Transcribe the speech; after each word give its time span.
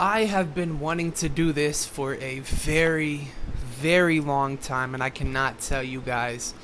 I 0.00 0.26
have 0.26 0.54
been 0.54 0.78
wanting 0.78 1.10
to 1.14 1.28
do 1.28 1.50
this 1.50 1.84
for 1.84 2.14
a 2.14 2.38
very, 2.38 3.32
very 3.64 4.20
long 4.20 4.56
time, 4.56 4.94
and 4.94 5.02
I 5.02 5.10
cannot 5.10 5.58
tell 5.58 5.82
you 5.82 6.00
guys 6.00 6.54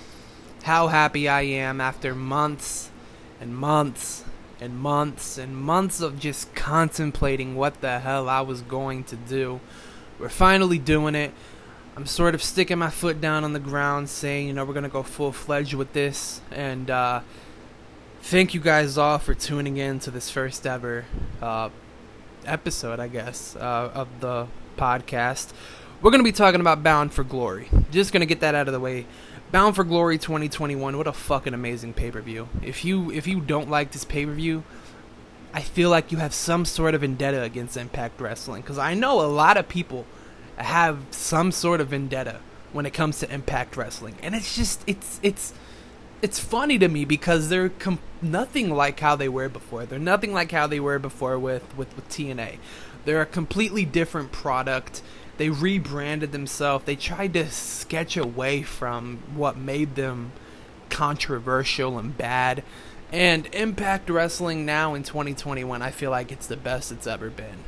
how 0.63 0.87
happy 0.87 1.29
I 1.29 1.41
am 1.41 1.81
after 1.81 2.15
months 2.15 2.93
and 3.41 3.53
months 3.57 4.25
and 4.61 4.79
months 4.79 5.37
and 5.37 5.57
months 5.57 6.01
of 6.01 6.21
just 6.21 6.55
contemplating 6.55 7.57
what 7.57 7.81
the 7.81 7.99
hell 7.99 8.29
I 8.29 8.41
was 8.43 8.63
going 8.63 9.03
to 9.05 9.17
do. 9.17 9.59
We're 10.21 10.29
finally 10.29 10.79
doing 10.79 11.17
it. 11.17 11.33
I'm 11.97 12.07
sort 12.07 12.37
of 12.37 12.43
sticking 12.43 12.79
my 12.79 12.91
foot 12.91 13.21
down 13.21 13.43
on 13.43 13.53
the 13.53 13.59
ground, 13.59 14.11
saying, 14.11 14.47
you 14.47 14.53
know, 14.53 14.65
we're 14.65 14.75
going 14.75 14.85
to 14.85 14.89
go 14.89 15.03
full 15.03 15.33
fledged 15.33 15.75
with 15.75 15.93
this. 15.93 16.41
And 16.53 16.89
uh, 16.89 17.23
thank 18.23 18.55
you 18.55 18.61
guys 18.61 18.97
all 18.97 19.19
for 19.19 19.35
tuning 19.35 19.77
in 19.77 19.99
to 20.01 20.13
this 20.13 20.31
first 20.31 20.69
ever 20.69 21.05
uh, 21.43 21.71
episode, 22.47 23.01
I 23.01 23.09
guess, 23.09 23.57
uh, 23.57 23.91
of 23.95 24.09
the 24.21 24.47
podcast. 24.77 25.53
We're 26.03 26.11
going 26.11 26.21
to 26.21 26.25
be 26.25 26.33
talking 26.33 26.61
about 26.61 26.83
Bound 26.83 27.13
for 27.13 27.25
Glory. 27.25 27.69
Just 27.91 28.13
going 28.13 28.21
to 28.21 28.27
get 28.27 28.41
that 28.41 28.55
out 28.55 28.69
of 28.69 28.75
the 28.75 28.81
way. 28.81 29.07
Bound 29.53 29.75
for 29.77 29.85
Glory 29.85 30.19
2021. 30.19 30.97
What 30.97 31.07
a 31.07 31.13
fucking 31.13 31.55
amazing 31.55 31.95
pay-per-view. 31.95 32.49
If 32.63 32.85
you 32.85 33.11
if 33.11 33.27
you 33.27 33.41
don't 33.41 33.71
like 33.71 33.93
this 33.93 34.05
pay-per-view, 34.05 34.65
I 35.53 35.61
feel 35.61 35.91
like 35.91 36.11
you 36.11 36.19
have 36.19 36.35
some 36.35 36.65
sort 36.65 36.95
of 36.95 37.03
vendetta 37.03 37.43
against 37.43 37.77
Impact 37.77 38.21
Wrestling 38.21 38.63
cuz 38.65 38.79
I 38.79 38.95
know 38.95 39.21
a 39.21 39.31
lot 39.31 39.57
of 39.57 39.69
people 39.69 40.07
have 40.57 40.99
some 41.11 41.53
sort 41.53 41.81
of 41.81 41.89
vendetta 41.89 42.41
when 42.73 42.85
it 42.85 42.93
comes 42.93 43.21
to 43.21 43.33
Impact 43.33 43.77
Wrestling. 43.77 44.17
And 44.23 44.35
it's 44.35 44.57
just 44.57 44.83
it's 44.87 45.21
it's 45.23 45.53
it's 46.25 46.39
funny 46.39 46.79
to 46.79 46.89
me 46.89 47.05
because 47.05 47.51
they're 47.51 47.69
com- 47.69 47.99
nothing 48.23 48.71
like 48.71 48.99
how 48.99 49.15
they 49.15 49.29
were 49.29 49.51
before. 49.51 49.85
They're 49.85 49.99
nothing 49.99 50.33
like 50.33 50.53
how 50.53 50.67
they 50.67 50.81
were 50.81 50.99
before 50.99 51.39
with, 51.39 51.77
with, 51.77 51.95
with 51.95 52.09
TNA. 52.09 52.57
They're 53.05 53.21
a 53.21 53.27
completely 53.27 53.85
different 53.85 54.33
product. 54.33 55.03
They 55.37 55.51
rebranded 55.51 56.33
themselves. 56.33 56.87
They 56.87 56.97
tried 56.97 57.35
to 57.35 57.51
sketch 57.51 58.17
away 58.17 58.63
from 58.63 59.19
what 59.35 59.59
made 59.59 59.97
them 59.97 60.33
controversial 60.89 61.99
and 61.99 62.17
bad. 62.17 62.65
And 63.13 63.47
Impact 63.55 64.09
Wrestling 64.09 64.65
now 64.65 64.95
in 64.95 65.03
2021, 65.03 65.83
I 65.83 65.91
feel 65.91 66.11
like 66.11 66.33
it's 66.33 66.47
the 66.47 66.57
best 66.57 66.91
it's 66.91 67.07
ever 67.07 67.29
been. 67.29 67.65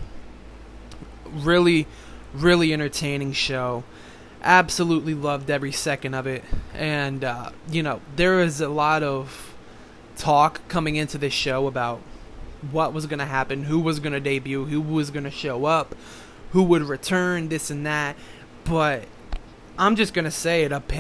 Really, 1.31 1.87
really 2.33 2.73
entertaining 2.73 3.35
show 3.35 3.85
absolutely 4.47 5.13
loved 5.13 5.51
every 5.51 5.73
second 5.73 6.15
of 6.15 6.27
it. 6.27 6.45
And, 6.73 7.25
uh, 7.25 7.51
you 7.71 7.83
know, 7.83 8.01
there 8.15 8.37
was 8.37 8.61
a 8.61 8.69
lot 8.69 9.03
of 9.03 9.55
talk 10.17 10.67
coming 10.69 10.97
into 10.97 11.19
this 11.19 11.33
show 11.33 11.67
about 11.67 12.01
what 12.71 12.93
was 12.93 13.07
going 13.07 13.19
to 13.19 13.27
happen, 13.27 13.65
who 13.65 13.79
was 13.79 14.01
going 14.01 14.13
to 14.13 14.21
debut, 14.21 14.65
who 14.65 14.81
was 14.81 15.11
going 15.11 15.25
to 15.25 15.31
show 15.31 15.67
up, 15.67 15.95
who 16.53 16.63
would 16.63 16.83
return, 16.83 17.49
this 17.49 17.71
and 17.71 17.85
that. 17.85 18.17
But 18.65 19.05
I'm 19.79 19.97
just 19.97 20.15
going 20.15 20.25
to 20.25 20.31
say 20.31 20.63
it 20.63 20.73
up, 20.73 20.91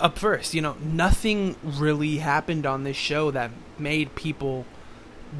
up 0.00 0.18
first. 0.18 0.54
You 0.54 0.62
know, 0.62 0.76
nothing 0.80 1.56
really 1.62 2.18
happened 2.18 2.64
on 2.64 2.84
this 2.84 2.96
show 2.96 3.30
that 3.32 3.50
made 3.78 4.14
people 4.14 4.64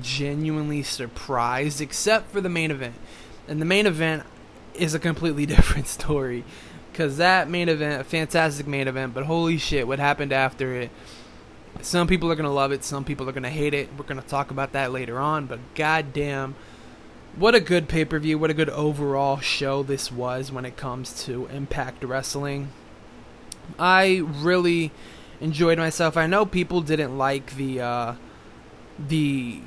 genuinely 0.01 0.83
surprised 0.83 1.81
except 1.81 2.31
for 2.31 2.41
the 2.41 2.49
main 2.49 2.71
event. 2.71 2.95
And 3.49 3.61
the 3.61 3.67
main 3.67 3.87
event 3.87 4.25
is 4.75 4.95
a 4.95 4.99
completely 4.99 5.47
different 5.57 5.87
story. 5.87 6.45
Because 6.93 7.17
that 7.17 7.49
main 7.49 7.71
event, 7.71 8.03
a 8.03 8.05
fantastic 8.05 8.67
main 8.67 8.87
event, 8.87 9.15
but 9.15 9.25
holy 9.25 9.57
shit, 9.57 9.89
what 9.89 9.99
happened 9.99 10.33
after 10.33 10.75
it. 10.75 10.91
Some 11.81 12.07
people 12.07 12.31
are 12.31 12.35
going 12.35 12.45
to 12.45 12.51
love 12.51 12.71
it, 12.71 12.85
some 12.85 13.03
people 13.03 13.27
are 13.29 13.33
going 13.33 13.45
to 13.45 13.49
hate 13.49 13.73
it. 13.73 13.89
We're 13.97 14.05
going 14.05 14.21
to 14.21 14.29
talk 14.29 14.51
about 14.51 14.73
that 14.73 14.93
later 14.93 15.19
on, 15.19 15.47
but 15.47 15.59
goddamn, 15.75 16.55
what 17.35 17.55
a 17.55 17.61
good 17.61 17.89
pay 17.89 18.05
per 18.05 18.19
view, 18.19 18.39
what 18.39 18.51
a 18.51 18.55
good 18.55 18.69
overall 18.69 19.39
show 19.39 19.83
this 19.83 20.13
was 20.13 20.53
when 20.53 20.67
it 20.67 20.77
comes 20.77 21.25
to 21.25 21.47
Impact 21.47 22.05
Wrestling. 22.05 22.69
I 23.79 24.23
really 24.27 24.93
enjoyed 25.41 25.79
myself. 25.79 26.17
I 26.17 26.27
know 26.27 26.45
people 26.45 26.83
didn't 26.83 27.17
like 27.17 27.57
the 27.57 27.81
uh, 27.81 28.15
the 28.99 29.63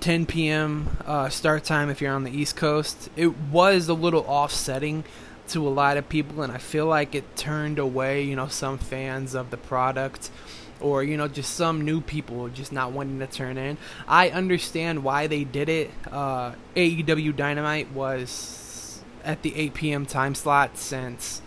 10 0.00 0.26
p.m. 0.26 0.96
Uh, 1.06 1.28
start 1.28 1.62
time 1.62 1.88
if 1.88 2.00
you're 2.00 2.12
on 2.12 2.24
the 2.24 2.36
East 2.36 2.56
Coast. 2.56 3.10
It 3.16 3.38
was 3.38 3.88
a 3.88 3.94
little 3.94 4.24
offsetting 4.26 5.04
to 5.52 5.66
a 5.66 5.70
lot 5.70 5.96
of 5.96 6.08
people, 6.08 6.42
and 6.42 6.52
I 6.52 6.58
feel 6.58 6.86
like 6.86 7.14
it 7.14 7.36
turned 7.36 7.78
away, 7.78 8.22
you 8.22 8.36
know, 8.36 8.48
some 8.48 8.78
fans 8.78 9.34
of 9.34 9.50
the 9.50 9.56
product 9.56 10.30
or 10.80 11.04
you 11.04 11.16
know 11.16 11.28
just 11.28 11.54
some 11.54 11.82
new 11.82 12.00
people 12.00 12.48
just 12.48 12.72
not 12.72 12.92
wanting 12.92 13.18
to 13.20 13.26
turn 13.26 13.56
in. 13.56 13.78
I 14.06 14.30
understand 14.30 15.04
why 15.04 15.26
they 15.28 15.44
did 15.44 15.68
it. 15.68 15.90
Uh, 16.10 16.52
AEW 16.76 17.36
Dynamite 17.36 17.92
was 17.92 19.00
at 19.24 19.42
the 19.42 19.54
8 19.54 19.74
p.m. 19.74 20.06
time 20.06 20.34
slot 20.34 20.76
since 20.76 21.40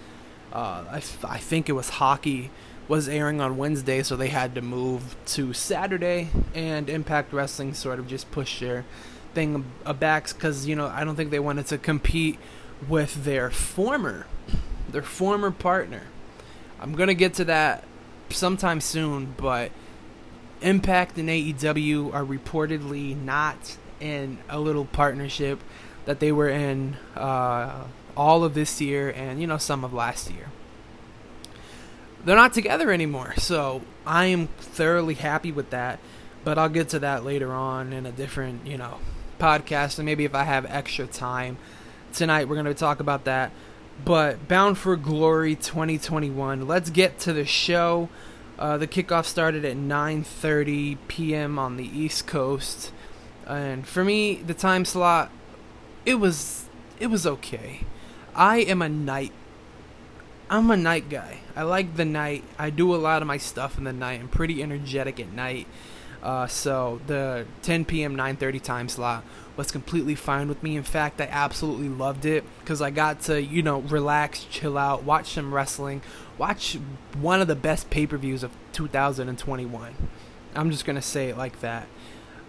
uh, 0.54 0.86
I, 0.90 1.02
I 1.24 1.38
think 1.38 1.68
it 1.68 1.74
was 1.74 1.90
hockey 1.90 2.50
was 2.88 3.10
airing 3.10 3.42
on 3.42 3.58
Wednesday, 3.58 4.04
so 4.04 4.16
they 4.16 4.30
had 4.30 4.56
to 4.56 4.62
move 4.62 5.16
to 5.26 5.54
Saturday, 5.54 6.30
and 6.54 6.90
Impact 6.90 7.34
Wrestling 7.34 7.74
sort 7.74 7.98
of 7.98 8.08
just 8.08 8.30
pushed 8.32 8.60
their 8.60 8.86
thing 9.34 9.66
back 10.00 10.28
because 10.28 10.66
you 10.66 10.76
know 10.76 10.88
I 10.88 11.04
don't 11.04 11.16
think 11.16 11.30
they 11.32 11.40
wanted 11.40 11.68
to 11.68 11.78
compete 11.78 12.40
with 12.88 13.24
their 13.24 13.50
former 13.50 14.26
their 14.96 15.02
former 15.02 15.52
partner. 15.52 16.04
I'm 16.80 16.94
gonna 16.94 17.14
get 17.14 17.34
to 17.36 17.46
that 17.46 17.84
sometime 18.30 18.82
soon, 18.82 19.34
but 19.38 19.72
Impact 20.62 21.18
and 21.18 21.30
AEW 21.30 22.14
are 22.14 22.24
reportedly 22.24 23.16
not 23.16 23.78
in 24.00 24.38
a 24.50 24.60
little 24.60 24.86
partnership 24.86 25.60
that 26.06 26.20
they 26.22 26.32
were 26.32 26.50
in 26.50 26.96
uh, 27.16 27.84
all 28.16 28.44
of 28.44 28.54
this 28.54 28.80
year 28.80 29.10
and 29.10 29.42
you 29.42 29.48
know 29.48 29.58
some 29.58 29.84
of 29.84 29.94
last 29.94 30.32
year. 30.32 30.48
They're 32.24 32.36
not 32.36 32.54
together 32.54 32.90
anymore, 32.92 33.34
so 33.38 33.82
I 34.08 34.26
am 34.28 34.48
thoroughly 34.48 35.16
happy 35.16 35.52
with 35.52 35.72
that. 35.72 36.00
But 36.44 36.58
I'll 36.58 36.70
get 36.70 36.90
to 36.90 37.00
that 37.00 37.26
later 37.26 37.52
on 37.52 37.92
in 37.92 38.06
a 38.06 38.12
different, 38.12 38.66
you 38.68 38.78
know, 38.78 39.00
podcast, 39.40 39.98
and 39.98 40.06
maybe 40.06 40.26
if 40.26 40.36
I 40.36 40.44
have 40.44 40.66
extra 40.68 41.06
time 41.06 41.58
tonight. 42.16 42.48
We're 42.48 42.56
going 42.56 42.66
to 42.66 42.74
talk 42.74 43.00
about 43.00 43.26
that. 43.26 43.52
But 44.04 44.48
Bound 44.48 44.78
for 44.78 44.96
Glory 44.96 45.56
2021. 45.56 46.68
Let's 46.68 46.90
get 46.90 47.20
to 47.20 47.34
the 47.34 47.46
show. 47.46 48.10
Uh, 48.58 48.78
the 48.78 48.88
kickoff 48.88 49.26
started 49.26 49.66
at 49.66 49.76
9:30 49.76 50.98
p.m. 51.08 51.60
on 51.60 51.78
the 51.78 51.86
East 51.86 52.26
Coast, 52.26 52.92
and 53.46 53.86
for 53.86 54.04
me, 54.04 54.36
the 54.36 54.54
time 54.54 54.86
slot 54.86 55.30
it 56.06 56.16
was 56.16 56.70
it 57.00 57.08
was 57.08 57.26
okay. 57.28 57.82
I 58.34 58.58
am 58.58 58.82
a 58.82 58.90
night. 58.90 59.34
I'm 60.50 60.70
a 60.70 60.78
night 60.78 61.10
guy. 61.10 61.40
I 61.56 61.64
like 61.64 61.96
the 61.96 62.06
night. 62.06 62.44
I 62.60 62.70
do 62.70 62.94
a 62.94 62.98
lot 62.98 63.22
of 63.22 63.28
my 63.28 63.38
stuff 63.38 63.78
in 63.78 63.84
the 63.84 63.94
night. 63.94 64.20
I'm 64.20 64.28
pretty 64.28 64.62
energetic 64.62 65.20
at 65.20 65.34
night. 65.34 65.68
Uh, 66.26 66.48
so 66.48 67.00
the 67.06 67.46
10 67.62 67.86
p.m. 67.86 68.16
9:30 68.16 68.60
time 68.60 68.90
slot 68.90 69.24
was 69.56 69.70
completely 69.72 70.16
fine 70.16 70.48
with 70.48 70.64
me. 70.64 70.76
In 70.76 70.82
fact, 70.82 71.22
I 71.22 71.26
absolutely 71.26 71.88
loved 71.88 72.26
it 72.26 72.44
because 72.60 72.82
I 72.82 72.90
got 72.90 73.22
to 73.22 73.40
you 73.42 73.62
know 73.62 73.82
relax, 73.82 74.44
chill 74.46 74.76
out, 74.76 75.04
watch 75.04 75.34
some 75.34 75.54
wrestling, 75.54 76.02
watch 76.40 76.80
one 77.22 77.42
of 77.42 77.48
the 77.48 77.56
best 77.56 77.92
pay-per-views 77.92 78.42
of 78.42 78.52
2021. 78.74 79.94
I'm 80.56 80.72
just 80.72 80.84
gonna 80.84 81.00
say 81.00 81.30
it 81.30 81.38
like 81.38 81.62
that. 81.62 81.88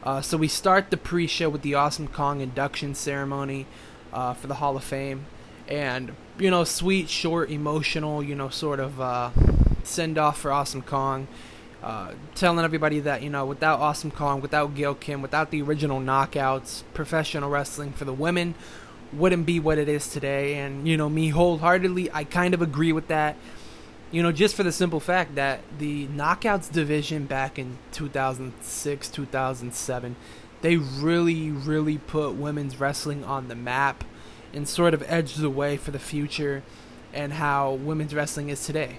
Uh, 0.02 0.22
so 0.22 0.38
we 0.38 0.48
start 0.48 0.90
the 0.90 0.96
pre-show 0.96 1.50
with 1.50 1.60
the 1.60 1.74
Awesome 1.74 2.08
Kong 2.08 2.40
induction 2.40 2.94
ceremony 2.94 3.66
uh, 4.10 4.32
for 4.32 4.46
the 4.46 4.54
Hall 4.54 4.74
of 4.78 4.84
Fame, 4.84 5.26
and 5.68 6.12
you 6.38 6.50
know, 6.50 6.64
sweet, 6.64 7.10
short, 7.10 7.50
emotional, 7.50 8.22
you 8.22 8.34
know, 8.34 8.48
sort 8.48 8.80
of 8.80 8.98
uh, 9.02 9.30
send 9.82 10.16
off 10.16 10.38
for 10.40 10.50
Awesome 10.50 10.80
Kong. 10.80 11.28
Uh, 11.86 12.12
telling 12.34 12.64
everybody 12.64 12.98
that 12.98 13.22
you 13.22 13.30
know 13.30 13.46
without 13.46 13.78
Awesome 13.78 14.10
Kong, 14.10 14.40
without 14.40 14.74
Gail 14.74 14.96
Kim, 14.96 15.22
without 15.22 15.52
the 15.52 15.62
original 15.62 16.00
knockouts, 16.00 16.82
professional 16.94 17.48
wrestling 17.48 17.92
for 17.92 18.04
the 18.04 18.12
women 18.12 18.56
wouldn't 19.12 19.46
be 19.46 19.60
what 19.60 19.78
it 19.78 19.88
is 19.88 20.10
today. 20.10 20.54
And 20.56 20.88
you 20.88 20.96
know 20.96 21.08
me 21.08 21.28
wholeheartedly, 21.28 22.10
I 22.12 22.24
kind 22.24 22.54
of 22.54 22.60
agree 22.60 22.90
with 22.90 23.06
that. 23.06 23.36
You 24.10 24.20
know, 24.24 24.32
just 24.32 24.56
for 24.56 24.64
the 24.64 24.72
simple 24.72 24.98
fact 24.98 25.36
that 25.36 25.60
the 25.78 26.08
knockouts 26.08 26.72
division 26.72 27.26
back 27.26 27.56
in 27.56 27.78
2006, 27.92 29.08
2007, 29.08 30.16
they 30.62 30.76
really, 30.78 31.52
really 31.52 31.98
put 31.98 32.34
women's 32.34 32.80
wrestling 32.80 33.22
on 33.22 33.46
the 33.46 33.54
map 33.54 34.02
and 34.52 34.66
sort 34.66 34.92
of 34.92 35.04
edged 35.06 35.38
the 35.38 35.50
way 35.50 35.76
for 35.76 35.92
the 35.92 36.00
future 36.00 36.64
and 37.14 37.34
how 37.34 37.74
women's 37.74 38.12
wrestling 38.12 38.48
is 38.48 38.66
today 38.66 38.98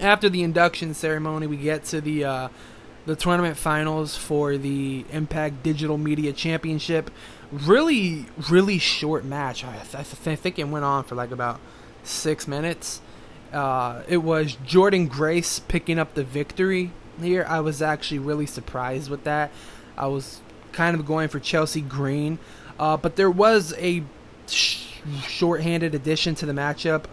after 0.00 0.28
the 0.28 0.42
induction 0.42 0.94
ceremony, 0.94 1.46
we 1.46 1.56
get 1.56 1.84
to 1.86 2.00
the 2.00 2.24
uh, 2.24 2.48
the 3.06 3.16
tournament 3.16 3.56
finals 3.56 4.16
for 4.16 4.56
the 4.58 5.04
Impact 5.10 5.62
Digital 5.62 5.96
Media 5.96 6.32
Championship. 6.32 7.10
Really, 7.50 8.26
really 8.50 8.78
short 8.78 9.24
match. 9.24 9.64
I, 9.64 9.72
th- 9.76 9.94
I, 9.94 10.02
th- 10.02 10.28
I 10.28 10.36
think 10.36 10.58
it 10.58 10.68
went 10.68 10.84
on 10.84 11.04
for 11.04 11.14
like 11.14 11.30
about 11.30 11.58
six 12.02 12.46
minutes. 12.46 13.00
Uh, 13.52 14.02
it 14.06 14.18
was 14.18 14.56
Jordynne 14.56 15.08
Grace 15.08 15.58
picking 15.58 15.98
up 15.98 16.12
the 16.14 16.24
victory 16.24 16.92
here. 17.18 17.46
I 17.48 17.60
was 17.60 17.80
actually 17.80 18.18
really 18.18 18.44
surprised 18.44 19.10
with 19.10 19.24
that. 19.24 19.50
I 19.96 20.08
was 20.08 20.40
kind 20.72 20.94
of 20.98 21.06
going 21.06 21.28
for 21.28 21.40
Chelsea 21.40 21.80
Green. 21.80 22.38
Uh, 22.78 22.98
but 22.98 23.16
there 23.16 23.30
was 23.30 23.74
a 23.78 24.04
sh- 24.46 24.84
shorthanded 25.26 25.94
addition 25.94 26.34
to 26.36 26.46
the 26.46 26.52
matchup. 26.52 27.06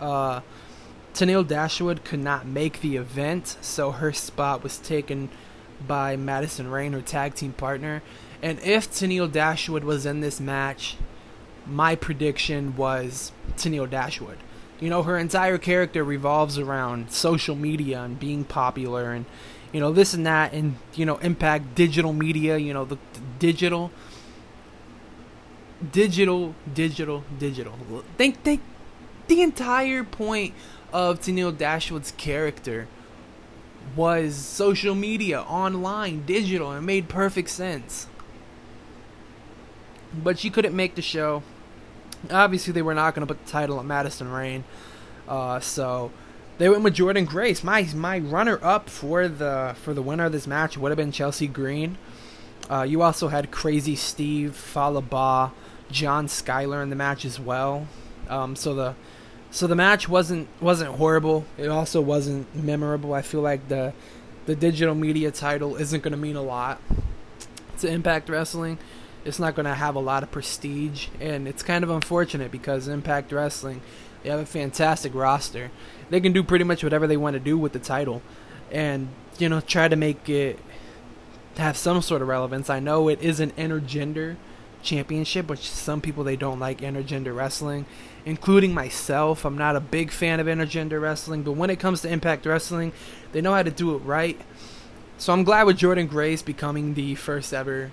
Tennille 1.15 1.47
Dashwood 1.47 2.03
could 2.03 2.19
not 2.19 2.45
make 2.45 2.81
the 2.81 2.97
event, 2.97 3.55
so 3.61 3.91
her 3.91 4.11
spot 4.11 4.63
was 4.63 4.77
taken 4.77 5.29
by 5.87 6.17
Madison 6.17 6.69
Rayne, 6.69 6.91
her 6.91 7.01
tag 7.01 7.35
team 7.35 7.53
partner. 7.53 8.03
And 8.41 8.59
if 8.59 8.91
Tennille 8.91 9.31
Dashwood 9.31 9.85
was 9.85 10.05
in 10.05 10.19
this 10.19 10.41
match, 10.41 10.97
my 11.65 11.95
prediction 11.95 12.75
was 12.75 13.31
Tennille 13.55 13.89
Dashwood. 13.89 14.37
You 14.81 14.89
know, 14.89 15.03
her 15.03 15.17
entire 15.17 15.57
character 15.57 16.03
revolves 16.03 16.59
around 16.59 17.11
social 17.11 17.55
media 17.55 18.01
and 18.01 18.19
being 18.19 18.43
popular 18.43 19.13
and, 19.13 19.25
you 19.71 19.79
know, 19.79 19.93
this 19.93 20.13
and 20.13 20.25
that 20.25 20.51
and, 20.51 20.75
you 20.95 21.05
know, 21.05 21.15
impact 21.19 21.75
digital 21.75 22.11
media, 22.11 22.57
you 22.57 22.73
know, 22.73 22.83
the, 22.83 22.97
the 23.13 23.21
digital, 23.39 23.89
digital, 25.93 26.55
digital, 26.73 27.23
digital. 27.39 27.73
Think, 28.17 28.43
think, 28.43 28.61
the 29.27 29.41
entire 29.41 30.03
point 30.03 30.53
of 30.95 31.19
Tennille 31.19 31.55
Dashwood's 31.55 32.11
character 32.11 32.87
was 33.97 34.33
social 34.33 34.95
media, 34.95 35.41
online, 35.41 36.25
digital, 36.25 36.71
and 36.71 36.85
made 36.85 37.09
perfect 37.09 37.49
sense. 37.49 38.07
But 40.13 40.39
she 40.39 40.49
couldn't 40.49 40.73
make 40.73 40.95
the 40.95 41.01
show. 41.01 41.43
Obviously, 42.31 42.71
they 42.71 42.81
were 42.81 42.93
not 42.93 43.13
going 43.13 43.27
to 43.27 43.33
put 43.33 43.45
the 43.45 43.51
title 43.51 43.77
on 43.77 43.87
Madison 43.87 44.31
Rayne, 44.31 44.63
uh, 45.27 45.59
so 45.59 46.11
they 46.59 46.69
went 46.69 46.83
with 46.83 46.95
Jordynne 46.95 47.27
Grace. 47.27 47.61
My 47.61 47.83
my 47.93 48.19
runner 48.19 48.57
up 48.63 48.89
for 48.89 49.27
the 49.27 49.75
for 49.83 49.93
the 49.93 50.01
winner 50.01 50.23
of 50.23 50.31
this 50.31 50.47
match 50.47 50.77
would 50.77 50.91
have 50.91 50.97
been 50.97 51.11
Chelsea 51.11 51.47
Green. 51.47 51.97
Uh, 52.71 52.83
you 52.83 53.01
also 53.01 53.27
had 53.27 53.51
Crazy 53.51 53.97
Steve, 53.97 54.55
Fallah 54.55 55.01
Bahh, 55.01 55.51
John 55.91 56.27
Skyler 56.27 56.81
in 56.81 56.89
the 56.89 56.95
match 56.95 57.25
as 57.25 57.37
well. 57.37 57.85
Um, 58.29 58.55
so 58.55 58.73
the 58.73 58.95
so 59.55 59.67
the 59.67 59.75
match 59.75 60.09
wasn't 60.09 60.47
wasn't 60.61 60.95
horrible. 60.95 61.45
It 61.57 61.69
also 61.69 62.01
wasn't 62.01 62.53
memorable. 62.55 63.13
I 63.13 63.21
feel 63.21 63.41
like 63.41 63.67
the 63.67 63.93
the 64.45 64.55
digital 64.55 64.95
media 64.95 65.31
title 65.31 65.75
isn't 65.75 66.03
going 66.03 66.11
to 66.11 66.17
mean 66.17 66.35
a 66.35 66.41
lot 66.41 66.81
to 67.79 67.87
Impact 67.87 68.29
Wrestling 68.29 68.77
it's 69.25 69.39
not 69.39 69.55
going 69.55 69.65
to 69.65 69.73
have 69.73 69.95
a 69.95 69.99
lot 69.99 70.21
of 70.21 70.31
prestige, 70.31 71.07
and 71.19 71.47
it's 71.47 71.63
kind 71.63 71.83
of 71.83 71.89
unfortunate 71.89 72.51
because 72.51 72.87
Impact 72.87 73.31
Wrestling, 73.31 73.81
they 74.21 74.29
have 74.29 74.39
a 74.39 74.45
fantastic 74.45 75.15
roster. 75.15 75.71
They 76.11 76.21
can 76.21 76.31
do 76.31 76.43
pretty 76.43 76.63
much 76.63 76.83
whatever 76.83 77.07
they 77.07 77.17
want 77.17 77.33
to 77.33 77.39
do 77.39 77.57
with 77.57 77.73
the 77.73 77.79
title, 77.79 78.21
and 78.71 79.09
you 79.39 79.49
know 79.49 79.59
try 79.61 79.87
to 79.87 79.95
make 79.95 80.29
it 80.29 80.59
have 81.57 81.75
some 81.75 82.03
sort 82.03 82.21
of 82.21 82.27
relevance. 82.27 82.69
I 82.69 82.79
know 82.79 83.09
it 83.09 83.19
is 83.19 83.39
an 83.39 83.51
intergender 83.51 84.35
championship, 84.83 85.49
which 85.49 85.71
some 85.71 86.01
people 86.01 86.23
they 86.23 86.35
don't 86.35 86.59
like 86.59 86.81
intergender 86.81 87.35
wrestling, 87.35 87.87
including 88.25 88.73
myself. 88.73 89.45
I'm 89.45 89.57
not 89.57 89.75
a 89.75 89.79
big 89.79 90.11
fan 90.11 90.39
of 90.39 90.47
intergender 90.47 91.01
wrestling, 91.01 91.43
but 91.43 91.53
when 91.53 91.69
it 91.69 91.79
comes 91.79 92.01
to 92.01 92.09
Impact 92.09 92.45
Wrestling, 92.45 92.91
they 93.31 93.41
know 93.41 93.53
how 93.53 93.63
to 93.63 93.71
do 93.71 93.95
it 93.95 93.99
right. 93.99 94.39
So 95.17 95.31
I'm 95.31 95.43
glad 95.43 95.63
with 95.63 95.77
Jordynne 95.77 96.09
Grace 96.09 96.41
becoming 96.41 96.95
the 96.95 97.15
first 97.15 97.53
ever 97.53 97.91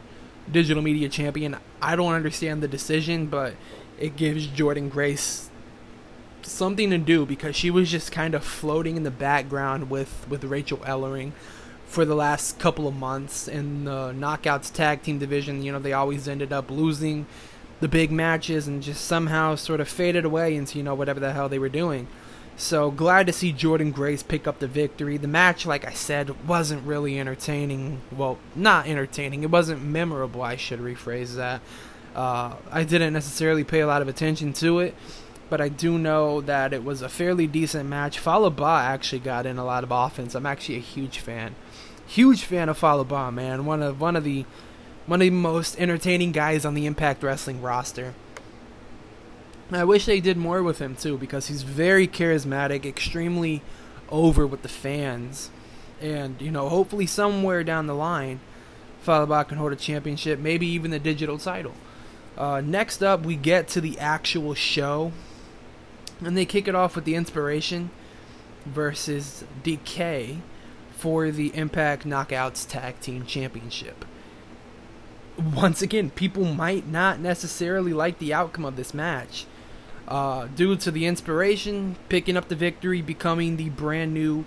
digital 0.50 0.82
media 0.82 1.08
champion. 1.08 1.56
I 1.80 1.94
don't 1.94 2.14
understand 2.14 2.62
the 2.62 2.68
decision, 2.68 3.26
but 3.26 3.54
it 4.00 4.16
gives 4.16 4.48
Jordynne 4.48 4.90
Grace 4.90 5.50
something 6.42 6.90
to 6.90 6.98
do 6.98 7.24
because 7.24 7.54
she 7.54 7.70
was 7.70 7.88
just 7.90 8.10
kind 8.10 8.34
of 8.34 8.42
floating 8.42 8.96
in 8.96 9.04
the 9.04 9.10
background 9.12 9.88
with 9.88 10.26
with 10.28 10.42
Rachel 10.42 10.78
Ellering 10.78 11.30
for 11.86 12.04
the 12.04 12.14
last 12.14 12.58
couple 12.58 12.88
of 12.88 12.94
months 12.96 13.46
in 13.46 13.84
the 13.84 14.12
knockouts 14.12 14.72
tag 14.72 15.02
team 15.02 15.18
division. 15.18 15.62
You 15.62 15.72
know, 15.72 15.78
they 15.78 15.92
always 15.92 16.26
ended 16.26 16.52
up 16.52 16.70
losing 16.70 17.26
the 17.82 17.88
big 17.88 18.12
matches 18.12 18.68
and 18.68 18.80
just 18.80 19.04
somehow 19.04 19.56
sort 19.56 19.80
of 19.80 19.88
faded 19.88 20.24
away 20.24 20.54
into 20.54 20.78
you 20.78 20.84
know 20.84 20.94
whatever 20.94 21.18
the 21.18 21.32
hell 21.32 21.48
they 21.48 21.58
were 21.58 21.68
doing. 21.68 22.06
So 22.56 22.92
glad 22.92 23.26
to 23.26 23.32
see 23.32 23.52
Jordynne 23.52 23.92
Grace 23.92 24.22
pick 24.22 24.46
up 24.46 24.60
the 24.60 24.68
victory. 24.68 25.16
The 25.16 25.26
match, 25.26 25.66
like 25.66 25.84
I 25.84 25.92
said, 25.92 26.46
wasn't 26.46 26.86
really 26.86 27.18
entertaining. 27.18 28.00
Well, 28.16 28.38
not 28.54 28.86
entertaining. 28.86 29.42
It 29.42 29.50
wasn't 29.50 29.82
memorable. 29.82 30.42
I 30.42 30.54
should 30.54 30.78
rephrase 30.78 31.34
that. 31.34 31.60
Uh, 32.14 32.54
I 32.70 32.84
didn't 32.84 33.14
necessarily 33.14 33.64
pay 33.64 33.80
a 33.80 33.86
lot 33.88 34.00
of 34.00 34.06
attention 34.06 34.52
to 34.54 34.78
it, 34.78 34.94
but 35.50 35.60
I 35.60 35.68
do 35.68 35.98
know 35.98 36.40
that 36.42 36.72
it 36.72 36.84
was 36.84 37.02
a 37.02 37.08
fairly 37.08 37.48
decent 37.48 37.88
match. 37.88 38.18
Fallah 38.18 38.50
Bahh 38.52 38.84
actually 38.84 39.20
got 39.20 39.44
in 39.44 39.58
a 39.58 39.64
lot 39.64 39.82
of 39.82 39.90
offense. 39.90 40.36
I'm 40.36 40.46
actually 40.46 40.76
a 40.76 40.80
huge 40.80 41.18
fan, 41.18 41.56
huge 42.06 42.44
fan 42.44 42.68
of 42.68 42.78
Fallah 42.78 43.06
Bahh, 43.06 43.32
man. 43.32 43.64
One 43.66 43.82
of 43.82 44.00
one 44.00 44.14
of 44.14 44.22
the 44.22 44.44
one 45.06 45.20
of 45.20 45.26
the 45.26 45.30
most 45.30 45.78
entertaining 45.78 46.32
guys 46.32 46.64
on 46.64 46.74
the 46.74 46.86
Impact 46.86 47.22
Wrestling 47.22 47.60
roster. 47.60 48.14
I 49.70 49.84
wish 49.84 50.04
they 50.04 50.20
did 50.20 50.36
more 50.36 50.62
with 50.62 50.80
him 50.80 50.94
too 50.96 51.16
because 51.16 51.46
he's 51.46 51.62
very 51.62 52.06
charismatic, 52.06 52.84
extremely 52.84 53.62
over 54.10 54.46
with 54.46 54.62
the 54.62 54.68
fans, 54.68 55.50
and 56.00 56.40
you 56.40 56.50
know, 56.50 56.68
hopefully 56.68 57.06
somewhere 57.06 57.64
down 57.64 57.86
the 57.86 57.94
line, 57.94 58.40
Fallah 59.00 59.44
can 59.44 59.58
hold 59.58 59.72
a 59.72 59.76
championship, 59.76 60.38
maybe 60.38 60.66
even 60.66 60.90
the 60.90 60.98
digital 60.98 61.38
title. 61.38 61.74
Uh, 62.36 62.60
next 62.60 63.02
up, 63.02 63.24
we 63.24 63.34
get 63.34 63.68
to 63.68 63.80
the 63.80 63.98
actual 63.98 64.54
show, 64.54 65.12
and 66.24 66.36
they 66.36 66.44
kick 66.44 66.68
it 66.68 66.74
off 66.74 66.94
with 66.94 67.04
the 67.04 67.14
Inspiration 67.14 67.90
versus 68.66 69.44
Decay 69.62 70.38
for 70.96 71.30
the 71.30 71.54
Impact 71.54 72.06
Knockouts 72.06 72.68
Tag 72.68 73.00
Team 73.00 73.24
Championship. 73.24 74.04
Once 75.38 75.82
again, 75.82 76.10
people 76.10 76.44
might 76.44 76.86
not 76.86 77.18
necessarily 77.18 77.92
like 77.92 78.18
the 78.18 78.34
outcome 78.34 78.64
of 78.64 78.76
this 78.76 78.92
match 78.92 79.46
uh, 80.08 80.46
due 80.54 80.76
to 80.76 80.90
the 80.90 81.06
inspiration, 81.06 81.96
picking 82.08 82.36
up 82.36 82.48
the 82.48 82.54
victory, 82.54 83.00
becoming 83.00 83.56
the 83.56 83.70
brand 83.70 84.12
new 84.12 84.44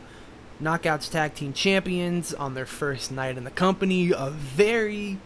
Knockouts 0.61 1.09
Tag 1.09 1.33
Team 1.33 1.53
Champions 1.53 2.33
on 2.33 2.53
their 2.53 2.65
first 2.65 3.11
night 3.11 3.37
in 3.37 3.43
the 3.43 3.51
company. 3.51 4.11
A 4.11 4.29
very, 4.29 5.17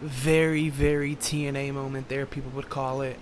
very, 0.00 0.68
very 0.68 1.16
TNA 1.16 1.72
moment 1.72 2.08
there, 2.08 2.26
people 2.26 2.50
would 2.52 2.68
call 2.68 3.00
it. 3.00 3.18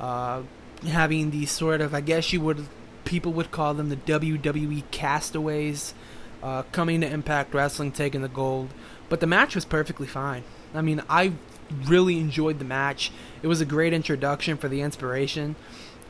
Uh, 0.00 0.42
having 0.86 1.30
the 1.30 1.46
sort 1.46 1.80
of, 1.80 1.94
I 1.94 2.00
guess 2.00 2.32
you 2.32 2.40
would, 2.42 2.66
people 3.04 3.32
would 3.32 3.50
call 3.50 3.74
them 3.74 3.88
the 3.88 3.96
WWE 3.96 4.84
castaways, 4.90 5.94
uh, 6.42 6.62
coming 6.72 7.00
to 7.00 7.10
Impact 7.10 7.54
Wrestling, 7.54 7.92
taking 7.92 8.22
the 8.22 8.28
gold. 8.28 8.70
But 9.08 9.20
the 9.20 9.26
match 9.26 9.54
was 9.54 9.64
perfectly 9.64 10.06
fine. 10.06 10.44
I 10.74 10.82
mean, 10.82 11.02
I 11.08 11.32
really 11.84 12.18
enjoyed 12.18 12.58
the 12.58 12.64
match. 12.64 13.12
It 13.42 13.46
was 13.46 13.60
a 13.60 13.64
great 13.64 13.92
introduction 13.92 14.56
for 14.56 14.68
the 14.68 14.80
inspiration 14.82 15.56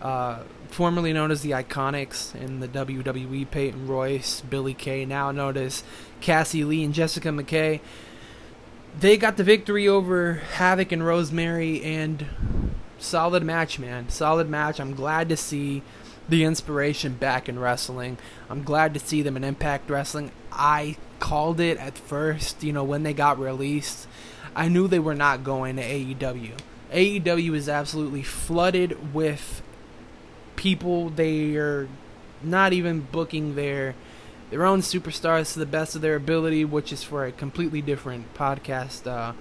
uh, 0.00 0.38
formerly 0.68 1.12
known 1.12 1.30
as 1.30 1.42
the 1.42 1.50
Iconics 1.50 2.34
in 2.34 2.60
the 2.60 2.68
WWE, 2.68 3.50
Peyton 3.50 3.86
Royce, 3.86 4.40
Billie 4.40 4.74
Kay, 4.74 5.04
now 5.04 5.30
known 5.30 5.56
as 5.56 5.82
Cassie 6.20 6.64
Lee 6.64 6.84
and 6.84 6.94
Jessica 6.94 7.28
McKay. 7.28 7.80
They 8.98 9.16
got 9.16 9.36
the 9.36 9.44
victory 9.44 9.86
over 9.86 10.34
Havoc 10.34 10.90
and 10.92 11.04
Rosemary, 11.04 11.82
and 11.82 12.26
solid 12.98 13.44
match, 13.44 13.78
man. 13.78 14.08
Solid 14.08 14.48
match. 14.48 14.80
I'm 14.80 14.94
glad 14.94 15.28
to 15.28 15.36
see 15.36 15.82
the 16.28 16.44
inspiration 16.44 17.14
back 17.14 17.48
in 17.48 17.58
wrestling. 17.58 18.18
I'm 18.48 18.62
glad 18.62 18.94
to 18.94 19.00
see 19.00 19.22
them 19.22 19.36
in 19.36 19.44
Impact 19.44 19.90
Wrestling. 19.90 20.32
I 20.52 20.96
called 21.18 21.60
it 21.60 21.78
at 21.78 21.98
first, 21.98 22.62
you 22.62 22.72
know, 22.72 22.84
when 22.84 23.02
they 23.02 23.12
got 23.12 23.38
released. 23.38 24.06
I 24.54 24.68
knew 24.68 24.88
they 24.88 24.98
were 24.98 25.14
not 25.14 25.44
going 25.44 25.76
to 25.76 25.82
AEW. 25.82 26.52
AEW 26.92 27.54
is 27.54 27.68
absolutely 27.68 28.22
flooded 28.22 29.14
with 29.14 29.62
people 30.56 31.08
they 31.08 31.56
are 31.56 31.88
not 32.42 32.72
even 32.72 33.00
booking 33.00 33.54
their 33.54 33.94
their 34.50 34.64
own 34.66 34.80
superstars 34.80 35.52
to 35.52 35.60
the 35.60 35.66
best 35.66 35.94
of 35.94 36.02
their 36.02 36.16
ability, 36.16 36.64
which 36.64 36.92
is 36.92 37.04
for 37.04 37.24
a 37.24 37.30
completely 37.30 37.80
different 37.80 38.34
podcast, 38.34 39.06
uh, 39.06 39.32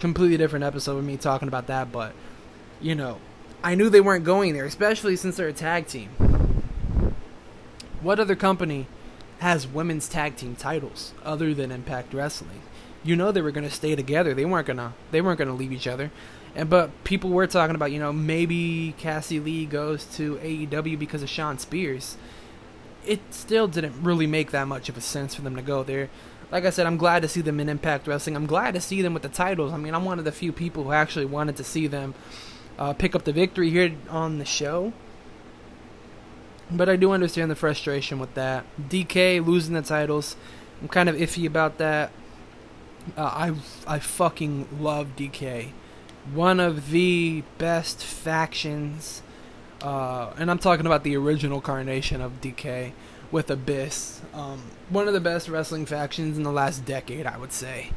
completely 0.00 0.36
different 0.36 0.64
episode 0.64 0.98
of 0.98 1.04
me 1.04 1.16
talking 1.16 1.46
about 1.46 1.68
that. 1.68 1.92
But 1.92 2.12
you 2.80 2.94
know, 2.94 3.18
I 3.62 3.76
knew 3.76 3.88
they 3.88 4.00
weren't 4.00 4.24
going 4.24 4.52
there, 4.54 4.64
especially 4.64 5.14
since 5.16 5.36
they're 5.36 5.48
a 5.48 5.52
tag 5.52 5.86
team. 5.86 6.08
What 8.00 8.18
other 8.18 8.34
company 8.34 8.88
has 9.38 9.66
women's 9.66 10.08
tag 10.08 10.36
team 10.36 10.56
titles 10.56 11.14
other 11.24 11.54
than 11.54 11.70
Impact 11.70 12.12
Wrestling? 12.12 12.62
You 13.04 13.16
know 13.16 13.32
they 13.32 13.42
were 13.42 13.50
going 13.50 13.68
to 13.68 13.74
stay 13.74 13.96
together. 13.96 14.34
They 14.34 14.44
weren't 14.44 14.66
gonna 14.66 14.94
they 15.10 15.20
weren't 15.20 15.38
gonna 15.38 15.54
leave 15.54 15.72
each 15.72 15.86
other. 15.86 16.10
And 16.54 16.68
but 16.68 16.90
people 17.04 17.30
were 17.30 17.46
talking 17.46 17.74
about, 17.74 17.92
you 17.92 17.98
know, 17.98 18.12
maybe 18.12 18.94
Cassie 18.98 19.40
Lee 19.40 19.66
goes 19.66 20.04
to 20.16 20.36
AEW 20.36 20.98
because 20.98 21.22
of 21.22 21.28
Shawn 21.28 21.58
Spears. 21.58 22.16
It 23.04 23.20
still 23.30 23.66
didn't 23.66 24.02
really 24.02 24.26
make 24.26 24.52
that 24.52 24.68
much 24.68 24.88
of 24.88 24.96
a 24.96 25.00
sense 25.00 25.34
for 25.34 25.42
them 25.42 25.56
to 25.56 25.62
go 25.62 25.82
there. 25.82 26.08
Like 26.52 26.66
I 26.66 26.70
said, 26.70 26.86
I'm 26.86 26.98
glad 26.98 27.22
to 27.22 27.28
see 27.28 27.40
them 27.40 27.58
in 27.60 27.68
Impact 27.70 28.06
Wrestling. 28.06 28.36
I'm 28.36 28.46
glad 28.46 28.74
to 28.74 28.80
see 28.80 29.00
them 29.00 29.14
with 29.14 29.22
the 29.22 29.30
titles. 29.30 29.72
I 29.72 29.78
mean, 29.78 29.94
I'm 29.94 30.04
one 30.04 30.18
of 30.18 30.26
the 30.26 30.32
few 30.32 30.52
people 30.52 30.84
who 30.84 30.92
actually 30.92 31.24
wanted 31.24 31.56
to 31.56 31.64
see 31.64 31.86
them 31.86 32.14
uh, 32.78 32.92
pick 32.92 33.14
up 33.14 33.24
the 33.24 33.32
victory 33.32 33.70
here 33.70 33.94
on 34.10 34.38
the 34.38 34.44
show. 34.44 34.92
But 36.70 36.90
I 36.90 36.96
do 36.96 37.12
understand 37.12 37.50
the 37.50 37.56
frustration 37.56 38.18
with 38.18 38.34
that. 38.34 38.64
Decay 38.88 39.40
losing 39.40 39.74
the 39.74 39.82
titles, 39.82 40.36
I'm 40.80 40.88
kind 40.88 41.08
of 41.08 41.16
iffy 41.16 41.46
about 41.46 41.78
that. 41.78 42.12
Uh, 43.16 43.22
I 43.22 43.54
I 43.86 43.98
fucking 43.98 44.68
love 44.80 45.16
Decay 45.16 45.72
one 46.34 46.60
of 46.60 46.90
the 46.90 47.42
best 47.58 48.02
factions, 48.02 49.22
uh, 49.80 50.32
and 50.38 50.50
I'm 50.50 50.58
talking 50.58 50.86
about 50.86 51.02
the 51.02 51.16
original 51.16 51.60
carnation 51.60 52.20
of 52.20 52.40
Decay 52.40 52.92
with 53.30 53.50
Abyss. 53.50 54.22
Um, 54.32 54.62
one 54.88 55.08
of 55.08 55.14
the 55.14 55.20
best 55.20 55.48
wrestling 55.48 55.86
factions 55.86 56.36
in 56.36 56.44
the 56.44 56.52
last 56.52 56.84
decade, 56.84 57.26
I 57.26 57.38
would 57.38 57.52
say. 57.52 57.90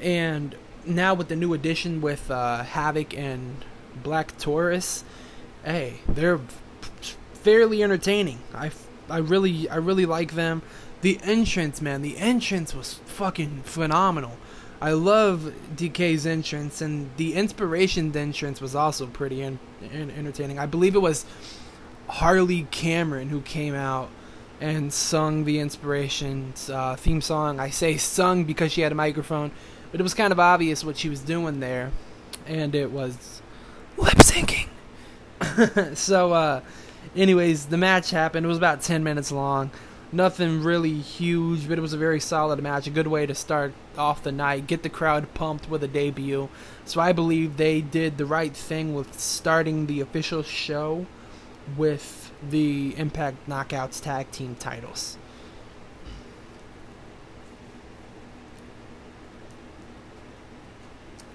And 0.00 0.56
now 0.84 1.14
with 1.14 1.28
the 1.28 1.36
new 1.36 1.54
addition 1.54 2.00
with 2.00 2.30
uh, 2.30 2.64
Havoc 2.64 3.16
and 3.16 3.64
Black 4.02 4.36
Taurus, 4.38 5.04
hey, 5.64 6.00
they're 6.08 6.40
fairly 7.34 7.82
entertaining. 7.82 8.40
I, 8.52 8.72
I 9.08 9.18
really 9.18 9.68
I 9.68 9.76
really 9.76 10.06
like 10.06 10.32
them. 10.32 10.62
The 11.04 11.20
entrance, 11.22 11.82
man, 11.82 12.00
the 12.00 12.16
entrance 12.16 12.74
was 12.74 12.94
fucking 12.94 13.64
phenomenal. 13.64 14.38
I 14.80 14.92
love 14.92 15.52
Decay's 15.76 16.24
entrance, 16.24 16.80
and 16.80 17.10
the 17.18 17.34
inspiration 17.34 18.16
entrance 18.16 18.58
was 18.58 18.74
also 18.74 19.06
pretty 19.06 19.42
in, 19.42 19.58
in, 19.92 20.10
entertaining. 20.10 20.58
I 20.58 20.64
believe 20.64 20.94
it 20.94 21.00
was 21.00 21.26
Harley 22.08 22.66
Cameron 22.70 23.28
who 23.28 23.42
came 23.42 23.74
out 23.74 24.08
and 24.62 24.90
sung 24.90 25.44
the 25.44 25.58
inspirations 25.58 26.70
uh, 26.70 26.96
theme 26.96 27.20
song. 27.20 27.60
I 27.60 27.68
say 27.68 27.98
sung 27.98 28.44
because 28.44 28.72
she 28.72 28.80
had 28.80 28.90
a 28.90 28.94
microphone, 28.94 29.50
but 29.90 30.00
it 30.00 30.02
was 30.02 30.14
kind 30.14 30.32
of 30.32 30.40
obvious 30.40 30.82
what 30.82 30.96
she 30.96 31.10
was 31.10 31.20
doing 31.20 31.60
there, 31.60 31.92
and 32.46 32.74
it 32.74 32.90
was 32.90 33.42
lip 33.98 34.16
syncing. 34.20 34.68
so, 35.98 36.32
uh, 36.32 36.62
anyways, 37.14 37.66
the 37.66 37.76
match 37.76 38.08
happened. 38.08 38.46
It 38.46 38.48
was 38.48 38.56
about 38.56 38.80
10 38.80 39.04
minutes 39.04 39.30
long. 39.30 39.70
Nothing 40.14 40.62
really 40.62 41.00
huge, 41.00 41.66
but 41.68 41.76
it 41.76 41.80
was 41.80 41.92
a 41.92 41.98
very 41.98 42.20
solid 42.20 42.62
match. 42.62 42.86
A 42.86 42.90
good 42.90 43.08
way 43.08 43.26
to 43.26 43.34
start 43.34 43.72
off 43.98 44.22
the 44.22 44.30
night, 44.30 44.68
get 44.68 44.84
the 44.84 44.88
crowd 44.88 45.34
pumped 45.34 45.68
with 45.68 45.82
a 45.82 45.88
debut. 45.88 46.48
So 46.84 47.00
I 47.00 47.10
believe 47.10 47.56
they 47.56 47.80
did 47.80 48.16
the 48.16 48.24
right 48.24 48.54
thing 48.54 48.94
with 48.94 49.18
starting 49.18 49.86
the 49.86 50.00
official 50.00 50.44
show 50.44 51.06
with 51.76 52.30
the 52.48 52.94
Impact 52.96 53.48
Knockouts 53.48 54.00
Tag 54.00 54.30
Team 54.30 54.54
titles. 54.54 55.18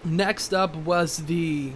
Next 0.06 0.54
up 0.54 0.74
was 0.74 1.26
the 1.26 1.74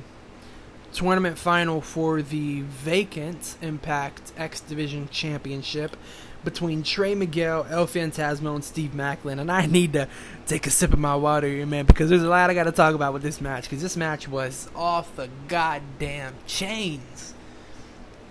tournament 0.94 1.38
final 1.38 1.82
for 1.82 2.22
the 2.22 2.62
vacant 2.62 3.58
Impact 3.62 4.32
X 4.38 4.62
Division 4.62 5.10
Championship 5.10 5.98
between 6.44 6.84
Trey 6.84 7.16
Miguel, 7.16 7.66
El 7.70 7.88
Phantasmo, 7.88 8.56
and 8.56 8.64
Steve 8.64 8.92
Maclin. 8.92 9.40
And 9.40 9.52
I 9.52 9.66
need 9.66 9.94
to 9.94 10.08
take 10.46 10.68
a 10.68 10.70
sip 10.70 10.94
of 10.94 11.00
my 11.00 11.16
water 11.16 11.48
here, 11.48 11.66
man, 11.66 11.86
because 11.86 12.10
there's 12.10 12.24
a 12.24 12.28
lot 12.28 12.50
I 12.50 12.54
got 12.54 12.64
to 12.64 12.72
talk 12.72 12.96
about 12.96 13.14
with 13.14 13.22
this 13.22 13.42
match. 13.42 13.64
Because 13.64 13.82
this 13.82 13.98
match 13.98 14.28
was 14.28 14.70
off 14.76 15.16
the 15.16 15.30
goddamn 15.48 16.36
chains. 16.48 17.34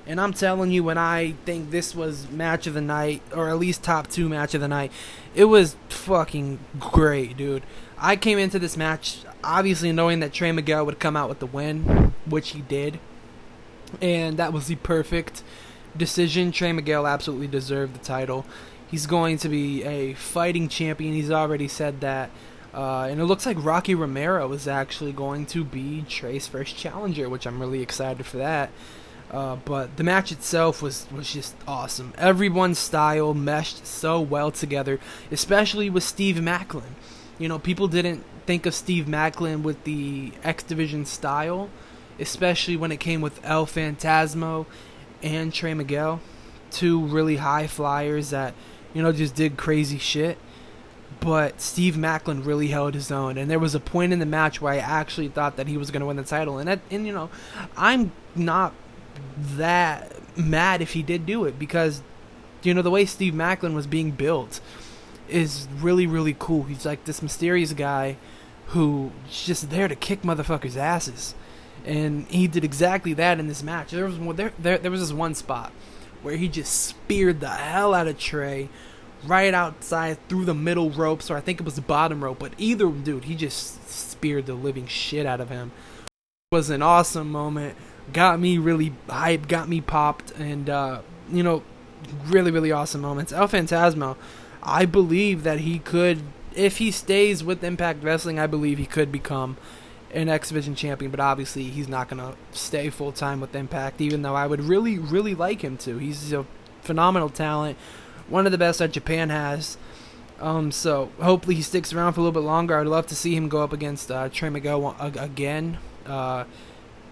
And 0.06 0.20
I'm 0.20 0.32
telling 0.32 0.72
you, 0.72 0.82
when 0.82 0.98
I 0.98 1.32
think 1.44 1.70
this 1.70 1.94
was 1.94 2.28
match 2.30 2.66
of 2.66 2.74
the 2.74 2.80
night, 2.80 3.22
or 3.34 3.48
at 3.48 3.58
least 3.58 3.84
top 3.84 4.08
two 4.08 4.28
match 4.28 4.54
of 4.54 4.60
the 4.60 4.68
night, 4.68 4.90
it 5.34 5.44
was 5.44 5.76
fucking 5.88 6.58
great, 6.78 7.36
dude. 7.36 7.62
I 7.98 8.16
came 8.16 8.38
into 8.38 8.58
this 8.58 8.76
match 8.76 9.24
obviously 9.44 9.92
knowing 9.92 10.20
that 10.20 10.32
Trey 10.32 10.52
Miguel 10.52 10.84
would 10.86 10.98
come 10.98 11.16
out 11.16 11.28
with 11.28 11.38
the 11.38 11.46
win, 11.46 12.14
which 12.26 12.50
he 12.50 12.60
did. 12.62 12.98
And 14.00 14.36
that 14.38 14.52
was 14.52 14.66
the 14.66 14.76
perfect 14.76 15.42
decision. 15.96 16.52
Trey 16.52 16.72
Miguel 16.72 17.06
absolutely 17.06 17.48
deserved 17.48 17.94
the 17.94 18.04
title. 18.04 18.44
He's 18.90 19.06
going 19.06 19.38
to 19.38 19.48
be 19.48 19.82
a 19.84 20.14
fighting 20.14 20.68
champion. 20.68 21.14
He's 21.14 21.30
already 21.30 21.68
said 21.68 22.00
that. 22.00 22.30
Uh, 22.74 23.08
and 23.10 23.20
it 23.20 23.24
looks 23.24 23.44
like 23.44 23.62
Rocky 23.62 23.94
Romero 23.94 24.50
is 24.52 24.66
actually 24.66 25.12
going 25.12 25.46
to 25.46 25.64
be 25.64 26.04
Trey's 26.08 26.46
first 26.46 26.76
challenger, 26.76 27.28
which 27.28 27.46
I'm 27.46 27.60
really 27.60 27.82
excited 27.82 28.24
for 28.24 28.38
that. 28.38 28.70
Uh, 29.30 29.56
but 29.56 29.96
the 29.96 30.04
match 30.04 30.30
itself 30.30 30.82
was, 30.82 31.06
was 31.10 31.32
just 31.32 31.54
awesome. 31.66 32.12
Everyone's 32.18 32.78
style 32.78 33.32
meshed 33.32 33.86
so 33.86 34.20
well 34.20 34.50
together, 34.50 35.00
especially 35.30 35.88
with 35.88 36.02
Steve 36.02 36.36
Maclin. 36.36 36.94
You 37.38 37.48
know, 37.48 37.58
people 37.58 37.88
didn't 37.88 38.24
think 38.46 38.66
of 38.66 38.74
Steve 38.74 39.06
Maclin 39.06 39.62
with 39.62 39.84
the 39.84 40.32
X 40.44 40.62
Division 40.62 41.06
style, 41.06 41.70
especially 42.20 42.76
when 42.76 42.92
it 42.92 43.00
came 43.00 43.22
with 43.22 43.42
El 43.42 43.66
Phantasmo 43.66 44.66
and 45.22 45.52
Trey 45.52 45.74
Miguel, 45.74 46.20
two 46.70 47.04
really 47.04 47.36
high 47.36 47.66
flyers 47.66 48.30
that, 48.30 48.54
you 48.94 49.02
know, 49.02 49.12
just 49.12 49.34
did 49.34 49.56
crazy 49.56 49.98
shit. 49.98 50.38
But 51.20 51.60
Steve 51.60 51.94
Maclin 51.94 52.44
really 52.44 52.68
held 52.68 52.94
his 52.94 53.12
own, 53.12 53.38
and 53.38 53.48
there 53.48 53.60
was 53.60 53.76
a 53.76 53.80
point 53.80 54.12
in 54.12 54.18
the 54.18 54.26
match 54.26 54.60
where 54.60 54.72
I 54.72 54.78
actually 54.78 55.28
thought 55.28 55.56
that 55.56 55.68
he 55.68 55.76
was 55.76 55.92
going 55.92 56.00
to 56.00 56.06
win 56.06 56.16
the 56.16 56.24
title. 56.24 56.58
And 56.58 56.66
that, 56.66 56.80
and 56.90 57.06
you 57.06 57.12
know, 57.12 57.30
I'm 57.76 58.10
not 58.34 58.74
that 59.36 60.12
mad 60.36 60.82
if 60.82 60.92
he 60.92 61.02
did 61.02 61.26
do 61.26 61.44
it 61.44 61.58
because 61.58 62.02
you 62.62 62.74
know 62.74 62.82
the 62.82 62.90
way 62.90 63.04
Steve 63.04 63.34
Maclin 63.34 63.74
was 63.74 63.86
being 63.86 64.10
built 64.10 64.60
is 65.28 65.68
really 65.80 66.06
really 66.06 66.36
cool. 66.38 66.64
He's 66.64 66.86
like 66.86 67.04
this 67.04 67.22
mysterious 67.22 67.72
guy 67.72 68.16
who's 68.68 69.12
just 69.28 69.70
there 69.70 69.88
to 69.88 69.94
kick 69.94 70.22
motherfuckers' 70.22 70.76
asses, 70.76 71.34
and 71.84 72.26
he 72.28 72.46
did 72.46 72.64
exactly 72.64 73.12
that 73.14 73.40
in 73.40 73.48
this 73.48 73.62
match. 73.62 73.90
There 73.90 74.06
was 74.06 74.36
there 74.36 74.52
there, 74.58 74.78
there 74.78 74.90
was 74.90 75.00
this 75.00 75.12
one 75.12 75.34
spot 75.34 75.72
where 76.22 76.36
he 76.36 76.48
just 76.48 76.72
speared 76.84 77.40
the 77.40 77.48
hell 77.48 77.94
out 77.94 78.06
of 78.06 78.18
Trey 78.18 78.68
right 79.26 79.54
outside 79.54 80.18
through 80.28 80.44
the 80.44 80.54
middle 80.54 80.90
ropes, 80.90 81.30
or 81.30 81.36
I 81.36 81.40
think 81.40 81.60
it 81.60 81.64
was 81.64 81.76
the 81.76 81.82
bottom 81.82 82.22
rope. 82.22 82.38
But 82.38 82.52
either 82.58 82.88
dude, 82.88 83.24
he 83.24 83.34
just 83.34 83.88
speared 83.88 84.46
the 84.46 84.54
living 84.54 84.86
shit 84.86 85.26
out 85.26 85.40
of 85.40 85.48
him. 85.48 85.72
It 86.06 86.56
was 86.56 86.70
an 86.70 86.82
awesome 86.82 87.30
moment 87.30 87.76
got 88.12 88.40
me 88.40 88.58
really 88.58 88.92
hyped, 89.08 89.48
got 89.48 89.68
me 89.68 89.80
popped, 89.80 90.32
and 90.32 90.68
uh, 90.68 91.02
you 91.30 91.42
know, 91.42 91.62
really 92.26 92.50
really 92.50 92.72
awesome 92.72 93.00
moments. 93.00 93.32
El 93.32 93.48
Phantasmo, 93.48 94.16
I 94.62 94.86
believe 94.86 95.42
that 95.44 95.60
he 95.60 95.78
could, 95.78 96.22
if 96.54 96.78
he 96.78 96.90
stays 96.90 97.44
with 97.44 97.62
Impact 97.62 98.02
Wrestling, 98.02 98.38
I 98.38 98.46
believe 98.46 98.78
he 98.78 98.86
could 98.86 99.12
become 99.12 99.56
an 100.12 100.28
X 100.28 100.48
Division 100.48 100.74
champion. 100.74 101.10
But 101.10 101.20
obviously, 101.20 101.64
he's 101.64 101.88
not 101.88 102.08
gonna 102.08 102.34
stay 102.52 102.90
full 102.90 103.12
time 103.12 103.40
with 103.40 103.54
Impact. 103.54 104.00
Even 104.00 104.22
though 104.22 104.34
I 104.34 104.46
would 104.46 104.60
really 104.60 104.98
really 104.98 105.34
like 105.34 105.62
him 105.62 105.76
to. 105.78 105.98
He's 105.98 106.32
a 106.32 106.46
phenomenal 106.82 107.30
talent, 107.30 107.78
one 108.28 108.46
of 108.46 108.52
the 108.52 108.58
best 108.58 108.78
that 108.80 108.92
Japan 108.92 109.30
has. 109.30 109.76
Um, 110.40 110.72
so 110.72 111.10
hopefully 111.20 111.54
he 111.54 111.62
sticks 111.62 111.92
around 111.92 112.14
for 112.14 112.20
a 112.20 112.24
little 112.24 112.40
bit 112.40 112.46
longer. 112.46 112.76
I'd 112.76 112.88
love 112.88 113.06
to 113.08 113.14
see 113.14 113.36
him 113.36 113.48
go 113.48 113.62
up 113.62 113.72
against 113.72 114.10
uh, 114.10 114.28
Trey 114.28 114.50
Miguel 114.50 114.96
again. 114.98 115.78
Uh, 116.04 116.44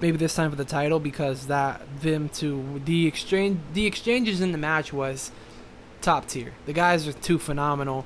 maybe 0.00 0.16
this 0.16 0.35
time 0.35 0.50
for 0.50 0.57
the 0.57 0.64
title 0.64 0.99
because 0.99 1.47
that 1.47 1.80
them 2.00 2.28
to 2.30 2.80
the 2.85 3.07
exchange 3.07 3.61
the 3.75 3.87
exchanges 3.87 4.40
in 4.40 4.52
the 4.52 4.59
match 4.59 4.92
was 4.92 5.30
top 6.00 6.26
tier. 6.26 6.54
The 6.66 6.73
guys 6.73 7.07
are 7.07 7.12
two 7.12 7.38
phenomenal, 7.38 8.04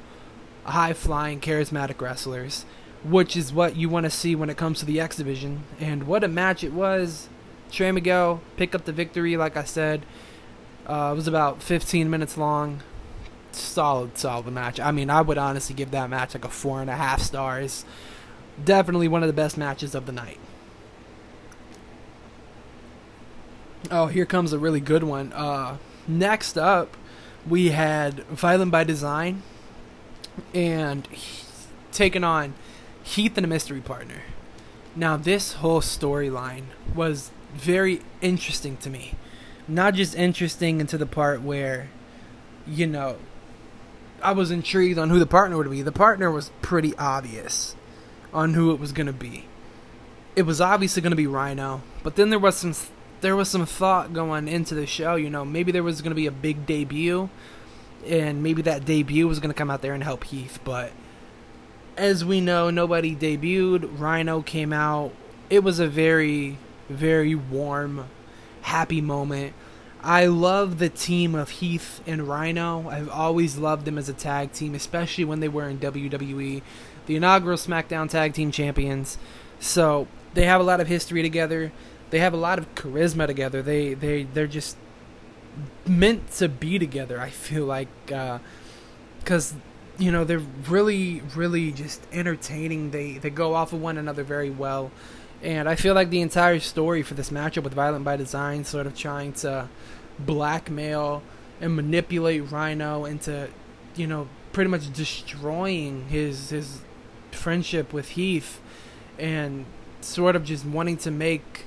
high 0.64 0.92
flying, 0.92 1.40
charismatic 1.40 2.00
wrestlers, 2.00 2.66
which 3.04 3.36
is 3.36 3.52
what 3.52 3.76
you 3.76 3.88
want 3.88 4.04
to 4.04 4.10
see 4.10 4.34
when 4.34 4.50
it 4.50 4.56
comes 4.56 4.78
to 4.80 4.86
the 4.86 5.00
X 5.00 5.16
division. 5.16 5.64
And 5.78 6.06
what 6.06 6.24
a 6.24 6.28
match 6.28 6.64
it 6.64 6.72
was! 6.72 7.28
Trey 7.70 7.92
Miguel 7.92 8.40
pick 8.56 8.74
up 8.74 8.84
the 8.84 8.92
victory, 8.92 9.36
like 9.36 9.56
I 9.56 9.64
said. 9.64 10.06
Uh, 10.86 11.10
it 11.12 11.16
was 11.16 11.28
about 11.28 11.62
15 11.62 12.08
minutes 12.08 12.36
long. 12.36 12.82
Solid, 13.52 14.18
solid 14.18 14.46
match. 14.46 14.80
I 14.80 14.90
mean, 14.90 15.10
I 15.10 15.20
would 15.20 15.38
honestly 15.38 15.74
give 15.74 15.90
that 15.90 16.10
match 16.10 16.34
like 16.34 16.44
a 16.44 16.48
four 16.48 16.80
and 16.80 16.90
a 16.90 16.96
half 16.96 17.20
stars. 17.20 17.84
Definitely 18.62 19.08
one 19.08 19.22
of 19.22 19.26
the 19.26 19.32
best 19.32 19.56
matches 19.56 19.94
of 19.94 20.06
the 20.06 20.12
night. 20.12 20.38
Oh, 23.90 24.06
here 24.06 24.24
comes 24.24 24.52
a 24.52 24.58
really 24.58 24.80
good 24.80 25.04
one. 25.04 25.32
Uh, 25.32 25.76
next 26.08 26.56
up, 26.56 26.96
we 27.46 27.70
had 27.70 28.24
Violent 28.26 28.70
by 28.72 28.84
Design 28.84 29.42
and 30.54 31.06
taking 31.92 32.24
on 32.24 32.54
Heath 33.04 33.36
and 33.36 33.44
a 33.44 33.48
mystery 33.48 33.80
partner. 33.80 34.22
Now, 34.96 35.16
this 35.16 35.54
whole 35.54 35.80
storyline 35.80 36.64
was 36.94 37.30
very 37.54 38.00
interesting 38.20 38.76
to 38.78 38.90
me. 38.90 39.14
Not 39.68 39.94
just 39.94 40.14
interesting 40.14 40.80
into 40.80 40.98
the 40.98 41.06
part 41.06 41.42
where, 41.42 41.88
you 42.66 42.86
know, 42.86 43.16
I 44.22 44.32
was 44.32 44.50
intrigued 44.50 44.98
on 44.98 45.10
who 45.10 45.18
the 45.18 45.26
partner 45.26 45.56
would 45.56 45.70
be. 45.70 45.82
The 45.82 45.92
partner 45.92 46.30
was 46.30 46.50
pretty 46.62 46.96
obvious 46.96 47.76
on 48.32 48.54
who 48.54 48.72
it 48.72 48.80
was 48.80 48.92
going 48.92 49.06
to 49.06 49.12
be. 49.12 49.44
It 50.34 50.42
was 50.42 50.60
obviously 50.60 51.02
going 51.02 51.12
to 51.12 51.16
be 51.16 51.26
Rhino, 51.26 51.82
but 52.02 52.16
then 52.16 52.30
there 52.30 52.38
was 52.38 52.56
some 52.56 52.74
there 53.20 53.36
was 53.36 53.48
some 53.48 53.64
thought 53.64 54.12
going 54.12 54.48
into 54.48 54.74
the 54.74 54.86
show. 54.86 55.14
You 55.14 55.30
know, 55.30 55.44
maybe 55.44 55.72
there 55.72 55.82
was 55.82 56.02
going 56.02 56.10
to 56.10 56.16
be 56.16 56.26
a 56.26 56.32
big 56.32 56.66
debut, 56.66 57.28
and 58.06 58.42
maybe 58.42 58.62
that 58.62 58.84
debut 58.84 59.28
was 59.28 59.38
going 59.38 59.50
to 59.50 59.56
come 59.56 59.70
out 59.70 59.82
there 59.82 59.94
and 59.94 60.02
help 60.02 60.24
Heath. 60.24 60.58
But 60.64 60.92
as 61.96 62.24
we 62.24 62.40
know, 62.40 62.70
nobody 62.70 63.14
debuted. 63.14 63.98
Rhino 63.98 64.42
came 64.42 64.72
out. 64.72 65.12
It 65.50 65.62
was 65.62 65.78
a 65.78 65.86
very, 65.86 66.58
very 66.88 67.34
warm, 67.34 68.06
happy 68.62 69.00
moment. 69.00 69.54
I 70.02 70.26
love 70.26 70.78
the 70.78 70.90
team 70.90 71.34
of 71.34 71.48
Heath 71.48 72.02
and 72.06 72.28
Rhino. 72.28 72.88
I've 72.90 73.08
always 73.08 73.56
loved 73.56 73.86
them 73.86 73.96
as 73.96 74.08
a 74.08 74.12
tag 74.12 74.52
team, 74.52 74.74
especially 74.74 75.24
when 75.24 75.40
they 75.40 75.48
were 75.48 75.66
in 75.66 75.78
WWE, 75.78 76.60
the 77.06 77.16
inaugural 77.16 77.56
SmackDown 77.56 78.10
Tag 78.10 78.34
Team 78.34 78.50
Champions. 78.50 79.16
So 79.60 80.06
they 80.34 80.44
have 80.44 80.60
a 80.60 80.64
lot 80.64 80.80
of 80.80 80.88
history 80.88 81.22
together. 81.22 81.72
They 82.10 82.18
have 82.18 82.34
a 82.34 82.38
lot 82.38 82.58
of 82.58 82.74
charisma 82.74 83.26
together. 83.26 83.62
They 83.62 83.94
they 83.94 84.24
they're 84.24 84.46
just 84.46 84.76
meant 85.86 86.30
to 86.32 86.48
be 86.48 86.78
together. 86.78 87.18
I 87.18 87.30
feel 87.30 87.64
like 87.64 87.88
because 88.06 89.54
uh, 89.54 89.56
you 89.98 90.10
know 90.10 90.24
they're 90.24 90.42
really 90.68 91.22
really 91.34 91.72
just 91.72 92.02
entertaining. 92.12 92.90
They 92.90 93.18
they 93.18 93.30
go 93.30 93.54
off 93.54 93.72
of 93.72 93.80
one 93.80 93.98
another 93.98 94.22
very 94.22 94.50
well, 94.50 94.90
and 95.42 95.68
I 95.68 95.74
feel 95.74 95.94
like 95.94 96.10
the 96.10 96.20
entire 96.20 96.58
story 96.60 97.02
for 97.02 97.14
this 97.14 97.30
matchup 97.30 97.62
with 97.62 97.74
Violent 97.74 98.04
by 98.04 98.16
Design, 98.16 98.64
sort 98.64 98.86
of 98.86 98.96
trying 98.96 99.32
to 99.34 99.68
blackmail 100.18 101.22
and 101.60 101.76
manipulate 101.76 102.50
Rhino 102.50 103.04
into, 103.04 103.48
you 103.94 104.06
know, 104.06 104.28
pretty 104.52 104.70
much 104.70 104.92
destroying 104.92 106.06
his 106.08 106.50
his 106.50 106.80
friendship 107.30 107.92
with 107.92 108.10
Heath, 108.10 108.60
and 109.18 109.66
sort 110.00 110.36
of 110.36 110.44
just 110.44 110.64
wanting 110.64 110.96
to 110.98 111.10
make, 111.10 111.64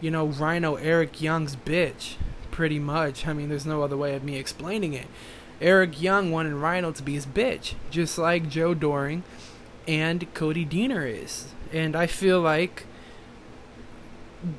you 0.00 0.10
know, 0.10 0.26
Rhino 0.26 0.76
Eric 0.76 1.20
Young's 1.20 1.56
bitch. 1.56 2.14
Pretty 2.50 2.78
much. 2.78 3.26
I 3.26 3.32
mean, 3.32 3.48
there's 3.48 3.64
no 3.64 3.82
other 3.82 3.96
way 3.96 4.14
of 4.14 4.24
me 4.24 4.36
explaining 4.36 4.92
it. 4.92 5.06
Eric 5.60 6.00
Young 6.00 6.30
wanted 6.30 6.54
Rhino 6.54 6.90
to 6.92 7.02
be 7.02 7.14
his 7.14 7.26
bitch, 7.26 7.74
just 7.90 8.16
like 8.16 8.48
Joe 8.48 8.74
Doering 8.74 9.22
and 9.86 10.32
Cody 10.34 10.64
Deaner 10.64 11.06
is. 11.06 11.52
And 11.72 11.94
I 11.94 12.06
feel 12.06 12.40
like 12.40 12.86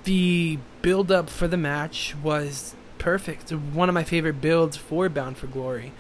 the 0.04 0.60
build 0.82 1.12
up 1.12 1.30
for 1.30 1.48
the 1.48 1.58
match 1.58 2.16
was 2.22 2.76
perfect. 2.98 3.50
One 3.52 3.90
of 3.90 3.96
my 3.96 4.04
favorite 4.04 4.42
builds 4.42 4.78
for 4.78 5.10
Bound 5.10 5.38
for 5.38 5.48
Glory. 5.48 5.92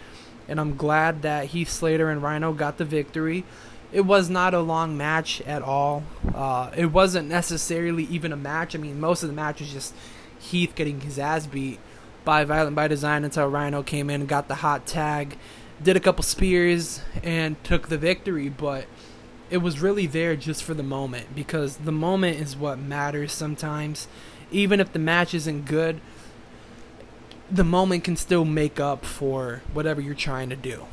And 0.47 0.59
I'm 0.59 0.75
glad 0.75 1.21
that 1.23 1.47
Heath 1.47 1.69
Slater 1.69 2.09
and 2.09 2.21
Rhino 2.21 2.53
got 2.53 2.77
the 2.77 2.85
victory. 2.85 3.43
It 3.91 4.01
was 4.01 4.29
not 4.29 4.53
a 4.53 4.59
long 4.59 4.97
match 4.97 5.41
at 5.41 5.61
all. 5.61 6.03
Uh, 6.33 6.71
it 6.75 6.87
wasn't 6.87 7.27
necessarily 7.27 8.03
even 8.03 8.31
a 8.31 8.37
match. 8.37 8.75
I 8.75 8.77
mean, 8.77 8.99
most 8.99 9.23
of 9.23 9.29
the 9.29 9.35
match 9.35 9.59
was 9.59 9.71
just 9.71 9.93
Heath 10.39 10.73
getting 10.75 11.01
his 11.01 11.17
ass 11.17 11.47
beat 11.47 11.79
by 12.31 12.45
Violent 12.45 12.77
by 12.77 12.87
Design 12.87 13.25
until 13.25 13.49
Rhino 13.49 13.83
came 13.83 14.09
in, 14.09 14.21
and 14.21 14.29
got 14.29 14.47
the 14.47 14.55
hot 14.55 14.85
tag, 14.85 15.37
did 15.83 15.97
a 15.97 15.99
couple 15.99 16.23
spears, 16.23 17.01
and 17.23 17.61
took 17.61 17.89
the 17.89 17.97
victory. 17.97 18.47
But 18.47 18.85
it 19.49 19.57
was 19.57 19.81
really 19.81 20.07
there 20.07 20.37
just 20.37 20.63
for 20.63 20.73
the 20.73 20.81
moment 20.81 21.35
because 21.35 21.75
the 21.75 21.91
moment 21.91 22.39
is 22.39 22.55
what 22.55 22.79
matters 22.79 23.33
sometimes. 23.33 24.07
Even 24.49 24.79
if 24.79 24.93
the 24.93 24.97
match 24.97 25.33
isn't 25.33 25.65
good, 25.65 25.99
the 27.51 27.65
moment 27.65 28.05
can 28.05 28.15
still 28.15 28.45
make 28.45 28.79
up 28.79 29.03
for 29.03 29.61
whatever 29.73 29.99
you're 29.99 30.15
trying 30.15 30.47
to 30.51 30.55
do. 30.55 30.85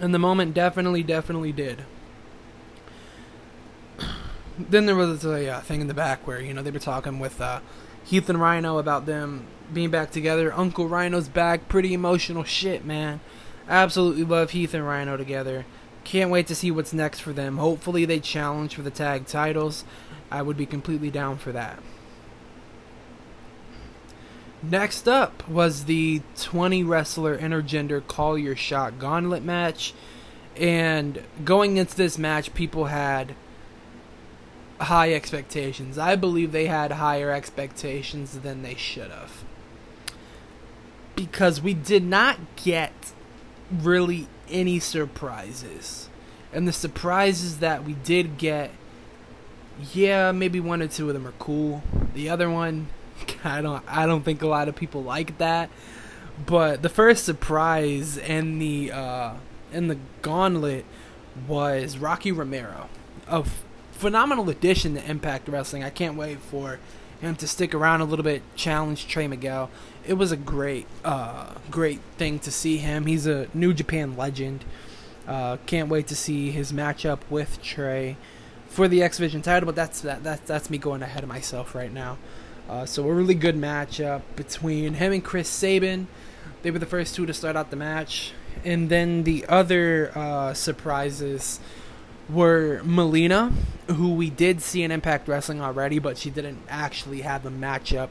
And 0.00 0.12
the 0.12 0.18
moment 0.18 0.54
definitely, 0.54 1.04
definitely 1.04 1.52
did. 1.52 1.84
Then 4.68 4.86
there 4.86 4.96
was 4.96 5.24
a 5.24 5.48
uh, 5.48 5.60
thing 5.60 5.80
in 5.80 5.86
the 5.86 5.94
back 5.94 6.26
where, 6.26 6.40
you 6.40 6.52
know, 6.52 6.62
they 6.62 6.70
were 6.70 6.78
talking 6.78 7.18
with 7.18 7.40
uh, 7.40 7.60
Heath 8.04 8.28
and 8.28 8.40
Rhino 8.40 8.78
about 8.78 9.06
them 9.06 9.46
being 9.72 9.90
back 9.90 10.10
together. 10.10 10.52
Uncle 10.52 10.88
Rhino's 10.88 11.28
back. 11.28 11.68
Pretty 11.68 11.94
emotional 11.94 12.44
shit, 12.44 12.84
man. 12.84 13.20
Absolutely 13.68 14.24
love 14.24 14.50
Heath 14.50 14.74
and 14.74 14.86
Rhino 14.86 15.16
together. 15.16 15.64
Can't 16.02 16.30
wait 16.30 16.46
to 16.48 16.54
see 16.54 16.70
what's 16.70 16.92
next 16.92 17.20
for 17.20 17.32
them. 17.32 17.58
Hopefully, 17.58 18.04
they 18.04 18.20
challenge 18.20 18.74
for 18.74 18.82
the 18.82 18.90
tag 18.90 19.26
titles. 19.26 19.84
I 20.30 20.42
would 20.42 20.56
be 20.56 20.66
completely 20.66 21.10
down 21.10 21.38
for 21.38 21.52
that. 21.52 21.80
Next 24.62 25.08
up 25.08 25.48
was 25.48 25.84
the 25.84 26.20
20 26.36 26.82
wrestler 26.84 27.38
intergender 27.38 28.06
call 28.06 28.36
your 28.36 28.56
shot 28.56 28.98
gauntlet 28.98 29.42
match. 29.42 29.94
And 30.56 31.22
going 31.44 31.76
into 31.76 31.96
this 31.96 32.18
match, 32.18 32.52
people 32.52 32.86
had 32.86 33.34
high 34.80 35.12
expectations. 35.12 35.98
I 35.98 36.16
believe 36.16 36.52
they 36.52 36.66
had 36.66 36.92
higher 36.92 37.30
expectations 37.30 38.38
than 38.40 38.62
they 38.62 38.74
should 38.74 39.10
have. 39.10 39.44
Because 41.14 41.60
we 41.60 41.74
did 41.74 42.04
not 42.04 42.38
get 42.56 43.12
really 43.70 44.28
any 44.48 44.78
surprises. 44.78 46.08
And 46.52 46.66
the 46.66 46.72
surprises 46.72 47.58
that 47.58 47.84
we 47.84 47.92
did 47.92 48.38
get, 48.38 48.70
yeah, 49.92 50.32
maybe 50.32 50.60
one 50.60 50.82
or 50.82 50.88
two 50.88 51.08
of 51.08 51.14
them 51.14 51.26
are 51.26 51.34
cool. 51.38 51.82
The 52.14 52.28
other 52.30 52.50
one, 52.50 52.88
I 53.44 53.60
don't 53.60 53.84
I 53.86 54.06
don't 54.06 54.24
think 54.24 54.42
a 54.42 54.48
lot 54.48 54.68
of 54.68 54.76
people 54.76 55.02
like 55.02 55.38
that. 55.38 55.70
But 56.46 56.82
the 56.82 56.88
first 56.88 57.24
surprise 57.24 58.16
in 58.16 58.58
the 58.58 58.92
uh, 58.92 59.34
in 59.72 59.88
the 59.88 59.98
gauntlet 60.22 60.84
was 61.46 61.98
Rocky 61.98 62.32
Romero, 62.32 62.88
a 63.28 63.40
f- 63.40 63.64
phenomenal 64.00 64.48
addition 64.48 64.94
to 64.94 65.10
Impact 65.10 65.46
Wrestling. 65.46 65.84
I 65.84 65.90
can't 65.90 66.16
wait 66.16 66.38
for 66.38 66.78
him 67.20 67.36
to 67.36 67.46
stick 67.46 67.74
around 67.74 68.00
a 68.00 68.04
little 68.04 68.22
bit, 68.22 68.42
challenge 68.56 69.06
Trey 69.06 69.28
Miguel. 69.28 69.68
It 70.06 70.14
was 70.14 70.32
a 70.32 70.38
great, 70.38 70.86
uh, 71.04 71.52
great 71.70 72.00
thing 72.16 72.38
to 72.40 72.50
see 72.50 72.78
him. 72.78 73.04
He's 73.04 73.26
a 73.26 73.48
New 73.52 73.74
Japan 73.74 74.16
legend. 74.16 74.64
Uh, 75.28 75.58
can't 75.66 75.90
wait 75.90 76.06
to 76.06 76.16
see 76.16 76.50
his 76.50 76.72
matchup 76.72 77.18
with 77.28 77.62
Trey 77.62 78.16
for 78.68 78.88
the 78.88 79.02
X 79.02 79.18
Division 79.18 79.42
title. 79.42 79.66
But 79.66 79.76
that's 79.76 80.00
that, 80.00 80.24
that 80.24 80.46
that's 80.46 80.70
me 80.70 80.78
going 80.78 81.02
ahead 81.02 81.22
of 81.22 81.28
myself 81.28 81.74
right 81.74 81.92
now. 81.92 82.16
Uh, 82.70 82.86
so 82.86 83.06
a 83.06 83.12
really 83.12 83.34
good 83.34 83.54
matchup 83.56 84.22
between 84.34 84.94
him 84.94 85.12
and 85.12 85.22
Chris 85.22 85.48
Sabin. 85.48 86.08
They 86.62 86.70
were 86.70 86.78
the 86.78 86.86
first 86.86 87.14
two 87.14 87.26
to 87.26 87.34
start 87.34 87.54
out 87.54 87.70
the 87.70 87.76
match, 87.76 88.32
and 88.64 88.88
then 88.88 89.24
the 89.24 89.44
other 89.46 90.10
uh, 90.14 90.54
surprises 90.54 91.60
were 92.32 92.80
Melina, 92.84 93.52
who 93.88 94.14
we 94.14 94.30
did 94.30 94.62
see 94.62 94.82
in 94.82 94.90
Impact 94.90 95.28
Wrestling 95.28 95.60
already, 95.60 95.98
but 95.98 96.18
she 96.18 96.30
didn't 96.30 96.62
actually 96.68 97.22
have 97.22 97.44
a 97.44 97.50
matchup 97.50 98.10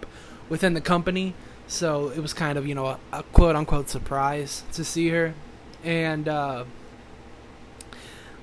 within 0.49 0.73
the 0.73 0.81
company. 0.81 1.33
So 1.67 2.09
it 2.09 2.19
was 2.19 2.33
kind 2.33 2.57
of 2.57 2.67
you 2.67 2.75
know 2.75 2.85
a, 2.85 2.99
a 3.11 3.23
quote 3.23 3.55
unquote 3.55 3.89
surprise 3.89 4.63
to 4.73 4.83
see 4.83 5.09
her. 5.09 5.33
And 5.83 6.27
uh, 6.27 6.65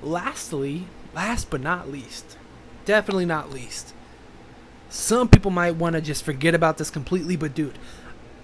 lastly, 0.03 0.87
last 1.15 1.51
but 1.51 1.61
not 1.61 1.91
least, 1.91 2.37
definitely 2.85 3.27
not 3.27 3.51
least, 3.51 3.93
some 4.89 5.29
people 5.29 5.51
might 5.51 5.77
want 5.77 5.95
to 5.95 6.01
just 6.01 6.25
forget 6.25 6.55
about 6.55 6.79
this 6.79 6.91
completely, 6.91 7.37
but 7.37 7.55
dude, 7.55 7.79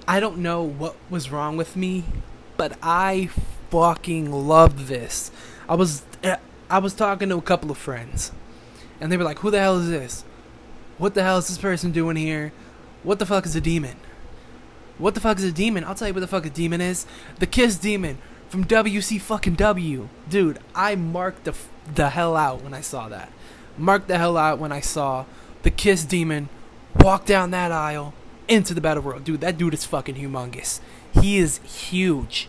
I 0.06 0.20
don't 0.20 0.38
know 0.38 0.62
what 0.62 0.96
was 1.08 1.30
wrong 1.30 1.56
with 1.56 1.76
me, 1.76 2.04
but 2.56 2.76
I 2.82 3.30
fucking 3.70 4.30
loved 4.30 4.88
this. 4.88 5.30
I 5.68 5.74
was 5.76 6.02
I 6.72 6.78
was 6.78 6.94
talking 6.94 7.28
to 7.28 7.36
a 7.36 7.42
couple 7.42 7.70
of 7.70 7.76
friends, 7.76 8.32
and 8.98 9.12
they 9.12 9.18
were 9.18 9.24
like, 9.24 9.40
"Who 9.40 9.50
the 9.50 9.60
hell 9.60 9.76
is 9.76 9.90
this? 9.90 10.24
What 10.96 11.12
the 11.12 11.22
hell 11.22 11.36
is 11.36 11.48
this 11.48 11.58
person 11.58 11.92
doing 11.92 12.16
here? 12.16 12.50
What 13.02 13.18
the 13.18 13.26
fuck 13.26 13.44
is 13.44 13.54
a 13.54 13.60
demon? 13.60 13.96
What 14.96 15.14
the 15.14 15.20
fuck 15.20 15.36
is 15.36 15.44
a 15.44 15.52
demon? 15.52 15.84
I'll 15.84 15.94
tell 15.94 16.08
you 16.08 16.14
what 16.14 16.20
the 16.20 16.26
fuck 16.26 16.46
a 16.46 16.50
demon 16.50 16.80
is. 16.80 17.04
The 17.40 17.46
Kiss 17.46 17.76
Demon 17.76 18.16
from 18.48 18.64
WC 18.64 19.20
fucking 19.20 19.56
W, 19.56 20.08
dude. 20.30 20.60
I 20.74 20.94
marked 20.94 21.44
the 21.44 21.54
the 21.94 22.08
hell 22.08 22.36
out 22.36 22.62
when 22.62 22.72
I 22.72 22.80
saw 22.80 23.06
that. 23.10 23.30
Marked 23.76 24.08
the 24.08 24.16
hell 24.16 24.38
out 24.38 24.58
when 24.58 24.72
I 24.72 24.80
saw 24.80 25.26
the 25.64 25.70
Kiss 25.70 26.04
Demon 26.04 26.48
walk 26.98 27.26
down 27.26 27.50
that 27.50 27.70
aisle 27.70 28.14
into 28.48 28.72
the 28.72 28.80
Battle 28.80 29.02
Royal. 29.02 29.20
Dude, 29.20 29.42
that 29.42 29.58
dude 29.58 29.74
is 29.74 29.84
fucking 29.84 30.14
humongous. 30.14 30.80
He 31.12 31.36
is 31.36 31.58
huge. 31.58 32.48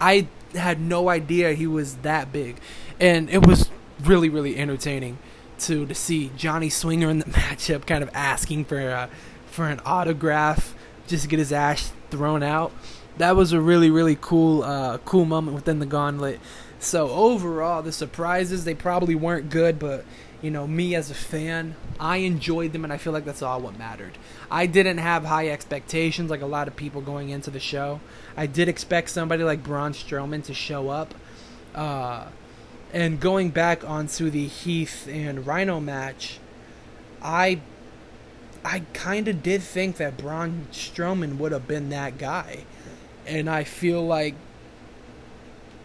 I 0.00 0.26
had 0.54 0.80
no 0.80 1.08
idea 1.08 1.52
he 1.52 1.68
was 1.68 1.96
that 1.98 2.32
big. 2.32 2.56
And 3.00 3.30
it 3.30 3.46
was 3.46 3.70
really, 4.02 4.28
really 4.28 4.56
entertaining 4.56 5.18
to 5.60 5.86
to 5.86 5.94
see 5.94 6.30
Johnny 6.36 6.68
Swinger 6.68 7.10
in 7.10 7.18
the 7.18 7.24
matchup 7.30 7.86
kind 7.86 8.02
of 8.02 8.10
asking 8.14 8.66
for 8.66 8.80
uh, 8.80 9.08
for 9.46 9.66
an 9.66 9.80
autograph 9.84 10.74
just 11.06 11.24
to 11.24 11.28
get 11.28 11.38
his 11.38 11.52
ass 11.52 11.92
thrown 12.10 12.42
out. 12.42 12.72
That 13.18 13.36
was 13.36 13.52
a 13.52 13.60
really, 13.60 13.90
really 13.90 14.16
cool 14.20 14.62
uh, 14.62 14.98
cool 14.98 15.24
moment 15.24 15.54
within 15.54 15.78
the 15.78 15.86
gauntlet. 15.86 16.40
So 16.78 17.10
overall, 17.10 17.82
the 17.82 17.92
surprises 17.92 18.64
they 18.64 18.74
probably 18.74 19.14
weren't 19.14 19.50
good, 19.50 19.78
but 19.78 20.04
you 20.40 20.50
know, 20.50 20.66
me 20.66 20.94
as 20.94 21.10
a 21.10 21.14
fan, 21.14 21.74
I 21.98 22.18
enjoyed 22.18 22.72
them 22.72 22.84
and 22.84 22.92
I 22.92 22.96
feel 22.96 23.12
like 23.12 23.26
that's 23.26 23.42
all 23.42 23.60
what 23.60 23.78
mattered. 23.78 24.16
I 24.50 24.64
didn't 24.64 24.96
have 24.96 25.24
high 25.24 25.48
expectations 25.48 26.30
like 26.30 26.40
a 26.40 26.46
lot 26.46 26.66
of 26.66 26.76
people 26.76 27.02
going 27.02 27.28
into 27.28 27.50
the 27.50 27.60
show. 27.60 28.00
I 28.36 28.46
did 28.46 28.68
expect 28.68 29.10
somebody 29.10 29.44
like 29.44 29.62
Braun 29.62 29.92
Strowman 29.92 30.42
to 30.44 30.54
show 30.54 30.88
up. 30.88 31.14
Uh, 31.74 32.26
and 32.92 33.20
going 33.20 33.50
back 33.50 33.88
onto 33.88 34.30
the 34.30 34.46
Heath 34.46 35.08
and 35.10 35.46
Rhino 35.46 35.80
match, 35.80 36.38
I 37.22 37.60
I 38.64 38.80
kind 38.92 39.28
of 39.28 39.42
did 39.42 39.62
think 39.62 39.96
that 39.96 40.18
Braun 40.18 40.66
Strowman 40.72 41.38
would 41.38 41.52
have 41.52 41.66
been 41.66 41.88
that 41.90 42.18
guy. 42.18 42.64
And 43.26 43.48
I 43.48 43.64
feel 43.64 44.04
like 44.04 44.34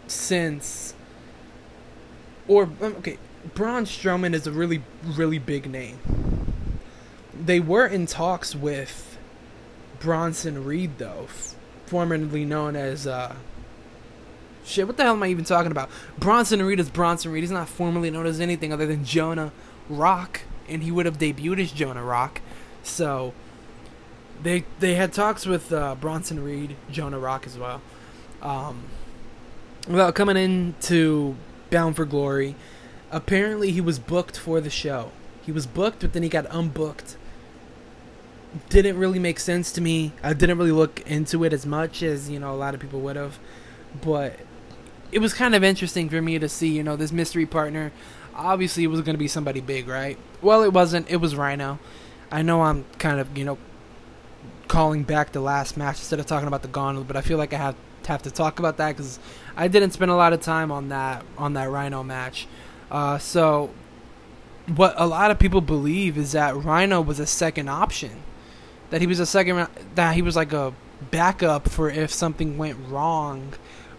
since 0.06 0.94
or 2.48 2.64
um, 2.64 2.96
okay, 2.98 3.18
Braun 3.54 3.84
Strowman 3.84 4.34
is 4.34 4.46
a 4.46 4.52
really, 4.52 4.82
really 5.04 5.38
big 5.38 5.70
name. 5.70 5.98
They 7.38 7.60
were 7.60 7.86
in 7.86 8.06
talks 8.06 8.54
with 8.54 9.18
Bronson 10.00 10.64
Reed, 10.64 10.98
though, 10.98 11.28
formerly 11.86 12.44
known 12.44 12.76
as 12.76 13.06
uh, 13.06 13.36
shit, 14.66 14.86
what 14.86 14.96
the 14.96 15.04
hell 15.04 15.14
am 15.14 15.22
I 15.22 15.28
even 15.28 15.44
talking 15.44 15.70
about? 15.70 15.88
Bronson 16.18 16.62
Reed 16.62 16.80
is 16.80 16.90
Bronson 16.90 17.32
Reed. 17.32 17.42
He's 17.42 17.50
not 17.50 17.68
formally 17.68 18.10
known 18.10 18.26
as 18.26 18.40
anything 18.40 18.72
other 18.72 18.86
than 18.86 19.04
Jonah 19.04 19.52
Rock, 19.88 20.42
and 20.68 20.82
he 20.82 20.90
would 20.90 21.06
have 21.06 21.18
debuted 21.18 21.60
as 21.60 21.72
Jonah 21.72 22.02
Rock. 22.02 22.40
So 22.82 23.32
they 24.42 24.64
they 24.80 24.94
had 24.94 25.12
talks 25.12 25.46
with 25.46 25.72
uh, 25.72 25.94
Bronson 25.94 26.42
Reed, 26.42 26.76
Jonah 26.90 27.18
Rock 27.18 27.46
as 27.46 27.56
well, 27.56 27.80
um, 28.42 28.84
about 29.88 30.14
coming 30.14 30.36
in 30.36 30.74
to 30.82 31.36
Bound 31.70 31.96
for 31.96 32.04
Glory. 32.04 32.56
Apparently, 33.10 33.70
he 33.70 33.80
was 33.80 33.98
booked 33.98 34.36
for 34.36 34.60
the 34.60 34.70
show. 34.70 35.12
He 35.42 35.52
was 35.52 35.66
booked, 35.66 36.00
but 36.00 36.12
then 36.12 36.24
he 36.24 36.28
got 36.28 36.44
unbooked. 36.46 37.16
Didn't 38.68 38.98
really 38.98 39.18
make 39.18 39.38
sense 39.38 39.70
to 39.72 39.80
me. 39.80 40.12
I 40.22 40.32
didn't 40.32 40.58
really 40.58 40.72
look 40.72 41.08
into 41.08 41.44
it 41.44 41.52
as 41.52 41.64
much 41.64 42.02
as 42.02 42.28
you 42.28 42.40
know 42.40 42.52
a 42.52 42.56
lot 42.56 42.74
of 42.74 42.80
people 42.80 43.00
would 43.00 43.16
have, 43.16 43.38
but 44.02 44.40
it 45.12 45.18
was 45.20 45.32
kind 45.32 45.54
of 45.54 45.64
interesting 45.64 46.08
for 46.08 46.20
me 46.20 46.38
to 46.38 46.48
see 46.48 46.68
you 46.68 46.82
know 46.82 46.96
this 46.96 47.12
mystery 47.12 47.46
partner. 47.46 47.92
Obviously, 48.34 48.84
it 48.84 48.88
was 48.88 49.00
going 49.00 49.14
to 49.14 49.18
be 49.18 49.28
somebody 49.28 49.60
big, 49.60 49.88
right? 49.88 50.18
Well, 50.42 50.62
it 50.62 50.72
wasn't. 50.72 51.10
It 51.10 51.16
was 51.16 51.34
Rhino. 51.34 51.78
I 52.30 52.42
know 52.42 52.62
I'm 52.62 52.84
kind 52.98 53.20
of 53.20 53.36
you 53.36 53.44
know 53.44 53.58
calling 54.68 55.04
back 55.04 55.32
the 55.32 55.40
last 55.40 55.76
match 55.76 55.98
instead 55.98 56.18
of 56.18 56.26
talking 56.26 56.48
about 56.48 56.62
the 56.62 56.68
gauntlet, 56.68 57.06
but 57.06 57.16
I 57.16 57.20
feel 57.20 57.38
like 57.38 57.52
I 57.52 57.58
have 57.58 57.76
have 58.06 58.22
to 58.22 58.30
talk 58.30 58.58
about 58.58 58.76
that 58.76 58.96
because 58.96 59.18
I 59.56 59.68
didn't 59.68 59.90
spend 59.90 60.10
a 60.10 60.14
lot 60.14 60.32
of 60.32 60.40
time 60.40 60.70
on 60.70 60.90
that 60.90 61.24
on 61.36 61.54
that 61.54 61.70
Rhino 61.70 62.02
match. 62.02 62.46
Uh, 62.90 63.18
so, 63.18 63.70
what 64.74 64.94
a 64.96 65.06
lot 65.06 65.30
of 65.30 65.38
people 65.38 65.60
believe 65.60 66.16
is 66.16 66.32
that 66.32 66.56
Rhino 66.56 67.00
was 67.00 67.18
a 67.18 67.26
second 67.26 67.68
option, 67.68 68.22
that 68.90 69.00
he 69.00 69.06
was 69.06 69.20
a 69.20 69.26
second 69.26 69.68
that 69.94 70.14
he 70.14 70.22
was 70.22 70.36
like 70.36 70.52
a 70.52 70.72
backup 71.10 71.68
for 71.68 71.90
if 71.90 72.12
something 72.12 72.56
went 72.56 72.78
wrong 72.88 73.52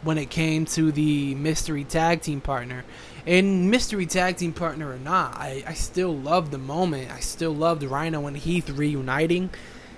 when 0.03 0.17
it 0.17 0.29
came 0.29 0.65
to 0.65 0.91
the 0.91 1.35
mystery 1.35 1.83
tag 1.83 2.21
team 2.21 2.41
partner. 2.41 2.85
And 3.25 3.69
mystery 3.69 4.05
tag 4.05 4.37
team 4.37 4.53
partner 4.53 4.89
or 4.91 4.97
not, 4.97 5.35
I, 5.35 5.63
I 5.67 5.73
still 5.73 6.15
love 6.15 6.51
the 6.51 6.57
moment. 6.57 7.11
I 7.11 7.19
still 7.19 7.53
loved 7.53 7.83
Rhino 7.83 8.25
and 8.27 8.37
Heath 8.37 8.69
reuniting 8.69 9.49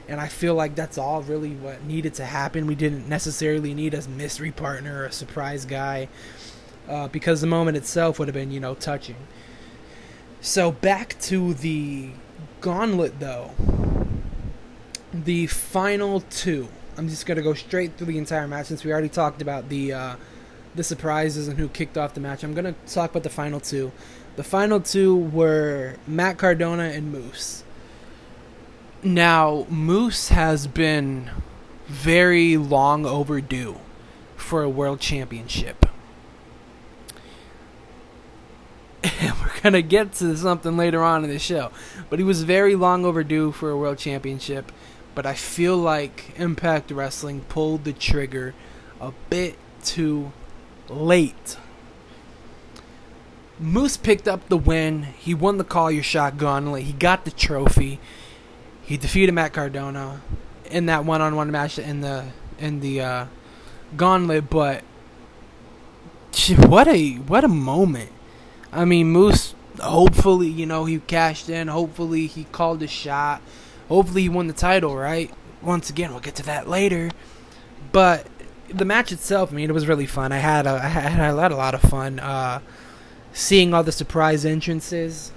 and 0.10 0.20
I 0.20 0.28
feel 0.28 0.56
like 0.56 0.74
that's 0.74 0.98
all 0.98 1.22
really 1.22 1.52
what 1.52 1.84
needed 1.84 2.16
to 2.16 2.26
happen. 2.26 2.66
We 2.66 2.74
didn't 2.74 3.08
necessarily 3.08 3.76
need 3.76 3.94
a 3.94 4.08
mystery 4.10 4.52
partner 4.52 5.04
or 5.04 5.06
a 5.06 5.12
surprise 5.12 5.66
guy 5.66 6.10
uh, 6.88 7.08
because 7.10 7.42
the 7.42 7.48
moment 7.48 7.78
itself 7.78 8.18
would 8.18 8.28
have 8.28 8.34
been, 8.34 8.50
you 8.52 8.60
know, 8.60 8.74
touching. 8.74 9.16
So 10.42 10.72
back 10.72 11.20
to 11.22 11.54
the 11.54 12.10
gauntlet, 12.60 13.20
though. 13.20 13.52
The 15.14 15.46
final 15.46 16.22
two. 16.22 16.70
I'm 17.00 17.08
just 17.08 17.26
gonna 17.26 17.42
go 17.42 17.54
straight 17.54 17.98
through 17.98 18.08
the 18.08 18.18
entire 18.18 18.48
match 18.48 18.68
since 18.68 18.84
we 18.84 18.92
already 18.92 19.10
talked 19.10 19.42
about 19.42 19.70
the 19.70 19.94
uh, 19.94 20.16
the 20.76 20.84
surprises 20.84 21.48
and 21.48 21.58
who 21.58 21.70
kicked 21.70 21.98
off 21.98 22.14
the 22.14 22.20
match. 22.20 22.44
I'm 22.44 22.54
gonna 22.54 22.76
talk 22.88 23.12
about 23.12 23.24
the 23.24 23.30
final 23.30 23.60
two. 23.60 23.94
The 24.36 24.44
final 24.44 24.82
two 24.82 25.16
were 25.16 25.96
Matt 26.06 26.38
Cardona 26.38 26.84
and 26.84 27.12
Moose. 27.12 27.64
Now, 29.02 29.66
Moose 29.70 30.28
has 30.28 30.68
been 30.68 31.30
very 31.88 32.58
long 32.58 33.06
overdue 33.06 33.78
for 34.36 34.62
a 34.62 34.70
world 34.70 35.00
championship. 35.00 35.86
And 39.04 39.34
we're 39.40 39.62
going 39.62 39.74
to 39.74 39.82
get 39.82 40.14
to 40.14 40.36
something 40.36 40.76
later 40.78 41.04
on 41.04 41.24
in 41.24 41.30
the 41.30 41.40
show. 41.40 41.72
But 42.10 42.20
he 42.20 42.26
was 42.26 42.44
very 42.44 42.76
long 42.76 43.06
overdue 43.06 43.52
for 43.52 43.70
a 43.70 43.78
world 43.78 43.98
championship. 43.98 44.72
But 45.15 45.26
I 45.26 45.34
feel 45.34 45.78
like 45.78 46.34
Impact 46.38 46.91
Wrestling 46.91 47.41
pulled 47.41 47.84
the 47.84 47.93
trigger 47.93 48.54
a 49.02 49.12
bit 49.30 49.58
too 49.84 50.32
late. 50.88 51.58
Moose 53.60 53.98
picked 53.98 54.28
up 54.28 54.48
the 54.48 54.58
win. 54.58 55.04
He 55.04 55.34
won 55.34 55.58
the 55.58 55.63
Call 55.63 55.91
Your 55.91 56.04
Shot 56.04 56.38
Gauntlet. 56.38 56.84
He 56.84 56.93
got 56.93 57.26
the 57.26 57.32
trophy. 57.32 58.00
He 58.82 58.98
defeated 58.98 59.34
Matt 59.34 59.54
Cardona 59.54 60.22
in 60.65 60.86
that 60.86 61.06
one-on-one 61.06 61.52
match 61.52 61.78
in 61.78 62.02
the 62.02 62.26
in 62.58 62.80
the 62.80 63.02
uh, 63.02 63.26
gauntlet, 63.95 64.50
but 64.50 64.84
what 66.67 66.88
a 66.88 67.15
what 67.15 67.43
a 67.43 67.50
moment! 67.50 68.12
I 68.72 68.86
mean, 68.86 69.12
Moose. 69.12 69.56
Hopefully, 69.80 70.48
you 70.48 70.65
know 70.65 70.86
he 70.86 71.00
cashed 71.00 71.50
in. 71.50 71.69
Hopefully, 71.69 72.28
he 72.28 72.45
called 72.45 72.84
a 72.84 72.88
shot. 72.88 73.41
Hopefully, 73.89 74.21
he 74.21 74.30
won 74.30 74.47
the 74.47 74.54
title. 74.54 74.95
Right. 74.95 75.32
Once 75.62 75.89
again, 75.89 76.12
we'll 76.12 76.21
get 76.21 76.36
to 76.36 76.43
that 76.43 76.69
later. 76.69 77.12
But 77.91 78.28
the 78.73 78.86
match 78.86 79.12
itself, 79.12 79.52
I 79.52 79.56
mean, 79.56 79.69
it 79.69 79.73
was 79.73 79.88
really 79.88 80.06
fun. 80.06 80.32
I 80.32 80.38
had 80.38 80.65
a, 80.65 80.71
I 80.71 80.88
had, 80.88 81.19
I 81.19 81.41
had 81.41 81.52
a 81.52 81.56
lot 81.56 81.73
of 81.73 81.82
fun 81.82 82.19
uh, 82.19 82.62
seeing 83.34 83.73
all 83.73 83.84
the 83.84 83.91
surprise 83.91 84.45
entrances. 84.45 85.34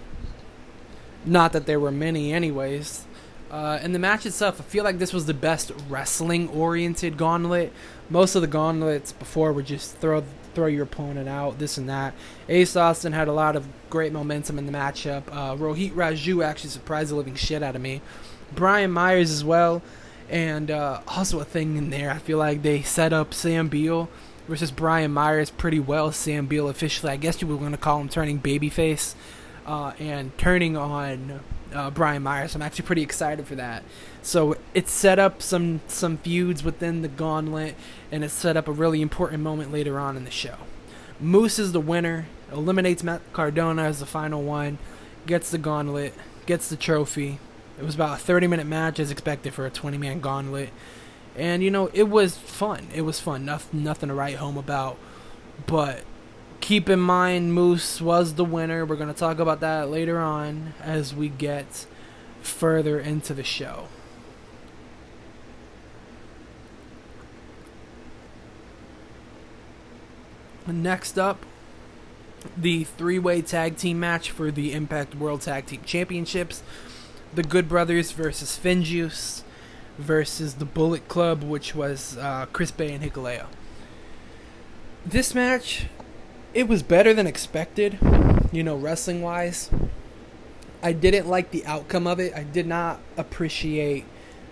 Not 1.24 1.52
that 1.52 1.66
there 1.66 1.80
were 1.80 1.92
many, 1.92 2.32
anyways. 2.32 3.06
Uh, 3.50 3.78
and 3.82 3.94
the 3.94 3.98
match 3.98 4.24
itself, 4.24 4.60
I 4.60 4.64
feel 4.64 4.82
like 4.82 4.98
this 4.98 5.12
was 5.12 5.26
the 5.26 5.34
best 5.34 5.72
wrestling 5.88 6.48
oriented 6.48 7.18
gauntlet. 7.18 7.72
Most 8.08 8.34
of 8.34 8.40
the 8.40 8.48
gauntlets 8.48 9.12
before 9.12 9.52
were 9.52 9.62
just 9.62 9.96
throw 9.98 10.24
throw 10.54 10.66
your 10.66 10.82
opponent 10.82 11.28
out, 11.28 11.58
this 11.58 11.78
and 11.78 11.88
that. 11.88 12.12
Ace 12.48 12.76
Austin 12.76 13.12
had 13.12 13.26
a 13.26 13.32
lot 13.32 13.56
of 13.56 13.66
great 13.88 14.12
momentum 14.12 14.58
in 14.58 14.66
the 14.66 14.72
matchup. 14.72 15.22
Uh, 15.30 15.54
Rohit 15.56 15.92
Raju 15.92 16.44
actually 16.44 16.68
surprised 16.68 17.10
the 17.10 17.14
living 17.14 17.34
shit 17.34 17.62
out 17.62 17.74
of 17.74 17.80
me. 17.80 18.02
Brian 18.54 18.90
Myers 18.90 19.30
as 19.30 19.44
well. 19.44 19.82
And 20.28 20.70
uh, 20.70 21.00
also 21.08 21.40
a 21.40 21.44
thing 21.44 21.76
in 21.76 21.90
there, 21.90 22.10
I 22.10 22.18
feel 22.18 22.38
like 22.38 22.62
they 22.62 22.80
set 22.82 23.12
up 23.12 23.34
Sam 23.34 23.68
Beale 23.68 24.08
versus 24.48 24.70
Brian 24.70 25.12
Myers 25.12 25.50
pretty 25.50 25.78
well. 25.78 26.10
Sam 26.10 26.46
Beale 26.46 26.68
officially, 26.68 27.12
I 27.12 27.16
guess 27.16 27.42
you 27.42 27.48
were 27.48 27.56
going 27.56 27.72
to 27.72 27.78
call 27.78 28.00
him 28.00 28.08
turning 28.08 28.40
babyface 28.40 29.14
uh, 29.66 29.92
and 29.98 30.36
turning 30.38 30.76
on 30.76 31.40
uh, 31.74 31.90
Brian 31.90 32.22
Myers. 32.22 32.54
I'm 32.54 32.62
actually 32.62 32.86
pretty 32.86 33.02
excited 33.02 33.46
for 33.46 33.54
that. 33.56 33.82
So 34.22 34.56
it 34.72 34.88
set 34.88 35.18
up 35.18 35.42
some 35.42 35.80
some 35.86 36.16
feuds 36.18 36.62
within 36.62 37.02
the 37.02 37.08
Gauntlet, 37.08 37.74
and 38.10 38.24
it 38.24 38.30
set 38.30 38.56
up 38.56 38.68
a 38.68 38.72
really 38.72 39.02
important 39.02 39.42
moment 39.42 39.72
later 39.72 39.98
on 39.98 40.16
in 40.16 40.24
the 40.24 40.30
show. 40.30 40.56
Moose 41.20 41.58
is 41.58 41.72
the 41.72 41.80
winner, 41.80 42.26
eliminates 42.50 43.02
Matt 43.02 43.20
Cardona 43.32 43.82
as 43.82 44.00
the 44.00 44.06
final 44.06 44.42
one, 44.42 44.78
gets 45.26 45.50
the 45.50 45.58
Gauntlet, 45.58 46.14
gets 46.46 46.68
the 46.68 46.76
trophy. 46.76 47.38
It 47.78 47.84
was 47.84 47.94
about 47.94 48.18
a 48.18 48.22
30 48.22 48.46
minute 48.46 48.66
match 48.66 49.00
as 49.00 49.10
expected 49.10 49.54
for 49.54 49.66
a 49.66 49.70
20 49.70 49.98
man 49.98 50.20
Gauntlet, 50.20 50.70
and 51.36 51.62
you 51.62 51.70
know 51.70 51.90
it 51.92 52.08
was 52.08 52.36
fun. 52.36 52.88
It 52.94 53.02
was 53.02 53.20
fun. 53.20 53.44
Nothing 53.44 53.82
nothing 53.82 54.08
to 54.08 54.14
write 54.14 54.36
home 54.36 54.56
about, 54.56 54.98
but 55.66 56.04
keep 56.60 56.88
in 56.88 57.00
mind 57.00 57.52
Moose 57.54 58.00
was 58.00 58.34
the 58.34 58.44
winner. 58.44 58.84
We're 58.84 58.96
going 58.96 59.12
to 59.12 59.18
talk 59.18 59.38
about 59.38 59.60
that 59.60 59.90
later 59.90 60.18
on 60.18 60.74
as 60.80 61.14
we 61.14 61.28
get 61.28 61.86
further 62.40 62.98
into 62.98 63.34
the 63.34 63.44
show. 63.44 63.88
Next 70.66 71.18
up, 71.18 71.44
the 72.56 72.84
three 72.84 73.18
way 73.18 73.42
tag 73.42 73.76
team 73.76 73.98
match 73.98 74.30
for 74.30 74.50
the 74.50 74.72
Impact 74.72 75.14
World 75.14 75.42
Tag 75.42 75.66
Team 75.66 75.82
Championships. 75.84 76.62
The 77.34 77.42
Good 77.42 77.68
Brothers 77.68 78.12
versus 78.12 78.58
Finjuice 78.62 79.42
versus 79.98 80.54
the 80.54 80.64
Bullet 80.64 81.08
Club, 81.08 81.42
which 81.42 81.74
was 81.74 82.16
uh, 82.18 82.46
Chris 82.52 82.70
Bey 82.70 82.92
and 82.92 83.02
Hikuleo. 83.02 83.46
This 85.04 85.34
match 85.34 85.86
it 86.54 86.68
was 86.68 86.82
better 86.82 87.14
than 87.14 87.26
expected, 87.26 87.98
you 88.52 88.62
know, 88.62 88.76
wrestling 88.76 89.22
wise. 89.22 89.70
I 90.82 90.92
didn't 90.92 91.28
like 91.28 91.50
the 91.50 91.64
outcome 91.64 92.06
of 92.06 92.20
it. 92.20 92.34
I 92.34 92.42
did 92.42 92.66
not 92.66 93.00
appreciate 93.16 94.04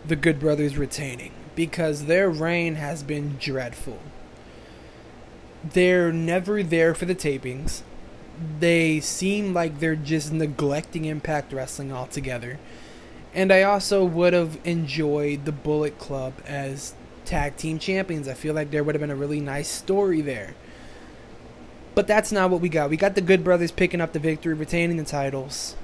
the 0.06 0.16
Good 0.16 0.40
Brothers 0.40 0.78
retaining 0.78 1.32
because 1.54 2.06
their 2.06 2.30
reign 2.30 2.76
has 2.76 3.02
been 3.02 3.36
dreadful. 3.38 3.98
They're 5.62 6.12
never 6.12 6.62
there 6.62 6.94
for 6.94 7.04
the 7.04 7.14
tapings. 7.14 7.82
They 8.58 9.00
seem 9.00 9.52
like 9.52 9.80
they're 9.80 9.96
just 9.96 10.32
neglecting 10.32 11.04
Impact 11.04 11.52
Wrestling 11.52 11.92
altogether. 11.92 12.58
And 13.34 13.52
I 13.52 13.62
also 13.62 14.04
would 14.04 14.32
have 14.32 14.58
enjoyed 14.64 15.44
the 15.44 15.52
Bullet 15.52 15.98
Club 15.98 16.34
as 16.46 16.94
tag 17.24 17.56
team 17.56 17.78
champions. 17.78 18.26
I 18.28 18.34
feel 18.34 18.54
like 18.54 18.70
there 18.70 18.82
would 18.82 18.94
have 18.94 19.00
been 19.00 19.10
a 19.10 19.16
really 19.16 19.40
nice 19.40 19.68
story 19.68 20.20
there. 20.20 20.54
But 21.94 22.06
that's 22.06 22.32
not 22.32 22.50
what 22.50 22.60
we 22.60 22.68
got. 22.68 22.90
We 22.90 22.96
got 22.96 23.14
the 23.14 23.20
Good 23.20 23.44
Brothers 23.44 23.70
picking 23.70 24.00
up 24.00 24.12
the 24.12 24.18
victory, 24.18 24.54
retaining 24.54 24.96
the 24.96 25.04
titles. 25.04 25.76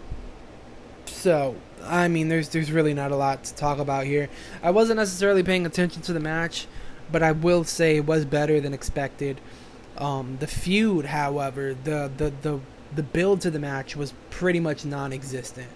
So, 1.06 1.56
I 1.84 2.08
mean, 2.08 2.28
there's 2.28 2.48
there's 2.48 2.70
really 2.70 2.94
not 2.94 3.12
a 3.12 3.16
lot 3.16 3.44
to 3.44 3.54
talk 3.54 3.78
about 3.78 4.06
here. 4.06 4.28
I 4.62 4.70
wasn't 4.70 4.98
necessarily 4.98 5.42
paying 5.42 5.66
attention 5.66 6.02
to 6.02 6.12
the 6.12 6.20
match, 6.20 6.66
but 7.10 7.22
I 7.22 7.32
will 7.32 7.64
say 7.64 7.96
it 7.96 8.06
was 8.06 8.24
better 8.24 8.60
than 8.60 8.72
expected. 8.72 9.40
Um, 9.98 10.36
the 10.40 10.46
feud, 10.46 11.06
however, 11.06 11.74
the, 11.74 12.10
the 12.16 12.32
the 12.42 12.60
the 12.94 13.02
build 13.02 13.40
to 13.42 13.50
the 13.50 13.58
match 13.58 13.96
was 13.96 14.12
pretty 14.30 14.60
much 14.60 14.84
non-existent. 14.84 15.68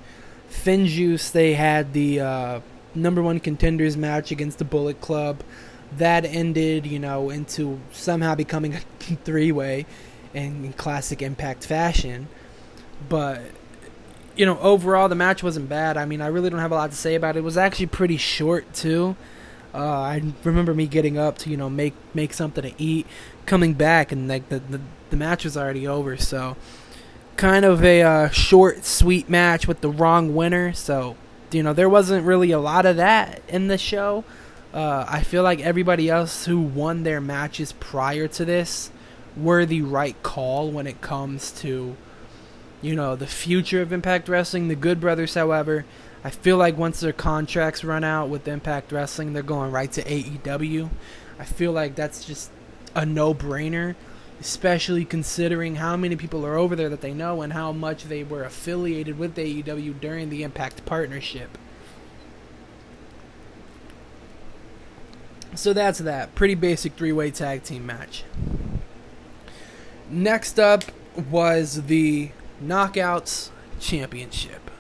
Finjuice, 0.51 1.33
they 1.33 1.55
had 1.55 1.93
the 1.93 2.21
uh, 2.21 2.61
number 2.95 3.23
one 3.23 3.41
contenders 3.41 3.97
match 3.97 4.31
against 4.31 4.59
the 4.59 4.65
Bullet 4.65 5.01
Club. 5.01 5.43
that 5.97 6.25
ended, 6.25 6.87
you 6.87 6.99
know, 7.01 7.31
into 7.31 7.81
somehow 7.93 8.35
becoming 8.35 8.75
a 8.77 8.81
three 9.25 9.53
way 9.53 9.87
in 10.35 10.73
classic 10.75 11.23
Impact 11.23 11.65
fashion. 11.65 12.29
But 13.09 13.43
you 14.37 14.47
know, 14.47 14.59
overall 14.61 15.09
the 15.09 15.15
match 15.15 15.43
wasn't 15.43 15.69
bad. 15.69 15.97
I 15.97 16.05
mean, 16.05 16.21
I 16.21 16.29
really 16.29 16.51
don't 16.51 16.61
have 16.61 16.73
a 16.73 16.77
lot 16.77 16.91
to 16.91 16.97
say 16.97 17.15
about 17.15 17.37
it. 17.37 17.41
It 17.41 17.43
was 17.43 17.57
actually 17.57 17.87
pretty 17.87 18.17
short 18.17 18.73
too. 18.73 19.17
Uh, 19.73 19.79
I 19.79 20.23
remember 20.43 20.75
me 20.75 20.87
getting 20.87 21.17
up 21.17 21.39
to 21.39 21.51
you 21.51 21.57
know 21.57 21.71
make 21.71 21.95
make 22.15 22.33
something 22.33 22.63
to 22.63 22.73
eat, 22.83 23.07
coming 23.51 23.75
back, 23.75 24.13
and 24.13 24.29
like 24.29 24.49
the 24.49 24.61
the, 24.61 24.81
the 25.11 25.17
match 25.17 25.45
was 25.45 25.57
already 25.57 25.87
over. 25.87 26.17
So, 26.17 26.57
kind 27.37 27.65
of 27.65 27.85
a 27.85 28.03
uh, 28.03 28.29
short, 28.31 28.85
sweet 28.85 29.29
match 29.29 29.67
with 29.67 29.81
the 29.81 29.91
wrong 29.91 30.35
winner. 30.35 30.73
So, 30.73 31.17
you 31.51 31.65
know, 31.65 31.73
there 31.73 31.89
wasn't 31.89 32.25
really 32.25 32.53
a 32.53 32.61
lot 32.61 32.87
of 32.87 32.97
that 32.97 33.43
in 33.49 33.67
the 33.67 33.77
show. 33.77 34.25
Uh, 34.73 35.05
I 35.09 35.23
feel 35.23 35.43
like 35.43 35.59
everybody 35.61 36.09
else 36.09 36.47
who 36.47 36.61
won 36.61 37.03
their 37.03 37.21
matches 37.21 37.73
prior 37.73 38.29
to 38.29 38.45
this 38.45 38.93
were 39.37 39.67
the 39.67 39.83
right 39.83 40.23
call 40.23 40.71
when 40.71 40.87
it 40.87 41.01
comes 41.01 41.51
to, 41.63 41.97
you 42.81 42.95
know, 42.95 43.17
the 43.17 43.27
future 43.27 43.83
of 43.83 43.93
Impact 43.93 44.29
Wrestling. 44.29 44.69
The 44.69 44.77
Good 44.77 45.01
Brothers, 45.01 45.35
however, 45.35 45.85
I 46.23 46.31
feel 46.31 46.57
like 46.57 46.79
once 46.79 47.01
their 47.01 47.13
contracts 47.13 47.83
run 47.83 48.05
out 48.05 48.29
with 48.29 48.47
Impact 48.47 48.93
Wrestling, 48.93 49.33
they're 49.33 49.43
going 49.43 49.73
right 49.73 49.91
to 49.91 50.05
AEW. 50.05 50.89
I 51.41 51.45
feel 51.45 51.73
like 51.73 51.97
that's 51.97 52.25
just 52.25 52.51
a 52.95 53.07
no 53.07 53.35
brainer, 53.35 53.95
especially 54.41 55.05
considering 55.05 55.77
how 55.77 55.97
many 55.97 56.17
people 56.17 56.45
are 56.47 56.57
over 56.57 56.75
there 56.75 56.89
that 56.89 57.01
they 57.01 57.13
know 57.13 57.43
and 57.43 57.53
how 57.53 57.73
much 57.73 58.05
they 58.05 58.23
were 58.23 58.45
affiliated 58.45 59.19
with 59.19 59.37
AEW 59.37 60.01
during 60.01 60.31
the 60.31 60.43
Impact 60.43 60.85
partnership. 60.85 61.57
So 65.55 65.73
that's 65.73 65.99
that. 65.99 66.35
Pretty 66.35 66.55
basic 66.55 66.95
three 66.95 67.13
way 67.13 67.31
tag 67.31 67.65
team 67.65 67.85
match. 67.85 68.25
Next 70.09 70.59
up 70.59 70.85
was 71.31 71.83
the 71.85 72.31
Knockouts 72.63 73.51
Championship. 73.79 74.71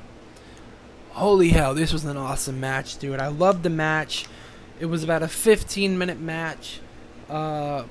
Holy 1.13 1.51
hell, 1.51 1.75
this 1.75 1.93
was 1.93 2.05
an 2.05 2.17
awesome 2.17 2.61
match, 2.61 2.99
dude. 2.99 3.21
I 3.21 3.29
loved 3.29 3.63
the 3.63 3.71
match. 3.71 4.27
It 4.79 4.87
was 4.87 5.05
about 5.05 5.23
a 5.23 5.29
15 5.29 5.99
minute 5.99 6.21
match. 6.21 6.81
Uh, 7.29 7.85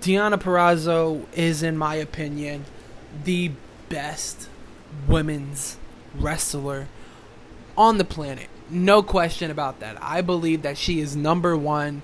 Deonna 0.00 0.40
Purrazzo 0.40 1.26
is, 1.34 1.62
in 1.62 1.76
my 1.76 1.94
opinion, 1.96 2.64
the 3.24 3.52
best 3.88 4.48
women's 5.06 5.76
wrestler 6.14 6.88
on 7.76 7.98
the 7.98 8.04
planet. 8.04 8.48
No 8.70 9.02
question 9.02 9.50
about 9.50 9.80
that. 9.80 10.02
I 10.02 10.22
believe 10.22 10.62
that 10.62 10.78
she 10.78 11.00
is 11.00 11.14
number 11.14 11.56
one 11.56 12.02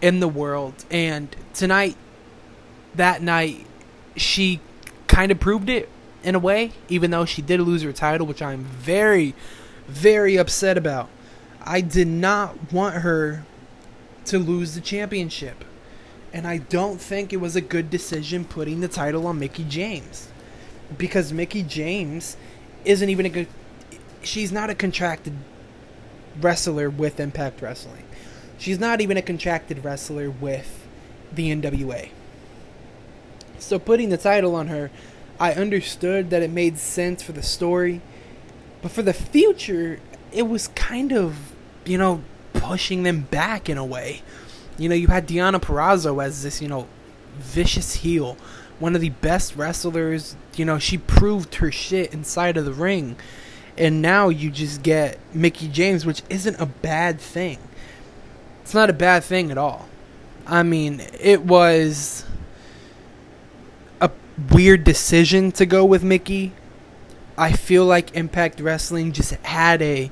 in 0.00 0.20
the 0.20 0.28
world. 0.28 0.84
And 0.90 1.34
tonight, 1.52 1.96
that 2.94 3.22
night, 3.22 3.66
she 4.14 4.60
kind 5.08 5.32
of 5.32 5.40
proved 5.40 5.68
it 5.68 5.88
in 6.22 6.34
a 6.34 6.38
way, 6.38 6.72
even 6.88 7.10
though 7.10 7.24
she 7.24 7.42
did 7.42 7.60
lose 7.60 7.82
her 7.82 7.92
title, 7.92 8.26
which 8.26 8.42
I'm 8.42 8.64
very, 8.64 9.34
very 9.88 10.36
upset 10.36 10.78
about. 10.78 11.08
I 11.62 11.80
did 11.80 12.08
not 12.08 12.72
want 12.72 12.96
her 12.96 13.44
to 14.26 14.38
lose 14.38 14.74
the 14.74 14.80
championship. 14.80 15.64
And 16.36 16.46
I 16.46 16.58
don't 16.58 17.00
think 17.00 17.32
it 17.32 17.38
was 17.38 17.56
a 17.56 17.62
good 17.62 17.88
decision 17.88 18.44
putting 18.44 18.80
the 18.80 18.88
title 18.88 19.26
on 19.26 19.38
Mickie 19.38 19.64
James. 19.64 20.28
Because 20.98 21.32
Mickie 21.32 21.62
James 21.62 22.36
isn't 22.84 23.08
even 23.08 23.24
a 23.24 23.30
good. 23.30 23.48
She's 24.20 24.52
not 24.52 24.68
a 24.68 24.74
contracted 24.74 25.32
wrestler 26.38 26.90
with 26.90 27.20
Impact 27.20 27.62
Wrestling. 27.62 28.04
She's 28.58 28.78
not 28.78 29.00
even 29.00 29.16
a 29.16 29.22
contracted 29.22 29.82
wrestler 29.82 30.28
with 30.28 30.86
the 31.32 31.50
NWA. 31.50 32.10
So 33.58 33.78
putting 33.78 34.10
the 34.10 34.18
title 34.18 34.54
on 34.54 34.68
her, 34.68 34.90
I 35.40 35.54
understood 35.54 36.28
that 36.28 36.42
it 36.42 36.50
made 36.50 36.76
sense 36.76 37.22
for 37.22 37.32
the 37.32 37.42
story, 37.42 38.02
but 38.82 38.90
for 38.90 39.00
the 39.00 39.14
future, 39.14 40.00
it 40.32 40.46
was 40.46 40.68
kind 40.68 41.14
of, 41.14 41.54
you 41.86 41.96
know, 41.96 42.22
pushing 42.52 43.04
them 43.04 43.22
back 43.22 43.70
in 43.70 43.78
a 43.78 43.86
way. 43.86 44.20
You 44.78 44.88
know, 44.88 44.94
you 44.94 45.08
had 45.08 45.26
Deonna 45.26 45.60
Purrazzo 45.60 46.22
as 46.22 46.42
this, 46.42 46.60
you 46.60 46.68
know, 46.68 46.86
vicious 47.38 47.96
heel, 47.96 48.36
one 48.78 48.94
of 48.94 49.00
the 49.00 49.10
best 49.10 49.56
wrestlers. 49.56 50.36
You 50.54 50.64
know, 50.64 50.78
she 50.78 50.98
proved 50.98 51.56
her 51.56 51.72
shit 51.72 52.12
inside 52.12 52.56
of 52.56 52.64
the 52.64 52.72
ring. 52.72 53.16
And 53.78 54.00
now 54.00 54.28
you 54.28 54.50
just 54.50 54.82
get 54.82 55.18
Mickie 55.34 55.68
James, 55.68 56.06
which 56.06 56.22
isn't 56.30 56.58
a 56.60 56.66
bad 56.66 57.20
thing. 57.20 57.58
It's 58.62 58.74
not 58.74 58.90
a 58.90 58.94
bad 58.94 59.22
thing 59.22 59.50
at 59.50 59.58
all. 59.58 59.88
I 60.46 60.62
mean, 60.62 61.02
it 61.20 61.42
was 61.42 62.24
a 64.00 64.10
weird 64.52 64.84
decision 64.84 65.52
to 65.52 65.66
go 65.66 65.84
with 65.84 66.02
Mickie. 66.02 66.52
I 67.36 67.52
feel 67.52 67.84
like 67.84 68.16
Impact 68.16 68.60
Wrestling 68.60 69.12
just 69.12 69.32
had 69.44 69.82
a 69.82 70.10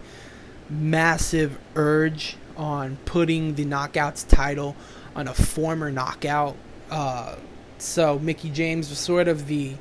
massive 0.68 1.58
urge 1.74 2.36
on 2.56 2.96
putting 3.04 3.54
the 3.54 3.64
Knockouts 3.64 4.26
title 4.28 4.76
on 5.14 5.28
a 5.28 5.34
former 5.34 5.90
knockout. 5.90 6.56
Uh, 6.90 7.36
so 7.78 8.18
Mickie 8.18 8.50
James 8.50 8.90
was 8.90 8.98
sort 8.98 9.28
of 9.28 9.46
the 9.46 9.74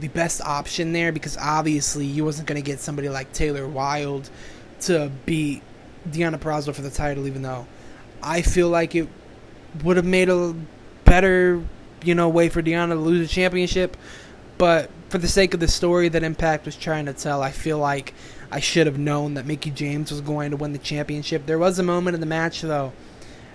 the 0.00 0.08
best 0.08 0.40
option 0.42 0.92
there 0.92 1.10
because 1.10 1.36
obviously 1.36 2.06
you 2.06 2.24
wasn't 2.24 2.46
going 2.46 2.62
to 2.62 2.64
get 2.64 2.78
somebody 2.78 3.08
like 3.08 3.32
Taylor 3.32 3.66
Wilde 3.66 4.30
to 4.82 5.10
beat 5.26 5.60
Deonna 6.08 6.38
Purrazzo 6.38 6.72
for 6.72 6.82
the 6.82 6.90
title, 6.90 7.26
even 7.26 7.42
though 7.42 7.66
I 8.22 8.42
feel 8.42 8.68
like 8.68 8.94
it 8.94 9.08
would 9.82 9.96
have 9.96 10.06
made 10.06 10.28
a 10.28 10.54
better, 11.04 11.62
you 12.04 12.14
know, 12.14 12.28
way 12.28 12.48
for 12.48 12.62
Deonna 12.62 12.90
to 12.90 12.94
lose 12.94 13.28
the 13.28 13.34
championship. 13.34 13.96
But 14.56 14.90
for 15.08 15.18
the 15.18 15.28
sake 15.28 15.54
of 15.54 15.60
the 15.60 15.68
story 15.68 16.08
that 16.10 16.22
Impact 16.22 16.66
was 16.66 16.76
trying 16.76 17.06
to 17.06 17.12
tell, 17.12 17.42
I 17.42 17.50
feel 17.50 17.78
like 17.78 18.14
I 18.50 18.60
should 18.60 18.86
have 18.86 18.98
known 18.98 19.34
that 19.34 19.46
Mickie 19.46 19.70
James 19.70 20.10
was 20.10 20.20
going 20.20 20.50
to 20.50 20.56
win 20.56 20.72
the 20.72 20.78
championship. 20.78 21.44
There 21.46 21.58
was 21.58 21.78
a 21.78 21.82
moment 21.82 22.14
in 22.14 22.20
the 22.20 22.26
match, 22.26 22.62
though, 22.62 22.92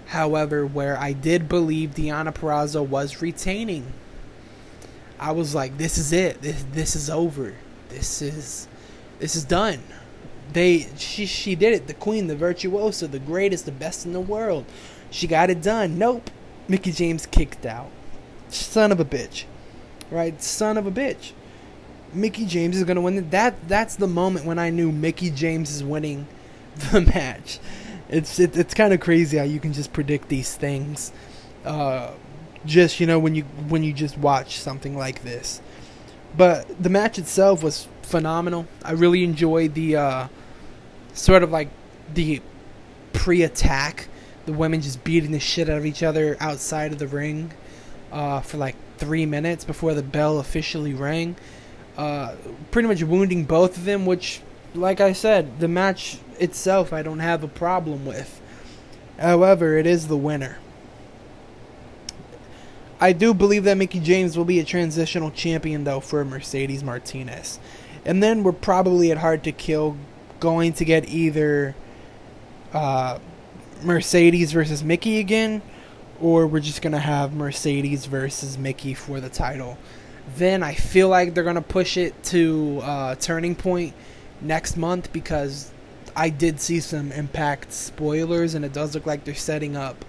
however, 0.07 0.65
where 0.65 0.97
I 0.97 1.13
did 1.13 1.49
believe 1.49 1.91
Deonna 1.91 2.33
Purrazzo 2.33 2.85
was 2.85 3.21
retaining. 3.21 3.91
I 5.19 5.31
was 5.31 5.55
like, 5.55 5.77
"This 5.77 5.97
is 5.97 6.13
it. 6.13 6.41
This 6.41 6.63
this 6.73 6.95
is 6.95 7.09
over. 7.09 7.55
This 7.89 8.21
is 8.21 8.67
this 9.19 9.35
is 9.35 9.43
done." 9.43 9.79
They 10.51 10.87
she 10.97 11.25
she 11.25 11.55
did 11.55 11.73
it. 11.73 11.87
The 11.87 11.93
queen, 11.93 12.27
the 12.27 12.35
virtuosa, 12.35 13.07
the 13.07 13.19
greatest, 13.19 13.65
the 13.65 13.71
best 13.71 14.05
in 14.05 14.13
the 14.13 14.19
world. 14.19 14.65
She 15.09 15.27
got 15.27 15.49
it 15.49 15.61
done. 15.61 15.97
Nope. 15.97 16.29
Mickie 16.67 16.91
James 16.91 17.25
kicked 17.25 17.65
out. 17.65 17.89
Son 18.49 18.91
of 18.91 18.99
a 18.99 19.05
bitch. 19.05 19.45
Right? 20.11 20.41
Son 20.41 20.77
of 20.77 20.85
a 20.85 20.91
bitch. 20.91 21.31
Mickie 22.15 22.45
James 22.45 22.77
is 22.77 22.83
going 22.83 22.95
to 22.95 23.01
win. 23.01 23.29
That 23.29 23.67
that's 23.67 23.95
the 23.95 24.07
moment 24.07 24.45
when 24.45 24.59
I 24.59 24.69
knew 24.69 24.91
Mickie 24.91 25.31
James 25.31 25.71
is 25.71 25.83
winning 25.83 26.27
the 26.91 27.01
match. 27.01 27.59
It's 28.09 28.39
it, 28.39 28.55
it's 28.57 28.73
kind 28.73 28.93
of 28.93 28.99
crazy 28.99 29.37
how 29.37 29.43
you 29.43 29.59
can 29.59 29.73
just 29.73 29.93
predict 29.93 30.29
these 30.29 30.55
things. 30.55 31.11
Uh, 31.65 32.11
just 32.65 32.99
you 32.99 33.07
know 33.07 33.19
when 33.19 33.35
you 33.35 33.43
when 33.43 33.83
you 33.83 33.93
just 33.93 34.17
watch 34.17 34.59
something 34.59 34.97
like 34.97 35.23
this. 35.23 35.61
But 36.35 36.81
the 36.81 36.89
match 36.89 37.19
itself 37.19 37.61
was 37.61 37.87
phenomenal. 38.01 38.67
I 38.83 38.93
really 38.93 39.23
enjoyed 39.23 39.75
the 39.75 39.95
uh, 39.95 40.27
sort 41.13 41.43
of 41.43 41.51
like 41.51 41.69
the 42.13 42.41
pre-attack, 43.13 44.07
the 44.45 44.53
women 44.53 44.81
just 44.81 45.03
beating 45.03 45.31
the 45.31 45.39
shit 45.39 45.69
out 45.69 45.77
of 45.77 45.85
each 45.85 46.01
other 46.01 46.35
outside 46.39 46.91
of 46.91 46.99
the 46.99 47.07
ring 47.07 47.53
uh, 48.11 48.41
for 48.41 48.57
like 48.57 48.75
three 48.97 49.25
minutes 49.25 49.63
before 49.63 49.93
the 49.93 50.03
bell 50.03 50.39
officially 50.39 50.93
rang. 50.93 51.35
Uh, 51.97 52.35
pretty 52.71 52.87
much 52.87 53.03
wounding 53.03 53.43
both 53.43 53.77
of 53.77 53.85
them, 53.85 54.05
which, 54.05 54.41
like 54.73 54.99
I 54.99 55.13
said, 55.13 55.59
the 55.59 55.67
match 55.67 56.17
itself 56.39 56.91
I 56.91 57.03
don't 57.03 57.19
have 57.19 57.43
a 57.43 57.47
problem 57.47 58.05
with. 58.05 58.41
However, 59.19 59.77
it 59.77 59.85
is 59.85 60.07
the 60.07 60.17
winner. 60.17 60.57
I 62.99 63.11
do 63.11 63.33
believe 63.33 63.65
that 63.65 63.77
Mickie 63.77 63.99
James 63.99 64.37
will 64.37 64.45
be 64.45 64.59
a 64.59 64.63
transitional 64.63 65.29
champion, 65.29 65.83
though, 65.83 65.99
for 65.99 66.23
Mercedes 66.23 66.83
Martinez. 66.83 67.59
And 68.05 68.23
then 68.23 68.43
we're 68.43 68.53
probably 68.53 69.11
at 69.11 69.17
Hard 69.17 69.43
to 69.43 69.51
Kill 69.51 69.97
going 70.39 70.73
to 70.73 70.85
get 70.85 71.07
either 71.09 71.75
uh, 72.73 73.19
Mercedes 73.83 74.51
versus 74.51 74.83
Mickie 74.83 75.19
again, 75.19 75.61
or 76.21 76.47
we're 76.47 76.59
just 76.59 76.81
going 76.81 76.93
to 76.93 76.99
have 76.99 77.33
Mercedes 77.33 78.05
versus 78.05 78.57
Mickie 78.57 78.93
for 78.93 79.19
the 79.19 79.29
title. 79.29 79.77
Then 80.37 80.63
I 80.63 80.73
feel 80.73 81.09
like 81.09 81.33
they're 81.33 81.43
to 81.55 81.61
push 81.61 81.97
it 81.97 82.21
to 82.25 82.79
uh, 82.81 83.15
Turning 83.15 83.55
Point 83.55 83.93
next 84.41 84.77
month 84.77 85.13
because 85.13 85.71
I 86.15 86.29
did 86.29 86.59
see 86.59 86.79
some 86.79 87.11
Impact 87.11 87.71
spoilers, 87.71 88.53
and 88.55 88.63
it 88.63 88.73
does 88.73 88.95
look 88.95 89.05
like 89.05 89.23
they're 89.23 89.35
setting 89.35 89.75
up 89.75 90.05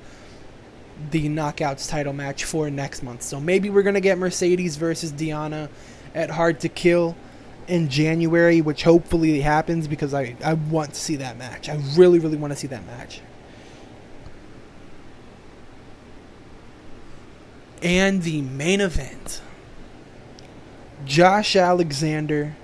the 1.10 1.28
Knockouts 1.28 1.88
title 1.88 2.12
match 2.12 2.44
for 2.44 2.70
next 2.70 3.02
month. 3.02 3.22
So 3.22 3.40
maybe 3.40 3.70
we're 3.70 3.82
to 3.94 4.00
get 4.00 4.18
Mercedes 4.18 4.76
versus 4.76 5.12
Deonna 5.12 5.68
at 6.14 6.30
Hard 6.30 6.60
to 6.60 6.68
Kill 6.68 7.16
in 7.66 7.88
January, 7.88 8.60
which 8.60 8.82
hopefully 8.82 9.40
happens 9.40 9.88
because 9.88 10.14
I, 10.14 10.36
I 10.44 10.54
want 10.54 10.94
to 10.94 11.00
see 11.00 11.16
that 11.16 11.36
match. 11.36 11.68
I 11.68 11.80
really, 11.96 12.18
really 12.18 12.36
want 12.36 12.52
to 12.52 12.58
see 12.58 12.68
that 12.68 12.86
match. 12.86 13.20
And 17.82 18.22
the 18.22 18.40
main 18.40 18.80
event 18.80 19.42
Josh 21.04 21.54
Alexander 21.54 22.56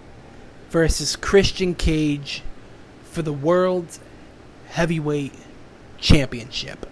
versus 0.70 1.14
Christian 1.16 1.74
Cage 1.74 2.42
for 3.04 3.22
the 3.22 3.32
World 3.32 3.98
Heavyweight 4.68 5.34
Championship. 5.98 6.86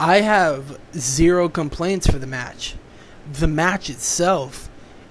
I 0.00 0.22
have 0.22 0.78
zero 0.94 1.48
complaints 1.48 2.06
for 2.06 2.18
the 2.18 2.26
match. 2.26 2.74
The 3.32 3.46
match 3.46 3.90
itself, 3.90 4.68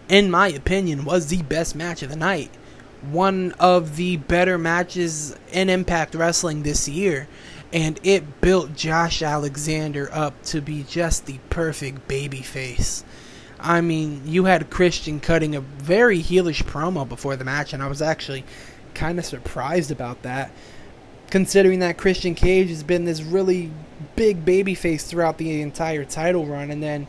in 0.09 0.31
my 0.31 0.49
opinion, 0.49 1.05
was 1.05 1.27
the 1.27 1.43
best 1.43 1.75
match 1.75 2.01
of 2.01 2.09
the 2.09 2.15
night. 2.15 2.49
One 3.01 3.53
of 3.59 3.95
the 3.95 4.17
better 4.17 4.57
matches 4.57 5.37
in 5.53 5.69
Impact 5.69 6.15
Wrestling 6.15 6.63
this 6.63 6.89
year. 6.89 7.27
And 7.71 7.99
it 8.03 8.41
built 8.41 8.75
Josh 8.75 9.21
Alexander 9.21 10.09
up 10.11 10.41
to 10.45 10.59
be 10.59 10.83
just 10.83 11.27
the 11.27 11.37
perfect 11.51 12.07
babyface. 12.07 13.03
I 13.59 13.81
mean, 13.81 14.21
you 14.25 14.45
had 14.45 14.69
Christian 14.69 15.19
cutting 15.19 15.55
a 15.55 15.61
very 15.61 16.19
heelish 16.19 16.63
promo 16.63 17.07
before 17.07 17.35
the 17.35 17.43
match, 17.43 17.73
and 17.73 17.83
I 17.83 17.87
was 17.87 18.01
actually 18.01 18.45
kind 18.93 19.19
of 19.19 19.25
surprised 19.25 19.91
about 19.91 20.21
that, 20.21 20.51
considering 21.29 21.79
that 21.79 21.97
Christian 21.97 22.35
Cage 22.35 22.69
has 22.69 22.83
been 22.83 23.05
this 23.05 23.21
really 23.21 23.71
big 24.15 24.45
baby 24.45 24.75
face 24.75 25.03
throughout 25.03 25.37
the 25.37 25.61
entire 25.61 26.05
title 26.05 26.45
run, 26.45 26.71
and 26.71 26.81
then, 26.81 27.05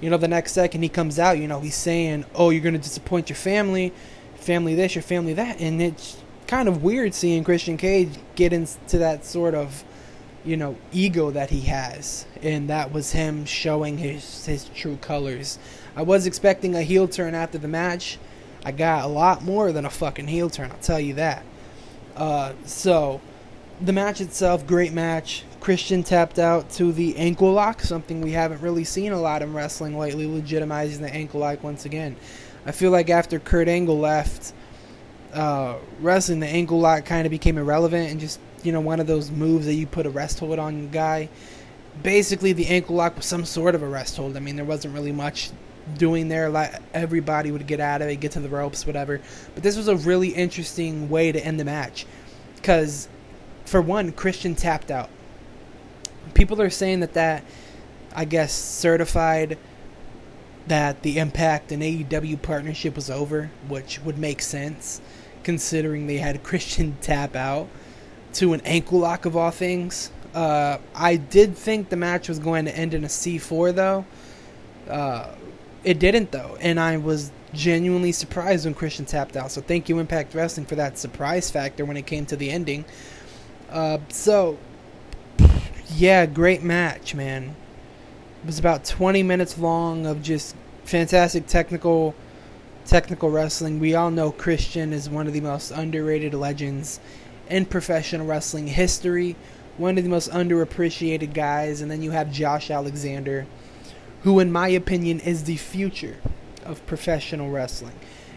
you 0.00 0.10
know, 0.10 0.16
the 0.16 0.28
next 0.28 0.52
second 0.52 0.82
he 0.82 0.88
comes 0.88 1.18
out, 1.18 1.38
you 1.38 1.46
know, 1.46 1.60
he's 1.60 1.76
saying, 1.76 2.24
"Oh, 2.34 2.50
you're 2.50 2.62
gonna 2.62 2.78
disappoint 2.78 3.28
your 3.28 3.36
family, 3.36 3.92
family 4.36 4.74
this, 4.74 4.94
your 4.94 5.02
family 5.02 5.34
that," 5.34 5.60
and 5.60 5.80
it's 5.80 6.16
kind 6.48 6.68
of 6.68 6.82
weird 6.82 7.14
seeing 7.14 7.44
Christian 7.44 7.76
Cage 7.76 8.10
get 8.34 8.52
into 8.52 8.98
that 8.98 9.24
sort 9.24 9.54
of, 9.54 9.84
you 10.44 10.56
know, 10.56 10.76
ego 10.92 11.30
that 11.30 11.50
he 11.50 11.60
has, 11.62 12.26
and 12.42 12.68
that 12.68 12.92
was 12.92 13.12
him 13.12 13.44
showing 13.44 13.98
his 13.98 14.46
his 14.46 14.64
true 14.74 14.96
colors. 14.96 15.58
I 15.94 16.02
was 16.02 16.26
expecting 16.26 16.74
a 16.74 16.82
heel 16.82 17.06
turn 17.08 17.34
after 17.34 17.58
the 17.58 17.68
match. 17.68 18.18
I 18.64 18.72
got 18.72 19.04
a 19.04 19.08
lot 19.08 19.42
more 19.42 19.72
than 19.72 19.84
a 19.84 19.90
fucking 19.90 20.28
heel 20.28 20.48
turn, 20.48 20.70
I'll 20.70 20.78
tell 20.78 21.00
you 21.00 21.14
that. 21.14 21.44
Uh, 22.16 22.52
so, 22.64 23.20
the 23.80 23.92
match 23.92 24.20
itself, 24.20 24.66
great 24.66 24.92
match. 24.92 25.44
Christian 25.60 26.02
tapped 26.02 26.38
out 26.38 26.70
to 26.70 26.92
the 26.92 27.16
ankle 27.16 27.52
lock, 27.52 27.80
something 27.80 28.20
we 28.20 28.32
haven't 28.32 28.60
really 28.60 28.84
seen 28.84 29.12
a 29.12 29.20
lot 29.20 29.42
in 29.42 29.52
wrestling 29.52 29.98
lately, 29.98 30.26
legitimizing 30.26 31.00
the 31.00 31.12
ankle 31.12 31.40
lock 31.40 31.62
once 31.62 31.84
again. 31.84 32.16
I 32.66 32.72
feel 32.72 32.90
like 32.90 33.10
after 33.10 33.38
Kurt 33.38 33.68
Angle 33.68 33.98
left 33.98 34.52
uh, 35.32 35.76
wrestling, 36.00 36.40
the 36.40 36.46
ankle 36.46 36.80
lock 36.80 37.04
kind 37.04 37.26
of 37.26 37.30
became 37.30 37.58
irrelevant 37.58 38.10
and 38.10 38.20
just, 38.20 38.38
you 38.62 38.72
know, 38.72 38.80
one 38.80 39.00
of 39.00 39.06
those 39.06 39.30
moves 39.30 39.66
that 39.66 39.74
you 39.74 39.86
put 39.86 40.06
a 40.06 40.10
rest 40.10 40.38
hold 40.38 40.58
on 40.58 40.88
guy. 40.90 41.28
Basically, 42.02 42.52
the 42.52 42.66
ankle 42.68 42.96
lock 42.96 43.16
was 43.16 43.26
some 43.26 43.44
sort 43.44 43.74
of 43.74 43.82
a 43.82 43.88
rest 43.88 44.16
hold. 44.16 44.36
I 44.36 44.40
mean, 44.40 44.56
there 44.56 44.64
wasn't 44.64 44.94
really 44.94 45.12
much 45.12 45.50
doing 45.98 46.28
there. 46.28 46.48
Like 46.48 46.74
everybody 46.94 47.50
would 47.50 47.66
get 47.66 47.80
out 47.80 48.02
of 48.02 48.08
it, 48.08 48.16
get 48.16 48.32
to 48.32 48.40
the 48.40 48.48
ropes, 48.48 48.86
whatever. 48.86 49.20
But 49.54 49.62
this 49.62 49.76
was 49.76 49.88
a 49.88 49.96
really 49.96 50.28
interesting 50.28 51.08
way 51.10 51.32
to 51.32 51.44
end 51.44 51.60
the 51.60 51.64
match, 51.64 52.06
because 52.56 53.08
for 53.64 53.80
one, 53.80 54.12
Christian 54.12 54.54
tapped 54.54 54.90
out. 54.90 55.10
People 56.34 56.60
are 56.62 56.70
saying 56.70 57.00
that 57.00 57.14
that, 57.14 57.44
I 58.14 58.24
guess, 58.24 58.52
certified 58.52 59.58
that 60.66 61.02
the 61.02 61.18
Impact 61.18 61.72
and 61.72 61.82
AEW 61.82 62.40
partnership 62.40 62.94
was 62.94 63.10
over, 63.10 63.50
which 63.68 64.00
would 64.02 64.16
make 64.16 64.40
sense, 64.40 65.00
considering 65.42 66.06
they 66.06 66.18
had 66.18 66.42
Christian 66.42 66.96
tap 67.00 67.34
out 67.34 67.68
to 68.34 68.52
an 68.52 68.60
ankle 68.64 68.98
lock 68.98 69.24
of 69.24 69.36
all 69.36 69.50
things. 69.50 70.10
Uh, 70.34 70.78
I 70.94 71.16
did 71.16 71.56
think 71.56 71.88
the 71.90 71.96
match 71.96 72.28
was 72.28 72.38
going 72.38 72.64
to 72.64 72.76
end 72.76 72.94
in 72.94 73.04
a 73.04 73.08
C4 73.08 73.74
though. 73.74 74.04
Uh, 74.88 75.28
it 75.84 75.98
didn't 75.98 76.32
though, 76.32 76.56
and 76.60 76.80
I 76.80 76.96
was 76.96 77.32
genuinely 77.52 78.12
surprised 78.12 78.64
when 78.64 78.74
Christian 78.74 79.04
tapped 79.04 79.36
out. 79.36 79.50
So 79.50 79.60
thank 79.60 79.88
you 79.88 79.98
Impact 79.98 80.34
Wrestling 80.34 80.66
for 80.66 80.76
that 80.76 80.98
surprise 80.98 81.50
factor 81.50 81.84
when 81.84 81.96
it 81.96 82.06
came 82.06 82.24
to 82.26 82.36
the 82.36 82.50
ending. 82.50 82.84
Uh, 83.70 83.98
so 84.08 84.58
yeah, 85.96 86.26
great 86.26 86.62
match, 86.62 87.14
man. 87.14 87.54
It 88.42 88.46
was 88.46 88.58
about 88.58 88.84
20 88.84 89.22
minutes 89.22 89.58
long 89.58 90.06
of 90.06 90.22
just 90.22 90.56
fantastic 90.84 91.46
technical 91.46 92.14
technical 92.84 93.30
wrestling. 93.30 93.78
We 93.78 93.94
all 93.94 94.10
know 94.10 94.32
Christian 94.32 94.92
is 94.92 95.08
one 95.08 95.26
of 95.28 95.32
the 95.32 95.40
most 95.40 95.70
underrated 95.70 96.34
legends 96.34 96.98
in 97.52 97.66
professional 97.66 98.26
wrestling 98.26 98.66
history, 98.66 99.36
one 99.76 99.98
of 99.98 100.04
the 100.04 100.10
most 100.10 100.30
underappreciated 100.30 101.34
guys, 101.34 101.80
and 101.80 101.90
then 101.90 102.02
you 102.02 102.10
have 102.10 102.32
Josh 102.32 102.70
Alexander 102.70 103.46
who, 104.22 104.38
in 104.38 104.52
my 104.52 104.68
opinion, 104.68 105.20
is 105.20 105.44
the 105.44 105.56
future 105.56 106.16
of 106.64 106.84
professional 106.86 107.50
wrestling. 107.50 107.94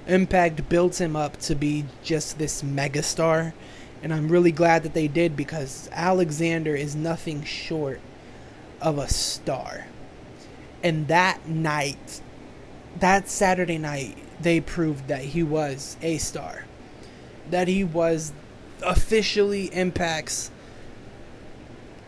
Impact 0.08 0.68
built 0.68 1.00
him 1.00 1.16
up 1.16 1.38
to 1.38 1.56
be 1.56 1.86
just 2.04 2.38
this 2.38 2.62
megastar, 2.62 3.54
and 4.02 4.14
I'm 4.14 4.28
really 4.28 4.52
glad 4.52 4.84
that 4.84 4.94
they 4.94 5.08
did 5.08 5.36
because 5.36 5.90
Alexander 5.92 6.76
is 6.76 6.96
nothing 6.96 7.44
short 7.44 8.00
of 8.82 8.98
a 8.98 9.08
star. 9.08 9.86
And 10.84 11.08
that 11.08 11.48
night, 11.48 12.22
that 13.00 13.30
Saturday 13.30 13.78
night, 13.78 14.18
they 14.42 14.60
proved 14.60 15.08
that 15.08 15.22
he 15.22 15.44
was 15.44 15.98
a 16.02 16.18
star. 16.18 16.66
That 17.50 17.68
he 17.68 17.84
was 17.84 18.34
officially 18.82 19.66
Impact's 19.74 20.52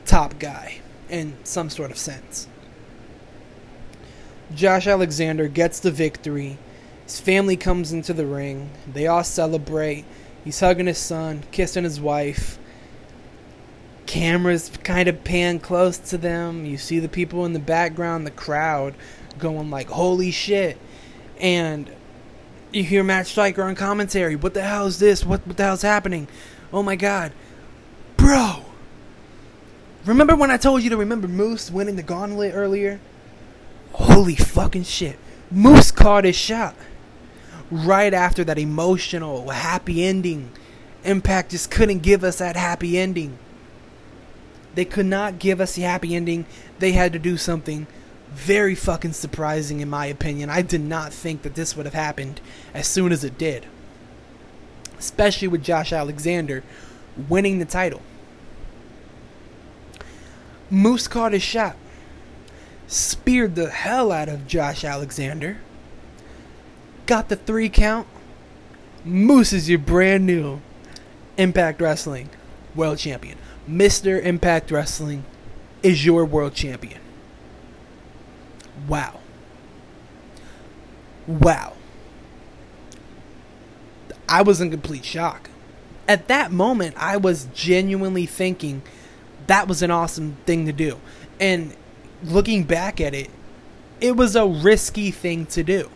top 0.06 0.40
guy 0.40 0.80
in 1.10 1.38
some 1.44 1.70
sort 1.70 1.92
of 1.92 1.98
sense. 1.98 2.48
Josh 4.54 4.88
Alexander 4.88 5.48
gets 5.48 5.80
the 5.80 5.92
victory. 5.92 6.58
His 7.04 7.20
family 7.20 7.58
comes 7.58 7.92
into 7.92 8.14
the 8.14 8.26
ring. 8.26 8.70
They 8.92 9.08
all 9.08 9.24
celebrate. 9.24 10.06
He's 10.44 10.60
hugging 10.60 10.88
his 10.88 10.98
son, 10.98 11.44
kissing 11.52 11.84
his 11.84 12.00
wife. 12.00 12.58
Cameras 14.06 14.72
kind 14.84 15.10
of 15.10 15.24
pan 15.24 15.60
close 15.60 15.98
to 15.98 16.18
them. 16.18 16.66
You 16.66 16.78
see 16.78 17.00
the 17.00 17.10
people 17.10 17.46
in 17.46 17.54
the 17.54 17.60
background, 17.60 18.26
the 18.26 18.32
crowd, 18.32 18.96
going 19.38 19.70
like, 19.70 19.90
holy 19.90 20.32
shit. 20.32 20.78
And 21.40 21.92
you 22.72 22.84
hear 22.84 23.04
Matt 23.04 23.28
Striker 23.28 23.64
on 23.64 23.76
commentary. 23.76 24.36
What 24.36 24.54
the 24.54 24.64
hell 24.64 24.88
is 24.88 25.00
this? 25.00 25.26
What, 25.26 25.46
what 25.46 25.58
the 25.58 25.64
hell's 25.64 25.82
happening? 25.82 26.28
Oh 26.72 26.84
my 26.84 26.96
god. 26.96 27.32
Bro! 28.18 28.66
Remember 30.06 30.36
when 30.36 30.52
I 30.52 30.58
told 30.58 30.84
you 30.84 30.90
to 30.90 30.98
remember 30.98 31.28
Moose 31.28 31.70
winning 31.70 31.96
the 31.96 32.04
gauntlet 32.04 32.54
earlier? 32.54 33.00
Holy 33.94 34.36
fucking 34.36 34.84
shit. 34.84 35.18
Moose 35.52 35.92
caught 35.92 36.24
his 36.26 36.36
shot. 36.36 36.76
Right 37.70 38.14
after 38.14 38.44
that 38.46 38.58
emotional, 38.58 39.50
happy 39.50 40.06
ending. 40.06 40.52
Impact 41.04 41.52
just 41.52 41.72
couldn't 41.72 42.00
give 42.00 42.24
us 42.24 42.38
that 42.38 42.56
happy 42.56 42.98
ending. 42.98 43.38
They 44.76 44.86
could 44.86 45.06
not 45.06 45.40
give 45.40 45.60
us 45.60 45.76
the 45.76 45.82
happy 45.82 46.16
ending. 46.16 46.46
They 46.80 46.92
had 46.92 47.14
to 47.14 47.20
do 47.20 47.38
something 47.38 47.88
very 48.32 48.76
fucking 48.76 49.14
surprising, 49.14 49.80
in 49.80 49.90
my 49.90 50.06
opinion. 50.06 50.50
I 50.50 50.62
did 50.62 50.82
not 50.82 51.14
think 51.14 51.42
that 51.42 51.56
this 51.56 51.76
would 51.76 51.86
have 51.86 51.96
happened 51.96 52.40
as 52.74 52.88
soon 52.88 53.12
as 53.12 53.24
it 53.24 53.38
did. 53.38 53.66
Especially 55.00 55.48
with 55.48 55.64
Josh 55.64 55.94
Alexander 55.94 56.64
winning 57.30 57.60
the 57.60 57.66
title. 57.66 58.02
Moose 60.70 61.08
caught 61.08 61.34
his 61.34 61.44
shot 61.44 61.76
speared 62.88 63.56
the 63.56 63.70
hell 63.70 64.12
out 64.12 64.30
of 64.30 64.48
Josh 64.48 64.84
Alexander. 64.84 65.58
Got 67.06 67.30
the 67.30 67.36
three 67.36 67.70
count. 67.70 68.08
Moose 69.06 69.54
is 69.54 69.70
your 69.70 69.80
brand 69.80 70.26
new 70.26 70.62
Impact 71.38 71.80
Wrestling 71.82 72.30
World 72.76 72.98
Champion. 72.98 73.38
Mr. 73.70 74.22
Impact 74.22 74.72
Wrestling 74.72 75.24
is 75.84 76.06
your 76.06 76.26
world 76.26 76.54
champion. 76.54 77.00
Wow. 78.88 79.20
Wow. 81.28 81.74
I 84.28 84.42
was 84.42 84.62
in 84.62 84.72
complete 84.72 85.06
shock. 85.06 85.50
At 86.08 86.28
that 86.28 86.52
moment, 86.52 86.96
I 86.98 87.18
was 87.18 87.48
genuinely 87.54 88.26
thinking 88.26 88.82
that 89.48 89.68
was 89.68 89.82
an 89.82 89.92
awesome 89.92 90.38
thing 90.46 90.66
to 90.66 90.72
do. 90.72 91.00
And 91.40 91.76
looking 92.24 92.64
back 92.64 93.00
at 93.02 93.14
it, 93.14 93.30
it 94.00 94.16
was 94.16 94.36
a 94.36 94.46
risky 94.46 95.12
thing 95.12 95.46
to 95.48 95.64
do. 95.64 95.90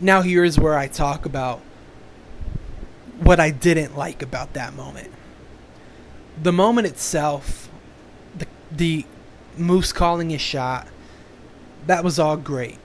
Now, 0.00 0.22
here's 0.22 0.58
where 0.58 0.78
I 0.78 0.86
talk 0.86 1.26
about 1.26 1.60
what 3.20 3.40
I 3.40 3.50
didn't 3.50 3.96
like 3.96 4.22
about 4.22 4.54
that 4.54 4.74
moment. 4.74 5.10
The 6.40 6.52
moment 6.52 6.86
itself, 6.86 7.68
the, 8.36 8.46
the 8.70 9.06
Moose 9.56 9.92
calling 9.92 10.30
his 10.30 10.40
shot, 10.40 10.86
that 11.86 12.04
was 12.04 12.18
all 12.18 12.36
great. 12.36 12.78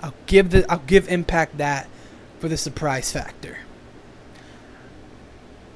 I'll 0.00 0.14
give 0.26 0.50
the 0.50 0.70
I'll 0.70 0.78
give 0.78 1.08
Impact 1.08 1.58
that 1.58 1.88
for 2.40 2.48
the 2.48 2.56
surprise 2.56 3.12
factor. 3.12 3.58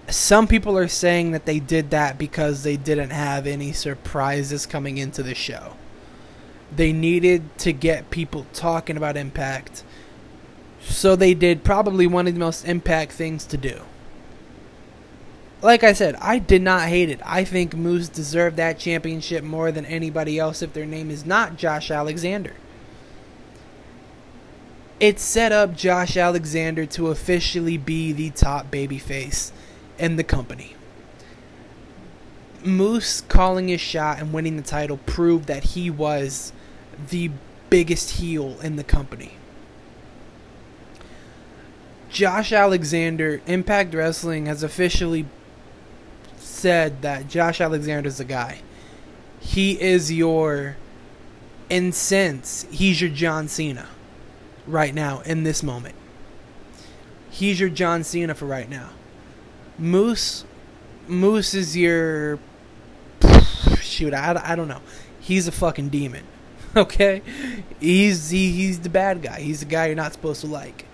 some 0.09 0.47
people 0.47 0.77
are 0.77 0.89
saying 0.89 1.33
that 1.33 1.45
they 1.45 1.59
did 1.59 1.91
that 1.91 2.19
because 2.19 2.63
they 2.63 2.77
didn't 2.77 3.11
have 3.11 3.47
any 3.47 3.73
surprises 3.73 4.67
coming 4.67 4.99
into 4.99 5.23
the 5.23 5.35
show. 5.35 5.75
They 6.75 6.93
needed 6.93 7.57
to 7.59 7.73
get 7.73 8.11
people 8.11 8.47
talking 8.53 8.97
about 8.97 9.17
Impact. 9.17 9.83
So 10.81 11.17
they 11.17 11.35
did 11.35 11.65
probably 11.65 12.07
one 12.07 12.27
of 12.27 12.35
the 12.35 12.41
most 12.41 12.67
Impact 12.67 13.13
things 13.13 13.45
to 13.47 13.57
do. 13.57 13.81
Like 15.63 15.83
I 15.83 15.95
said, 15.95 16.17
I 16.17 16.39
did 16.39 16.61
not 16.61 16.89
hate 16.89 17.09
it. 17.09 17.21
I 17.25 17.45
think 17.45 17.75
Moose 17.75 18.09
deserved 18.09 18.57
that 18.57 18.79
championship 18.79 19.43
more 19.43 19.73
than 19.73 19.87
anybody 19.87 20.39
else 20.39 20.61
if 20.61 20.75
their 20.75 20.87
name 20.87 21.11
is 21.11 21.25
not 21.25 21.57
Josh 21.57 21.91
Alexander. 21.91 22.55
It 25.01 25.19
set 25.19 25.51
up 25.51 25.77
Josh 25.77 26.17
Alexander 26.17 26.87
to 26.87 27.09
officially 27.09 27.77
be 27.77 28.13
the 28.13 28.31
top 28.31 28.71
babyface 28.71 29.51
in 29.99 30.17
the 30.17 30.25
company. 30.25 30.77
Moose 32.65 33.21
calling 33.21 33.69
his 33.69 33.81
shot 33.81 34.19
and 34.19 34.33
winning 34.33 34.57
the 34.57 34.63
title 34.63 34.99
proved 34.99 35.47
that 35.47 35.65
he 35.65 35.91
was 35.91 36.53
the 37.11 37.31
biggest 37.71 38.19
heel 38.19 38.59
in 38.61 38.77
the 38.77 38.85
company. 38.85 39.33
Josh 42.09 42.53
Alexander, 42.53 43.43
Impact 43.47 43.93
Wrestling 43.93 44.47
has 44.47 44.63
officially 44.63 45.27
said 46.39 47.03
that 47.03 47.29
Josh 47.29 47.61
Alexander 47.61 48.09
is 48.09 48.19
the 48.19 48.25
guy. 48.25 48.61
He 49.41 49.79
is 49.81 50.13
your, 50.13 50.77
in 51.69 51.91
sense, 51.91 52.67
he's 52.71 53.01
your 53.01 53.11
John 53.11 53.49
Cena 53.49 53.89
right 54.67 54.95
now 54.95 55.21
in 55.21 55.43
this 55.45 55.63
moment. 55.63 55.95
He's 57.31 57.59
your 57.59 57.69
John 57.69 58.05
Cena 58.05 58.35
for 58.35 58.47
right 58.47 58.69
now. 58.69 58.91
Moose, 59.79 60.45
Moose 61.09 61.55
is 61.55 61.77
your 61.77 62.39
shoot. 63.81 64.15
I, 64.15 64.41
I 64.43 64.55
don't 64.55 64.69
know. 64.69 64.83
He's 65.21 65.49
a 65.49 65.53
fucking 65.53 65.89
demon. 65.89 66.25
Okay, 66.77 67.23
he's 67.79 68.31
he, 68.31 68.51
he's 68.51 68.81
the 68.81 68.89
bad 68.89 69.23
guy. 69.23 69.39
He's 69.39 69.61
the 69.61 69.67
guy 69.67 69.87
you're 69.87 69.95
not 69.95 70.13
supposed 70.13 70.41
to 70.41 70.49
like. 70.49 70.87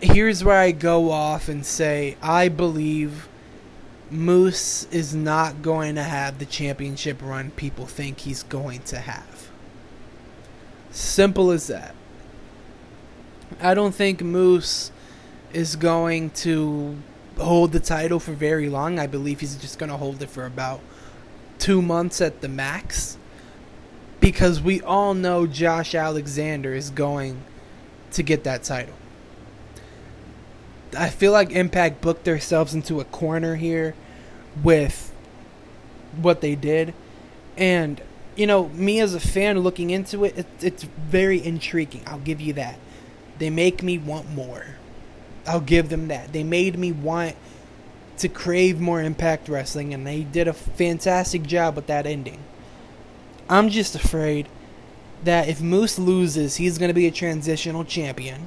Here's 0.00 0.42
where 0.42 0.56
I 0.56 0.70
go 0.70 1.10
off 1.10 1.50
and 1.50 1.66
say 1.66 2.16
I 2.22 2.48
believe 2.48 3.28
Moose 4.10 4.84
is 4.84 5.14
not 5.14 5.60
going 5.60 5.96
to 5.96 6.02
have 6.02 6.38
the 6.38 6.46
championship 6.46 7.20
run 7.20 7.50
people 7.50 7.84
think 7.84 8.20
he's 8.20 8.44
going 8.44 8.80
to 8.84 8.98
have. 8.98 9.49
Simple 10.90 11.50
as 11.50 11.66
that. 11.68 11.94
I 13.60 13.74
don't 13.74 13.94
think 13.94 14.22
Moose 14.22 14.90
is 15.52 15.76
going 15.76 16.30
to 16.30 16.96
hold 17.38 17.72
the 17.72 17.80
title 17.80 18.20
for 18.20 18.32
very 18.32 18.68
long. 18.68 18.98
I 18.98 19.06
believe 19.06 19.40
he's 19.40 19.56
just 19.56 19.78
going 19.78 19.90
to 19.90 19.96
hold 19.96 20.22
it 20.22 20.30
for 20.30 20.46
about 20.46 20.80
two 21.58 21.82
months 21.82 22.20
at 22.20 22.40
the 22.40 22.48
max. 22.48 23.16
Because 24.20 24.60
we 24.60 24.82
all 24.82 25.14
know 25.14 25.46
Josh 25.46 25.94
Alexander 25.94 26.74
is 26.74 26.90
going 26.90 27.42
to 28.12 28.22
get 28.22 28.44
that 28.44 28.62
title. 28.62 28.94
I 30.96 31.08
feel 31.08 31.32
like 31.32 31.50
Impact 31.52 32.00
booked 32.00 32.24
themselves 32.24 32.74
into 32.74 33.00
a 33.00 33.04
corner 33.04 33.56
here 33.56 33.94
with 34.62 35.12
what 36.16 36.40
they 36.40 36.54
did. 36.54 36.92
And, 37.56 38.02
you 38.36 38.46
know, 38.46 38.68
me 38.70 39.00
as 39.00 39.14
a 39.14 39.20
fan 39.20 39.58
looking 39.60 39.90
into 39.90 40.24
it, 40.24 40.38
it 40.38 40.46
it's 40.60 40.82
very 40.82 41.44
intriguing. 41.44 42.02
I'll 42.06 42.18
give 42.18 42.40
you 42.40 42.52
that. 42.54 42.78
They 43.38 43.50
make 43.50 43.82
me 43.82 43.98
want 43.98 44.30
more. 44.30 44.66
I'll 45.46 45.60
give 45.60 45.88
them 45.88 46.08
that. 46.08 46.32
They 46.32 46.44
made 46.44 46.78
me 46.78 46.92
want 46.92 47.36
to 48.18 48.28
crave 48.28 48.80
more 48.80 49.02
Impact 49.02 49.48
Wrestling, 49.48 49.94
and 49.94 50.06
they 50.06 50.22
did 50.22 50.46
a 50.46 50.52
fantastic 50.52 51.42
job 51.42 51.76
with 51.76 51.86
that 51.86 52.06
ending. 52.06 52.38
I'm 53.48 53.70
just 53.70 53.94
afraid 53.94 54.46
that 55.24 55.48
if 55.48 55.60
Moose 55.60 55.98
loses, 55.98 56.56
he's 56.56 56.78
going 56.78 56.88
to 56.88 56.94
be 56.94 57.06
a 57.06 57.10
transitional 57.10 57.84
champion. 57.84 58.46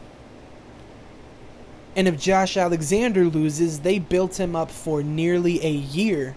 And 1.96 2.08
if 2.08 2.20
Josh 2.20 2.58
Alexander 2.58 3.26
loses, 3.26 3.80
they 3.80 4.00
built 4.00 4.40
him 4.40 4.56
up 4.56 4.72
for 4.72 5.04
nearly 5.04 5.64
a 5.64 5.72
year 5.72 6.36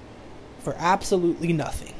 for 0.59 0.74
absolutely 0.78 1.53
nothing. 1.53 1.94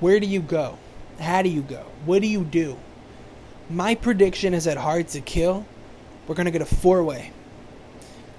Where 0.00 0.20
do 0.20 0.26
you 0.26 0.40
go? 0.40 0.78
How 1.18 1.42
do 1.42 1.48
you 1.48 1.62
go? 1.62 1.84
What 2.04 2.22
do 2.22 2.28
you 2.28 2.44
do? 2.44 2.78
My 3.70 3.94
prediction 3.94 4.54
is 4.54 4.66
at 4.66 4.76
Hard 4.76 5.08
to 5.08 5.20
Kill 5.20 5.66
we're 6.26 6.34
going 6.34 6.46
to 6.46 6.50
get 6.50 6.62
a 6.62 6.66
four 6.66 7.04
way. 7.04 7.30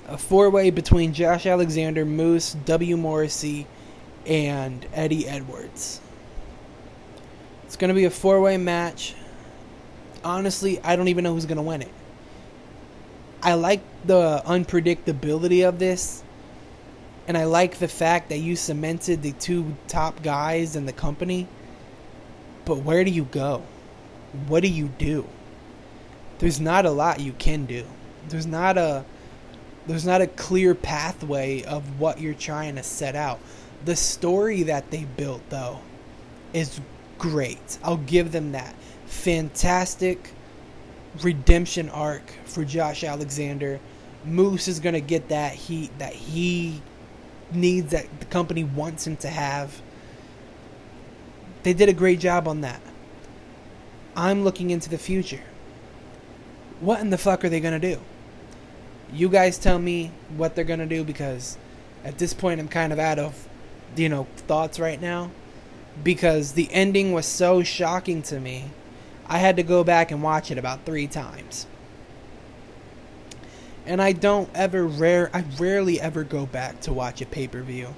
A 0.08 0.18
four 0.18 0.50
way 0.50 0.70
between 0.70 1.14
Josh 1.14 1.46
Alexander, 1.46 2.06
Moose, 2.06 2.54
W. 2.66 2.98
Morrissey, 2.98 3.68
and 4.26 4.86
Eddie 4.94 5.28
Edwards. 5.28 6.02
It's 7.66 7.76
going 7.76 7.90
to 7.90 7.96
be 7.96 8.06
a 8.06 8.10
four 8.10 8.42
way 8.42 8.58
match. 8.58 9.16
Honestly, 10.24 10.82
I 10.84 10.96
don't 10.96 11.08
even 11.08 11.24
know 11.24 11.34
who's 11.34 11.46
going 11.46 11.58
to 11.58 11.64
win 11.64 11.82
it. 11.82 11.92
I 13.42 13.54
like 13.54 13.82
the 14.06 14.42
unpredictability 14.46 15.68
of 15.68 15.80
this. 15.80 16.24
And 17.28 17.38
I 17.38 17.44
like 17.44 17.78
the 17.78 17.88
fact 17.88 18.30
that 18.30 18.38
you 18.38 18.56
cemented 18.56 19.22
the 19.22 19.34
two 19.34 19.76
top 19.88 20.24
guys 20.24 20.76
in 20.76 20.86
the 20.86 20.94
company. 20.94 21.48
But 22.66 22.78
where 22.80 23.04
do 23.04 23.12
you 23.12 23.26
go? 23.26 23.64
What 24.48 24.62
do 24.62 24.70
you 24.70 24.88
do? 24.88 25.28
there's 26.40 26.60
not 26.60 26.86
a 26.86 26.92
lot 26.92 27.20
you 27.20 27.34
can 27.34 27.66
do. 27.66 27.86
There's 28.30 28.48
not 28.48 28.78
a 28.78 29.06
there's 29.88 30.06
not 30.06 30.22
a 30.22 30.28
clear 30.28 30.76
pathway 30.76 31.64
of 31.64 32.00
what 32.00 32.20
you're 32.20 32.34
trying 32.34 32.76
to 32.76 32.84
set 32.84 33.16
out. 33.16 33.40
The 33.86 33.96
story 33.96 34.64
that 34.64 34.92
they 34.92 35.06
built 35.06 35.42
though 35.50 35.80
is 36.54 36.80
great. 37.18 37.78
I'll 37.84 37.98
give 37.98 38.32
them 38.32 38.52
that. 38.52 38.76
Fantastic 39.06 40.32
redemption 41.22 41.90
arc 41.90 42.30
for 42.46 42.66
Josh 42.66 43.04
Alexander. 43.04 43.80
Moose 44.26 44.68
is 44.68 44.80
going 44.80 44.94
to 44.94 45.02
get 45.02 45.30
that 45.30 45.54
heat 45.54 45.98
that 46.00 46.14
he 46.14 46.82
needs 47.52 47.92
that 47.92 48.08
the 48.20 48.26
company 48.26 48.64
wants 48.64 49.06
him 49.08 49.18
to 49.18 49.30
have. 49.30 49.82
They 51.64 51.74
did 51.74 51.90
a 51.90 51.94
great 51.94 52.20
job 52.20 52.48
on 52.48 52.62
that. 52.62 52.82
I'm 54.16 54.44
looking 54.44 54.70
into 54.70 54.90
the 54.90 54.98
future 54.98 55.42
what 56.80 57.00
in 57.00 57.10
the 57.10 57.18
fuck 57.18 57.44
are 57.44 57.50
they 57.50 57.60
gonna 57.60 57.80
do? 57.80 58.00
You 59.12 59.30
guys 59.30 59.58
tell 59.58 59.80
me 59.80 60.12
what 60.36 60.56
they're 60.56 60.66
gonna 60.66 60.86
do 60.86 61.04
because 61.04 61.58
at 62.04 62.18
this 62.18 62.34
point 62.34 62.60
I'm 62.60 62.68
kind 62.68 62.94
of 62.94 63.00
out 63.00 63.20
of 63.20 63.48
you 63.96 64.10
know 64.10 64.28
thoughts 64.36 64.80
right 64.80 65.02
now 65.02 65.32
because 66.04 66.54
the 66.54 66.70
ending 66.72 67.14
was 67.14 67.26
so 67.26 67.64
shocking 67.64 68.22
to 68.24 68.40
me. 68.40 68.66
I 69.28 69.40
had 69.40 69.56
to 69.58 69.64
go 69.64 69.84
back 69.84 70.12
and 70.12 70.22
watch 70.22 70.52
it 70.52 70.58
about 70.58 70.86
three 70.86 71.08
times. 71.08 71.68
And 73.88 74.02
I 74.02 74.12
don't 74.12 74.50
ever 74.54 74.86
rare 74.86 75.32
I 75.34 75.46
rarely 75.58 76.00
ever 76.00 76.24
go 76.24 76.46
back 76.46 76.82
to 76.82 76.94
watch 76.94 77.22
a 77.22 77.26
pay 77.26 77.48
per 77.48 77.62
view 77.62 77.96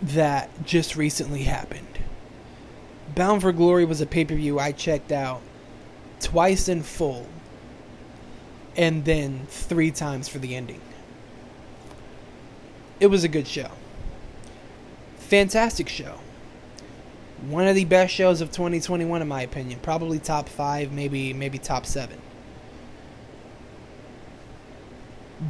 that 0.00 0.64
just 0.64 0.94
recently 0.94 1.42
happened. 1.42 1.98
Bound 3.14 3.42
for 3.42 3.52
Glory 3.52 3.84
was 3.84 4.00
a 4.00 4.06
pay 4.06 4.24
per 4.24 4.36
view 4.36 4.60
I 4.60 4.70
checked 4.70 5.10
out 5.10 5.42
twice 6.20 6.68
in 6.68 6.82
full, 6.82 7.26
and 8.76 9.04
then 9.04 9.46
three 9.48 9.90
times 9.90 10.28
for 10.28 10.38
the 10.38 10.54
ending. 10.54 10.80
It 13.00 13.08
was 13.08 13.24
a 13.24 13.28
good 13.28 13.48
show. 13.48 13.70
Fantastic 15.18 15.88
show. 15.88 16.20
One 17.48 17.66
of 17.66 17.74
the 17.74 17.84
best 17.84 18.14
shows 18.14 18.40
of 18.40 18.52
2021 18.52 19.20
in 19.20 19.28
my 19.28 19.42
opinion. 19.42 19.80
Probably 19.80 20.20
top 20.20 20.48
5, 20.48 20.92
maybe 20.92 21.32
maybe 21.32 21.58
top 21.58 21.84
7. 21.84 22.16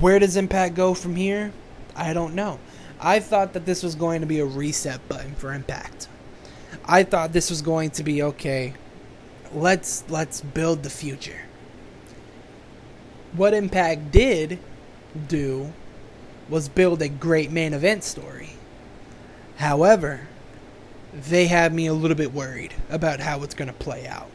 Where 0.00 0.18
does 0.18 0.36
Impact 0.36 0.74
go 0.74 0.94
from 0.94 1.16
here? 1.16 1.52
I 1.94 2.12
don't 2.12 2.34
know. 2.34 2.58
I 3.00 3.20
thought 3.20 3.52
that 3.52 3.66
this 3.66 3.82
was 3.82 3.94
going 3.94 4.20
to 4.20 4.26
be 4.26 4.40
a 4.40 4.44
reset 4.44 5.06
button 5.08 5.34
for 5.34 5.52
Impact. 5.52 6.08
I 6.84 7.02
thought 7.02 7.32
this 7.32 7.50
was 7.50 7.62
going 7.62 7.90
to 7.92 8.02
be 8.02 8.22
okay 8.22 8.74
let's 9.54 10.04
let's 10.08 10.40
build 10.40 10.82
the 10.82 10.90
future. 10.90 11.42
What 13.32 13.54
Impact 13.54 14.10
did 14.10 14.58
do 15.28 15.72
was 16.48 16.68
build 16.68 17.00
a 17.00 17.08
great 17.08 17.50
main 17.50 17.72
event 17.72 18.04
story. 18.04 18.50
However, 19.56 20.28
they 21.12 21.46
have 21.46 21.72
me 21.72 21.86
a 21.86 21.94
little 21.94 22.16
bit 22.16 22.32
worried 22.32 22.74
about 22.90 23.20
how 23.20 23.42
it's 23.42 23.54
going 23.54 23.68
to 23.68 23.74
play 23.74 24.06
out. 24.06 24.28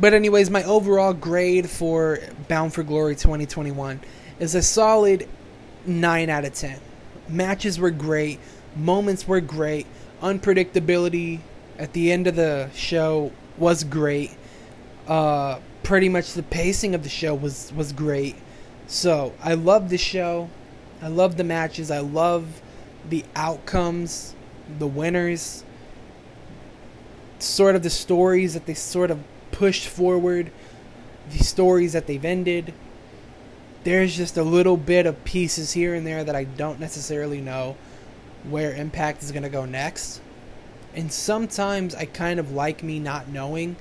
But 0.00 0.14
anyways, 0.14 0.48
my 0.48 0.62
overall 0.62 1.12
grade 1.12 1.68
for 1.68 2.20
Bound 2.46 2.72
for 2.72 2.84
Glory 2.84 3.16
2021 3.16 4.00
is 4.38 4.54
a 4.54 4.62
solid 4.62 5.28
9 5.86 6.30
out 6.30 6.44
of 6.44 6.54
10. 6.54 6.78
Matches 7.28 7.80
were 7.80 7.90
great, 7.90 8.38
moments 8.76 9.26
were 9.26 9.40
great, 9.40 9.86
unpredictability 10.22 11.40
at 11.78 11.92
the 11.94 12.12
end 12.12 12.28
of 12.28 12.36
the 12.36 12.70
show 12.74 13.32
was 13.56 13.82
great. 13.82 14.36
Uh, 15.08 15.58
pretty 15.82 16.08
much 16.08 16.34
the 16.34 16.42
pacing 16.44 16.94
of 16.94 17.02
the 17.02 17.08
show 17.08 17.34
was 17.34 17.72
was 17.74 17.92
great. 17.92 18.36
So 18.86 19.34
I 19.42 19.54
love 19.54 19.88
the 19.88 19.98
show. 19.98 20.48
I 21.02 21.08
love 21.08 21.36
the 21.36 21.44
matches. 21.44 21.90
I 21.90 22.00
love 22.00 22.62
the 23.08 23.24
outcomes, 23.34 24.34
the 24.78 24.86
winners, 24.86 25.64
sort 27.38 27.74
of 27.74 27.82
the 27.82 27.90
stories 27.90 28.54
that 28.54 28.66
they 28.66 28.74
sort 28.74 29.10
of 29.10 29.20
pushed 29.58 29.88
forward, 29.88 30.52
the 31.32 31.38
stories 31.38 31.92
that 31.92 32.06
they've 32.06 32.24
ended. 32.24 32.72
There's 33.82 34.16
just 34.16 34.36
a 34.36 34.44
little 34.44 34.76
bit 34.76 35.04
of 35.04 35.24
pieces 35.24 35.72
here 35.72 35.94
and 35.94 36.06
there 36.06 36.22
that 36.22 36.36
I 36.36 36.44
don't 36.44 36.78
necessarily 36.78 37.40
know 37.40 37.76
where 38.48 38.72
Impact 38.72 39.20
is 39.24 39.32
going 39.32 39.42
to 39.42 39.48
go 39.48 39.64
next. 39.64 40.20
And 40.94 41.12
sometimes 41.12 41.92
I 41.96 42.04
kind 42.04 42.38
of 42.38 42.52
like 42.52 42.84
me 42.84 43.00
not 43.00 43.28
knowing, 43.28 43.74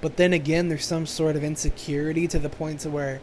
but 0.00 0.16
then 0.16 0.32
again, 0.32 0.68
there's 0.68 0.86
some 0.86 1.06
sort 1.06 1.34
of 1.34 1.42
insecurity 1.42 2.28
to 2.28 2.38
the 2.38 2.48
point 2.48 2.80
to 2.80 2.90
where 2.90 3.20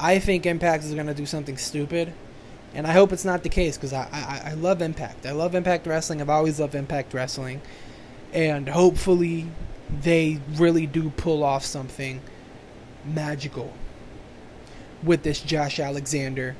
I 0.00 0.18
think 0.18 0.46
Impact 0.46 0.82
is 0.84 0.94
going 0.94 1.08
to 1.08 1.14
do 1.14 1.26
something 1.26 1.58
stupid. 1.58 2.14
And 2.72 2.86
I 2.86 2.92
hope 2.92 3.12
it's 3.12 3.24
not 3.24 3.42
the 3.42 3.50
case 3.50 3.76
because 3.76 3.92
I, 3.92 4.08
I, 4.10 4.52
I 4.52 4.54
love 4.54 4.80
Impact. 4.80 5.26
I 5.26 5.32
love 5.32 5.54
Impact 5.54 5.86
Wrestling. 5.86 6.22
I've 6.22 6.30
always 6.30 6.58
loved 6.58 6.74
Impact 6.74 7.12
Wrestling. 7.12 7.60
And 8.32 8.70
hopefully 8.70 9.48
they 10.02 10.40
really 10.54 10.86
do 10.86 11.10
pull 11.10 11.42
off 11.44 11.64
something 11.64 12.20
magical 13.04 13.72
with 15.02 15.22
this 15.22 15.40
Josh 15.40 15.78
Alexander 15.78 16.56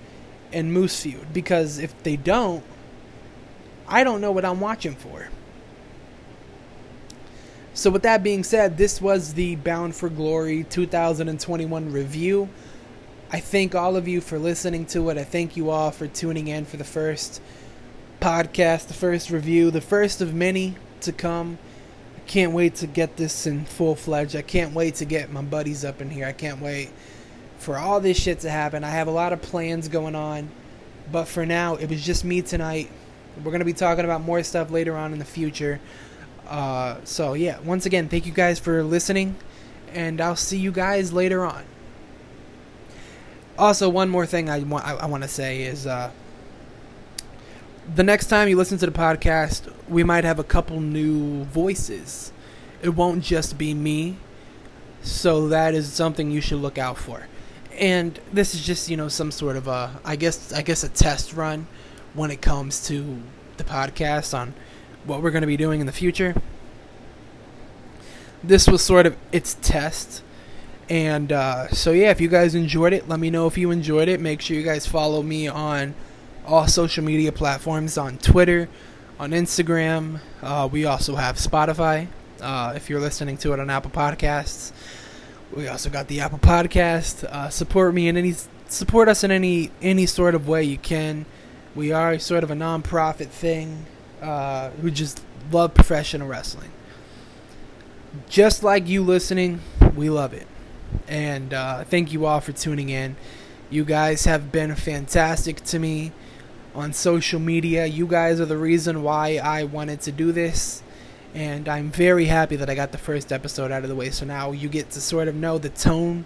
and 0.52 0.72
Moose 0.72 1.02
feud. 1.02 1.32
Because 1.32 1.78
if 1.78 2.02
they 2.02 2.16
don't, 2.16 2.62
I 3.88 4.04
don't 4.04 4.20
know 4.20 4.32
what 4.32 4.44
I'm 4.44 4.60
watching 4.60 4.94
for. 4.94 5.28
So, 7.74 7.90
with 7.90 8.04
that 8.04 8.22
being 8.22 8.42
said, 8.42 8.78
this 8.78 9.02
was 9.02 9.34
the 9.34 9.56
Bound 9.56 9.94
for 9.94 10.08
Glory 10.08 10.64
2021 10.64 11.92
review. 11.92 12.48
I 13.30 13.40
thank 13.40 13.74
all 13.74 13.96
of 13.96 14.08
you 14.08 14.20
for 14.22 14.38
listening 14.38 14.86
to 14.86 15.10
it. 15.10 15.18
I 15.18 15.24
thank 15.24 15.56
you 15.56 15.68
all 15.68 15.90
for 15.90 16.06
tuning 16.06 16.48
in 16.48 16.64
for 16.64 16.78
the 16.78 16.84
first 16.84 17.42
podcast, 18.20 18.86
the 18.86 18.94
first 18.94 19.30
review, 19.30 19.70
the 19.70 19.80
first 19.80 20.22
of 20.22 20.32
many 20.32 20.76
to 21.02 21.12
come. 21.12 21.58
Can't 22.26 22.52
wait 22.52 22.76
to 22.76 22.86
get 22.86 23.16
this 23.16 23.46
in 23.46 23.64
full 23.64 23.94
fledged. 23.94 24.34
I 24.34 24.42
can't 24.42 24.74
wait 24.74 24.96
to 24.96 25.04
get 25.04 25.30
my 25.30 25.42
buddies 25.42 25.84
up 25.84 26.00
in 26.00 26.10
here. 26.10 26.26
I 26.26 26.32
can't 26.32 26.60
wait 26.60 26.90
for 27.58 27.78
all 27.78 28.00
this 28.00 28.18
shit 28.18 28.40
to 28.40 28.50
happen. 28.50 28.84
I 28.84 28.90
have 28.90 29.08
a 29.08 29.12
lot 29.12 29.32
of 29.32 29.40
plans 29.42 29.88
going 29.88 30.14
on, 30.14 30.50
but 31.10 31.26
for 31.26 31.46
now, 31.46 31.76
it 31.76 31.88
was 31.88 32.04
just 32.04 32.24
me 32.24 32.42
tonight. 32.42 32.90
We're 33.36 33.50
going 33.50 33.60
to 33.60 33.64
be 33.64 33.72
talking 33.72 34.04
about 34.04 34.22
more 34.22 34.42
stuff 34.42 34.70
later 34.70 34.96
on 34.96 35.12
in 35.12 35.18
the 35.18 35.24
future. 35.24 35.80
Uh, 36.48 36.96
so, 37.04 37.34
yeah, 37.34 37.58
once 37.60 37.86
again, 37.86 38.08
thank 38.08 38.26
you 38.26 38.32
guys 38.32 38.58
for 38.58 38.82
listening, 38.82 39.36
and 39.92 40.20
I'll 40.20 40.36
see 40.36 40.58
you 40.58 40.72
guys 40.72 41.12
later 41.12 41.44
on. 41.44 41.64
Also, 43.58 43.88
one 43.88 44.08
more 44.08 44.26
thing 44.26 44.50
I 44.50 44.60
want 44.60 44.86
I, 44.86 44.94
I 44.94 45.06
want 45.06 45.22
to 45.22 45.28
say 45.28 45.62
is 45.62 45.86
uh, 45.86 46.10
the 47.94 48.02
next 48.02 48.26
time 48.26 48.48
you 48.48 48.56
listen 48.56 48.78
to 48.78 48.86
the 48.86 48.92
podcast, 48.92 49.72
we 49.88 50.02
might 50.02 50.24
have 50.24 50.38
a 50.38 50.44
couple 50.44 50.80
new 50.80 51.44
voices. 51.44 52.32
It 52.82 52.90
won't 52.90 53.22
just 53.22 53.56
be 53.56 53.74
me, 53.74 54.16
so 55.02 55.48
that 55.48 55.74
is 55.74 55.92
something 55.92 56.30
you 56.30 56.40
should 56.40 56.58
look 56.58 56.78
out 56.78 56.98
for. 56.98 57.28
And 57.78 58.18
this 58.32 58.54
is 58.54 58.64
just 58.64 58.88
you 58.88 58.96
know 58.96 59.08
some 59.08 59.30
sort 59.30 59.56
of 59.56 59.68
a 59.68 60.00
I 60.04 60.16
guess 60.16 60.52
I 60.52 60.62
guess 60.62 60.82
a 60.82 60.88
test 60.88 61.34
run 61.34 61.66
when 62.14 62.30
it 62.30 62.40
comes 62.40 62.86
to 62.88 63.20
the 63.56 63.64
podcast 63.64 64.36
on 64.36 64.54
what 65.04 65.22
we're 65.22 65.30
going 65.30 65.42
to 65.42 65.46
be 65.46 65.56
doing 65.56 65.80
in 65.80 65.86
the 65.86 65.92
future. 65.92 66.34
This 68.42 68.66
was 68.68 68.82
sort 68.82 69.06
of 69.06 69.16
its 69.32 69.54
test. 69.54 70.22
And 70.88 71.32
uh, 71.32 71.68
so, 71.68 71.90
yeah, 71.90 72.10
if 72.10 72.20
you 72.20 72.28
guys 72.28 72.54
enjoyed 72.54 72.92
it, 72.92 73.08
let 73.08 73.18
me 73.18 73.28
know 73.28 73.48
if 73.48 73.58
you 73.58 73.72
enjoyed 73.72 74.08
it. 74.08 74.20
Make 74.20 74.40
sure 74.40 74.56
you 74.56 74.62
guys 74.62 74.86
follow 74.86 75.22
me 75.22 75.48
on 75.48 75.94
all 76.46 76.68
social 76.68 77.04
media 77.04 77.32
platforms 77.32 77.98
on 77.98 78.18
Twitter, 78.18 78.68
on 79.18 79.30
Instagram. 79.30 80.20
Uh, 80.42 80.68
we 80.70 80.84
also 80.84 81.16
have 81.16 81.36
Spotify 81.36 82.08
uh, 82.40 82.72
if 82.76 82.88
you're 82.88 83.00
listening 83.00 83.36
to 83.38 83.52
it 83.52 83.60
on 83.60 83.70
Apple 83.70 83.90
Podcasts. 83.90 84.72
We 85.54 85.68
also 85.68 85.90
got 85.90 86.08
the 86.08 86.20
Apple 86.20 86.38
Podcast. 86.38 87.24
Uh, 87.24 87.48
support 87.48 87.94
me 87.94 88.08
in 88.08 88.16
any 88.16 88.34
support 88.68 89.08
us 89.08 89.22
in 89.24 89.30
any 89.30 89.70
any 89.80 90.06
sort 90.06 90.34
of 90.34 90.48
way 90.48 90.64
you 90.64 90.78
can. 90.78 91.26
We 91.74 91.92
are 91.92 92.18
sort 92.18 92.42
of 92.42 92.50
a 92.50 92.54
non-profit 92.54 93.28
thing 93.28 93.86
uh, 94.22 94.70
who 94.70 94.90
just 94.90 95.22
love 95.52 95.74
professional 95.74 96.26
wrestling. 96.26 96.70
Just 98.28 98.62
like 98.62 98.88
you 98.88 99.02
listening, 99.02 99.60
we 99.94 100.08
love 100.08 100.32
it. 100.32 100.46
And 101.06 101.52
uh, 101.52 101.84
thank 101.84 102.12
you 102.12 102.24
all 102.24 102.40
for 102.40 102.52
tuning 102.52 102.88
in. 102.88 103.16
You 103.68 103.84
guys 103.84 104.24
have 104.24 104.50
been 104.50 104.74
fantastic 104.74 105.62
to 105.64 105.78
me 105.78 106.12
on 106.76 106.92
social 106.92 107.40
media. 107.40 107.86
You 107.86 108.06
guys 108.06 108.38
are 108.38 108.44
the 108.44 108.56
reason 108.56 109.02
why 109.02 109.40
I 109.42 109.64
wanted 109.64 110.02
to 110.02 110.12
do 110.12 110.30
this. 110.30 110.82
And 111.34 111.68
I'm 111.68 111.90
very 111.90 112.26
happy 112.26 112.56
that 112.56 112.70
I 112.70 112.74
got 112.74 112.92
the 112.92 112.98
first 112.98 113.32
episode 113.32 113.72
out 113.72 113.82
of 113.82 113.88
the 113.88 113.94
way. 113.94 114.10
So 114.10 114.24
now 114.24 114.52
you 114.52 114.68
get 114.68 114.90
to 114.90 115.00
sort 115.00 115.28
of 115.28 115.34
know 115.34 115.58
the 115.58 115.70
tone 115.70 116.24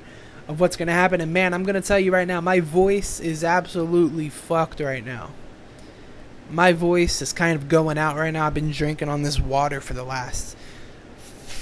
of 0.49 0.61
what's 0.61 0.77
going 0.77 0.89
to 0.89 0.93
happen. 0.93 1.21
And 1.21 1.33
man, 1.33 1.55
I'm 1.55 1.63
going 1.63 1.81
to 1.81 1.81
tell 1.81 1.99
you 1.99 2.13
right 2.13 2.27
now, 2.27 2.41
my 2.41 2.61
voice 2.61 3.21
is 3.21 3.45
absolutely 3.45 4.29
fucked 4.29 4.81
right 4.81 5.05
now. 5.05 5.31
My 6.51 6.73
voice 6.73 7.23
is 7.23 7.33
kind 7.33 7.57
of 7.57 7.69
going 7.69 7.97
out 7.97 8.17
right 8.17 8.33
now. 8.33 8.47
I've 8.47 8.55
been 8.55 8.73
drinking 8.73 9.09
on 9.09 9.23
this 9.23 9.39
water 9.39 9.81
for 9.81 9.95
the 9.95 10.03
last 10.03 10.57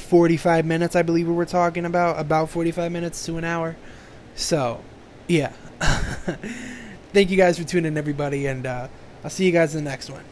45 0.08 0.64
minutes, 0.64 0.96
I 0.96 1.02
believe 1.02 1.28
we 1.28 1.34
were 1.34 1.44
talking 1.44 1.84
about. 1.84 2.18
About 2.18 2.48
45 2.48 2.90
minutes 2.90 3.24
to 3.26 3.36
an 3.36 3.44
hour. 3.44 3.76
So, 4.34 4.82
yeah. 5.26 5.52
Thank 7.12 7.30
you 7.30 7.36
guys 7.38 7.58
for 7.58 7.64
tuning 7.64 7.92
in, 7.92 7.98
everybody. 7.98 8.46
And 8.46 8.66
uh, 8.66 8.88
I'll 9.24 9.30
see 9.30 9.46
you 9.46 9.52
guys 9.52 9.74
in 9.74 9.84
the 9.84 9.90
next 9.90 10.10
one. 10.10 10.24